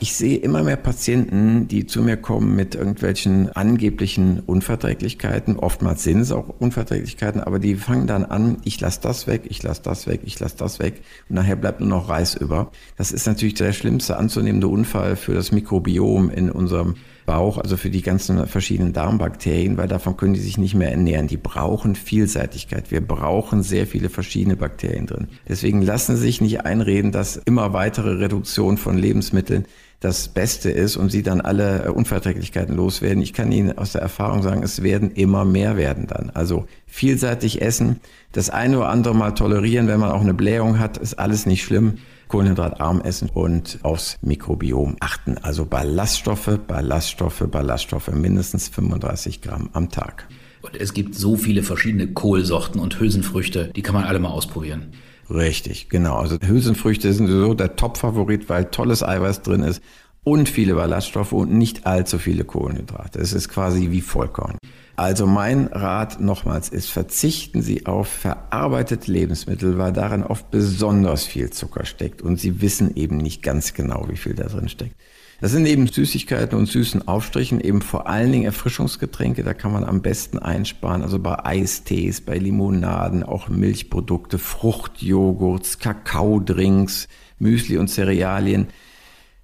Ich 0.00 0.14
sehe 0.14 0.38
immer 0.38 0.64
mehr 0.64 0.76
Patienten, 0.76 1.68
die 1.68 1.86
zu 1.86 2.02
mir 2.02 2.16
kommen 2.16 2.56
mit 2.56 2.74
irgendwelchen 2.74 3.54
angeblichen 3.54 4.40
Unverträglichkeiten. 4.40 5.60
Oftmals 5.60 6.02
sind 6.02 6.22
es 6.22 6.32
auch 6.32 6.48
Unverträglichkeiten, 6.48 7.40
aber 7.40 7.60
die 7.60 7.76
fangen 7.76 8.08
dann 8.08 8.24
an, 8.24 8.56
ich 8.64 8.80
lasse 8.80 9.00
das 9.00 9.28
weg, 9.28 9.42
ich 9.44 9.62
lasse 9.62 9.82
das 9.84 10.08
weg, 10.08 10.22
ich 10.24 10.40
lasse 10.40 10.56
das 10.56 10.80
weg 10.80 11.02
und 11.28 11.36
nachher 11.36 11.54
bleibt 11.54 11.78
nur 11.78 11.88
noch 11.88 12.08
Reis 12.08 12.34
über. 12.34 12.72
Das 12.96 13.12
ist 13.12 13.28
natürlich 13.28 13.54
der 13.54 13.72
schlimmste 13.72 14.16
anzunehmende 14.16 14.66
Unfall 14.66 15.14
für 15.14 15.34
das 15.34 15.52
Mikrobiom 15.52 16.30
in 16.30 16.50
unserem 16.50 16.96
Bauch, 17.28 17.58
also 17.58 17.76
für 17.76 17.90
die 17.90 18.00
ganzen 18.00 18.46
verschiedenen 18.46 18.94
Darmbakterien, 18.94 19.76
weil 19.76 19.86
davon 19.86 20.16
können 20.16 20.32
die 20.32 20.40
sich 20.40 20.56
nicht 20.56 20.74
mehr 20.74 20.90
ernähren. 20.90 21.26
Die 21.26 21.36
brauchen 21.36 21.94
Vielseitigkeit. 21.94 22.90
Wir 22.90 23.06
brauchen 23.06 23.62
sehr 23.62 23.86
viele 23.86 24.08
verschiedene 24.08 24.56
Bakterien 24.56 25.06
drin. 25.06 25.28
Deswegen 25.46 25.82
lassen 25.82 26.16
Sie 26.16 26.22
sich 26.22 26.40
nicht 26.40 26.64
einreden, 26.64 27.12
dass 27.12 27.36
immer 27.36 27.74
weitere 27.74 28.12
Reduktion 28.12 28.78
von 28.78 28.96
Lebensmitteln 28.96 29.66
das 30.00 30.28
Beste 30.28 30.70
ist 30.70 30.96
und 30.96 31.10
sie 31.10 31.22
dann 31.22 31.42
alle 31.42 31.84
äh, 31.84 31.88
Unverträglichkeiten 31.90 32.74
loswerden. 32.74 33.22
Ich 33.22 33.34
kann 33.34 33.52
Ihnen 33.52 33.76
aus 33.76 33.92
der 33.92 34.00
Erfahrung 34.00 34.42
sagen, 34.42 34.62
es 34.62 34.82
werden 34.82 35.10
immer 35.10 35.44
mehr 35.44 35.76
werden 35.76 36.06
dann. 36.06 36.30
Also 36.32 36.66
vielseitig 36.86 37.60
essen, 37.60 38.00
das 38.32 38.48
eine 38.48 38.78
oder 38.78 38.88
andere 38.88 39.14
mal 39.14 39.32
tolerieren, 39.32 39.86
wenn 39.86 40.00
man 40.00 40.12
auch 40.12 40.22
eine 40.22 40.34
Blähung 40.34 40.78
hat, 40.78 40.96
ist 40.96 41.18
alles 41.18 41.44
nicht 41.44 41.62
schlimm. 41.62 41.98
Kohlenhydratarm 42.28 43.00
essen 43.00 43.30
und 43.32 43.78
aufs 43.82 44.16
Mikrobiom 44.22 44.96
achten. 45.00 45.38
Also 45.38 45.64
Ballaststoffe, 45.64 46.58
Ballaststoffe, 46.66 47.44
Ballaststoffe, 47.50 48.10
mindestens 48.12 48.68
35 48.68 49.42
Gramm 49.42 49.70
am 49.72 49.90
Tag. 49.90 50.28
Und 50.62 50.76
es 50.76 50.92
gibt 50.92 51.14
so 51.14 51.36
viele 51.36 51.62
verschiedene 51.62 52.08
Kohlsorten 52.08 52.80
und 52.80 52.98
Hülsenfrüchte, 52.98 53.70
die 53.74 53.82
kann 53.82 53.94
man 53.94 54.04
alle 54.04 54.18
mal 54.18 54.30
ausprobieren. 54.30 54.92
Richtig, 55.30 55.88
genau. 55.88 56.16
Also 56.16 56.38
Hülsenfrüchte 56.40 57.12
sind 57.12 57.28
so 57.28 57.54
der 57.54 57.76
Top-Favorit, 57.76 58.48
weil 58.48 58.66
tolles 58.66 59.02
Eiweiß 59.02 59.42
drin 59.42 59.62
ist 59.62 59.82
und 60.24 60.48
viele 60.48 60.74
Ballaststoffe 60.74 61.32
und 61.32 61.52
nicht 61.52 61.86
allzu 61.86 62.18
viele 62.18 62.44
Kohlenhydrate. 62.44 63.18
Es 63.18 63.32
ist 63.32 63.48
quasi 63.48 63.90
wie 63.90 64.00
Vollkorn. 64.00 64.58
Also 64.96 65.26
mein 65.26 65.68
Rat 65.68 66.20
nochmals 66.20 66.68
ist, 66.70 66.90
verzichten 66.90 67.62
Sie 67.62 67.86
auf 67.86 68.08
verarbeitete 68.08 69.12
Lebensmittel, 69.12 69.78
weil 69.78 69.92
darin 69.92 70.24
oft 70.24 70.50
besonders 70.50 71.24
viel 71.24 71.50
Zucker 71.50 71.84
steckt 71.84 72.20
und 72.20 72.40
Sie 72.40 72.60
wissen 72.60 72.96
eben 72.96 73.18
nicht 73.18 73.42
ganz 73.42 73.74
genau, 73.74 74.06
wie 74.08 74.16
viel 74.16 74.34
da 74.34 74.44
drin 74.44 74.68
steckt. 74.68 74.96
Das 75.40 75.52
sind 75.52 75.66
eben 75.66 75.86
Süßigkeiten 75.86 76.58
und 76.58 76.66
süßen 76.66 77.06
Aufstrichen, 77.06 77.60
eben 77.60 77.80
vor 77.80 78.08
allen 78.08 78.32
Dingen 78.32 78.44
Erfrischungsgetränke, 78.44 79.44
da 79.44 79.54
kann 79.54 79.70
man 79.70 79.84
am 79.84 80.02
besten 80.02 80.40
einsparen, 80.40 81.02
also 81.02 81.20
bei 81.20 81.44
Eistees, 81.44 82.20
bei 82.20 82.36
Limonaden, 82.36 83.22
auch 83.22 83.48
Milchprodukte, 83.48 84.38
Fruchtjoghurts, 84.38 85.78
Kakaodrinks, 85.78 87.06
Müsli 87.38 87.78
und 87.78 87.86
Cerealien. 87.86 88.66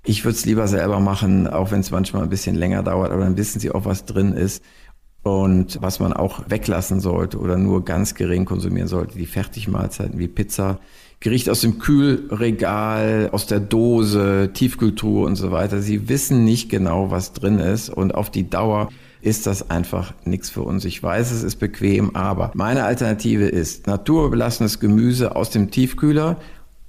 Ich 0.06 0.24
würde 0.24 0.36
es 0.36 0.44
lieber 0.44 0.68
selber 0.68 1.00
machen, 1.00 1.46
auch 1.46 1.70
wenn 1.70 1.80
es 1.80 1.90
manchmal 1.90 2.22
ein 2.22 2.28
bisschen 2.28 2.56
länger 2.56 2.82
dauert, 2.82 3.10
aber 3.10 3.22
dann 3.22 3.38
wissen 3.38 3.58
Sie 3.58 3.70
auch, 3.70 3.86
was 3.86 4.04
drin 4.04 4.32
ist. 4.32 4.62
Und 5.22 5.80
was 5.80 6.00
man 6.00 6.12
auch 6.12 6.50
weglassen 6.50 7.00
sollte 7.00 7.38
oder 7.38 7.56
nur 7.56 7.86
ganz 7.86 8.14
gering 8.14 8.44
konsumieren 8.44 8.88
sollte, 8.88 9.16
die 9.16 9.24
Fertigmahlzeiten 9.24 10.18
wie 10.18 10.28
Pizza, 10.28 10.80
Gericht 11.20 11.48
aus 11.48 11.62
dem 11.62 11.78
Kühlregal, 11.78 13.30
aus 13.32 13.46
der 13.46 13.60
Dose, 13.60 14.50
Tiefkühltruhe 14.52 15.24
und 15.24 15.36
so 15.36 15.50
weiter. 15.50 15.80
Sie 15.80 16.10
wissen 16.10 16.44
nicht 16.44 16.68
genau, 16.68 17.10
was 17.10 17.32
drin 17.32 17.58
ist 17.58 17.88
und 17.88 18.14
auf 18.14 18.28
die 18.28 18.50
Dauer 18.50 18.90
ist 19.22 19.46
das 19.46 19.70
einfach 19.70 20.12
nichts 20.26 20.50
für 20.50 20.60
uns. 20.60 20.84
Ich 20.84 21.02
weiß, 21.02 21.30
es 21.30 21.42
ist 21.42 21.56
bequem, 21.56 22.14
aber 22.14 22.52
meine 22.54 22.84
Alternative 22.84 23.46
ist 23.46 23.86
naturbelassenes 23.86 24.80
Gemüse 24.80 25.34
aus 25.34 25.48
dem 25.48 25.70
Tiefkühler 25.70 26.36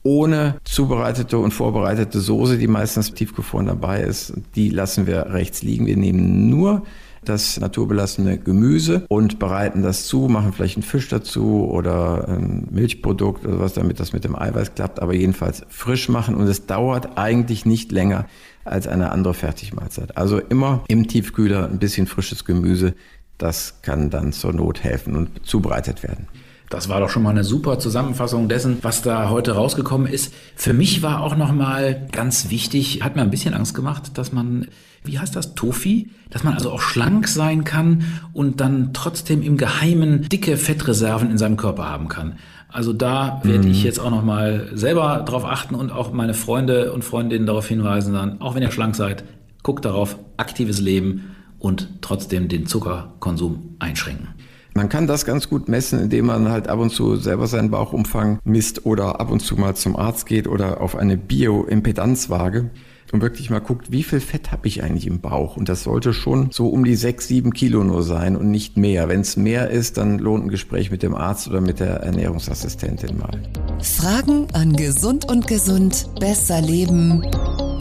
ohne 0.05 0.57
zubereitete 0.63 1.37
und 1.39 1.51
vorbereitete 1.51 2.19
Soße, 2.19 2.57
die 2.57 2.67
meistens 2.67 3.13
tiefgefroren 3.13 3.65
dabei 3.65 4.01
ist. 4.01 4.33
Die 4.55 4.69
lassen 4.69 5.07
wir 5.07 5.31
rechts 5.31 5.63
liegen. 5.63 5.87
Wir 5.87 5.97
nehmen 5.97 6.49
nur 6.49 6.83
das 7.25 7.59
naturbelassene 7.59 8.37
Gemüse 8.37 9.05
und 9.09 9.39
bereiten 9.39 9.81
das 9.81 10.05
zu, 10.05 10.27
machen 10.27 10.53
vielleicht 10.53 10.77
einen 10.77 10.83
Fisch 10.83 11.09
dazu 11.09 11.67
oder 11.67 12.27
ein 12.27 12.67
Milchprodukt 12.69 13.45
oder 13.47 13.59
was, 13.59 13.73
damit 13.73 13.99
das 13.99 14.13
mit 14.13 14.23
dem 14.23 14.35
Eiweiß 14.35 14.75
klappt, 14.75 15.01
aber 15.01 15.15
jedenfalls 15.15 15.63
frisch 15.69 16.07
machen 16.07 16.35
und 16.35 16.47
es 16.47 16.67
dauert 16.67 17.17
eigentlich 17.17 17.65
nicht 17.65 17.91
länger 17.91 18.27
als 18.63 18.87
eine 18.87 19.11
andere 19.11 19.33
Fertigmahlzeit. 19.33 20.17
Also 20.17 20.37
immer 20.37 20.83
im 20.87 21.07
Tiefkühler 21.07 21.67
ein 21.67 21.79
bisschen 21.79 22.05
frisches 22.05 22.45
Gemüse, 22.45 22.93
das 23.39 23.81
kann 23.81 24.11
dann 24.11 24.31
zur 24.31 24.53
Not 24.53 24.83
helfen 24.83 25.15
und 25.15 25.45
zubereitet 25.47 26.03
werden. 26.03 26.27
Das 26.69 26.89
war 26.89 26.99
doch 26.99 27.09
schon 27.09 27.23
mal 27.23 27.29
eine 27.29 27.43
super 27.43 27.79
Zusammenfassung 27.79 28.49
dessen, 28.49 28.79
was 28.81 29.01
da 29.01 29.29
heute 29.29 29.53
rausgekommen 29.53 30.07
ist. 30.07 30.33
Für 30.55 30.73
mich 30.73 31.03
war 31.03 31.21
auch 31.21 31.35
noch 31.35 31.51
mal 31.51 32.07
ganz 32.11 32.49
wichtig, 32.49 33.01
hat 33.03 33.15
mir 33.15 33.21
ein 33.21 33.29
bisschen 33.29 33.53
Angst 33.53 33.75
gemacht, 33.75 34.17
dass 34.17 34.31
man 34.31 34.67
wie 35.07 35.19
heißt 35.19 35.35
das, 35.35 35.55
Tofi, 35.55 36.09
dass 36.29 36.43
man 36.43 36.53
also 36.53 36.71
auch 36.71 36.81
schlank 36.81 37.27
sein 37.27 37.63
kann 37.63 38.03
und 38.33 38.59
dann 38.59 38.93
trotzdem 38.93 39.41
im 39.41 39.57
Geheimen 39.57 40.27
dicke 40.27 40.57
Fettreserven 40.57 41.31
in 41.31 41.37
seinem 41.37 41.57
Körper 41.57 41.85
haben 41.85 42.07
kann. 42.07 42.37
Also 42.67 42.91
da 42.91 43.39
werde 43.43 43.67
ich 43.69 43.79
mhm. 43.79 43.85
jetzt 43.85 43.99
auch 43.99 44.09
noch 44.09 44.23
mal 44.23 44.69
selber 44.73 45.23
drauf 45.25 45.45
achten 45.45 45.75
und 45.75 45.91
auch 45.91 46.11
meine 46.11 46.33
Freunde 46.33 46.91
und 46.91 47.03
Freundinnen 47.03 47.45
darauf 47.45 47.67
hinweisen, 47.67 48.13
dann, 48.13 48.41
auch 48.41 48.55
wenn 48.55 48.63
ihr 48.63 48.71
schlank 48.71 48.95
seid, 48.95 49.23
guckt 49.63 49.85
darauf, 49.85 50.17
aktives 50.37 50.81
Leben 50.81 51.35
und 51.59 51.87
trotzdem 52.01 52.49
den 52.49 52.65
Zuckerkonsum 52.65 53.77
einschränken. 53.79 54.34
Man 54.77 54.89
kann 54.89 55.07
das 55.07 55.23
ganz 55.23 55.49
gut 55.49 55.69
messen, 55.69 56.01
indem 56.01 56.25
man 56.25 56.49
halt 56.49 56.67
ab 56.67 56.79
und 56.79 56.89
zu 56.89 57.15
selber 57.15 57.47
seinen 57.47 57.71
Bauchumfang 57.71 58.39
misst 58.43 58.85
oder 58.85 59.21
ab 59.21 59.31
und 59.31 59.39
zu 59.39 59.55
mal 59.55 59.73
zum 59.73 59.95
Arzt 59.95 60.25
geht 60.25 60.49
oder 60.49 60.81
auf 60.81 60.97
eine 60.97 61.15
Bioimpedanzwaage 61.15 62.71
und 63.13 63.21
wirklich 63.21 63.49
mal 63.49 63.61
guckt, 63.61 63.93
wie 63.93 64.03
viel 64.03 64.19
Fett 64.19 64.51
habe 64.51 64.67
ich 64.67 64.83
eigentlich 64.83 65.07
im 65.07 65.21
Bauch. 65.21 65.55
Und 65.55 65.69
das 65.69 65.83
sollte 65.83 66.11
schon 66.11 66.49
so 66.51 66.67
um 66.67 66.83
die 66.83 66.95
sechs, 66.95 67.29
sieben 67.29 67.53
Kilo 67.53 67.85
nur 67.85 68.03
sein 68.03 68.35
und 68.35 68.51
nicht 68.51 68.75
mehr. 68.75 69.07
Wenn 69.07 69.21
es 69.21 69.37
mehr 69.37 69.69
ist, 69.69 69.95
dann 69.97 70.19
lohnt 70.19 70.45
ein 70.45 70.49
Gespräch 70.49 70.91
mit 70.91 71.03
dem 71.03 71.15
Arzt 71.15 71.47
oder 71.47 71.61
mit 71.61 71.79
der 71.79 72.01
Ernährungsassistentin 72.01 73.17
mal. 73.17 73.41
Fragen 73.81 74.47
an 74.51 74.75
Gesund 74.75 75.31
und 75.31 75.47
Gesund 75.47 76.09
besser 76.19 76.59
leben 76.59 77.25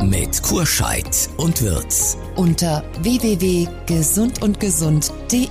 mit 0.09 0.43
Kurscheid 0.43 1.29
und 1.37 1.63
Wirz 1.63 2.17
unter 2.37 2.83
www.gesundundgesund.de. 3.03 5.47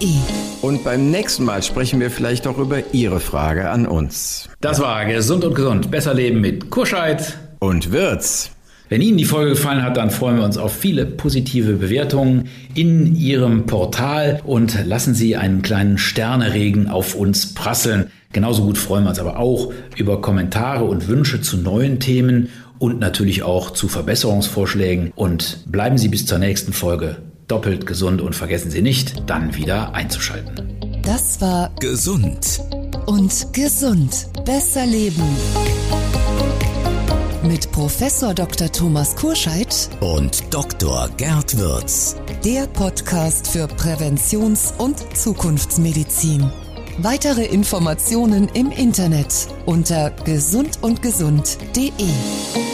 Und 0.61 0.83
beim 0.83 1.11
nächsten 1.11 1.45
Mal 1.45 1.63
sprechen 1.63 1.99
wir 1.99 2.11
vielleicht 2.11 2.45
auch 2.47 2.57
über 2.57 2.93
Ihre 2.93 3.19
Frage 3.19 3.69
an 3.69 3.85
uns. 3.87 4.49
Das 4.61 4.79
war 4.79 5.05
Gesund 5.05 5.43
und 5.43 5.55
Gesund 5.55 5.91
besser 5.91 6.13
leben 6.13 6.39
mit 6.41 6.69
Kurscheid 6.69 7.37
und 7.59 7.91
Wirz. 7.91 8.51
Wenn 8.89 9.01
Ihnen 9.01 9.17
die 9.17 9.25
Folge 9.25 9.51
gefallen 9.51 9.81
hat, 9.81 9.95
dann 9.97 10.11
freuen 10.11 10.37
wir 10.37 10.43
uns 10.43 10.57
auf 10.57 10.73
viele 10.73 11.05
positive 11.05 11.73
Bewertungen 11.73 12.49
in 12.75 13.15
Ihrem 13.15 13.65
Portal 13.65 14.41
und 14.45 14.85
lassen 14.85 15.15
Sie 15.15 15.35
einen 15.35 15.63
kleinen 15.63 15.97
Sterneregen 15.97 16.89
auf 16.89 17.15
uns 17.15 17.55
prasseln. 17.55 18.11
Genauso 18.33 18.63
gut 18.63 18.77
freuen 18.77 19.05
wir 19.05 19.09
uns 19.09 19.19
aber 19.19 19.39
auch 19.39 19.73
über 19.95 20.21
Kommentare 20.21 20.85
und 20.85 21.07
Wünsche 21.07 21.41
zu 21.41 21.57
neuen 21.57 21.99
Themen 21.99 22.49
und 22.83 22.99
natürlich 22.99 23.43
auch 23.43 23.71
zu 23.71 23.87
Verbesserungsvorschlägen. 23.87 25.13
Und 25.15 25.71
bleiben 25.71 25.97
Sie 25.97 26.09
bis 26.09 26.25
zur 26.25 26.37
nächsten 26.37 26.73
Folge 26.73 27.15
doppelt 27.47 27.85
gesund 27.85 28.21
und 28.21 28.35
vergessen 28.35 28.71
Sie 28.71 28.81
nicht, 28.81 29.23
dann 29.25 29.55
wieder 29.55 29.95
einzuschalten. 29.95 31.01
Das 31.01 31.39
war 31.39 31.73
Gesund 31.79 32.59
und 33.05 33.53
gesund. 33.53 34.27
Besser 34.43 34.85
leben 34.85 35.23
mit 37.47 37.71
Professor 37.71 38.33
Dr. 38.33 38.69
Thomas 38.69 39.15
Kurscheid 39.15 39.89
und 40.01 40.53
Dr. 40.53 41.09
Gerd 41.15 41.57
Würz. 41.57 42.17
Der 42.43 42.67
Podcast 42.67 43.47
für 43.47 43.67
Präventions- 43.67 44.73
und 44.77 44.97
Zukunftsmedizin. 45.15 46.51
Weitere 46.99 47.45
Informationen 47.45 48.49
im 48.53 48.71
Internet 48.71 49.47
unter 49.65 50.11
gesundundgesund.de. 50.11 52.72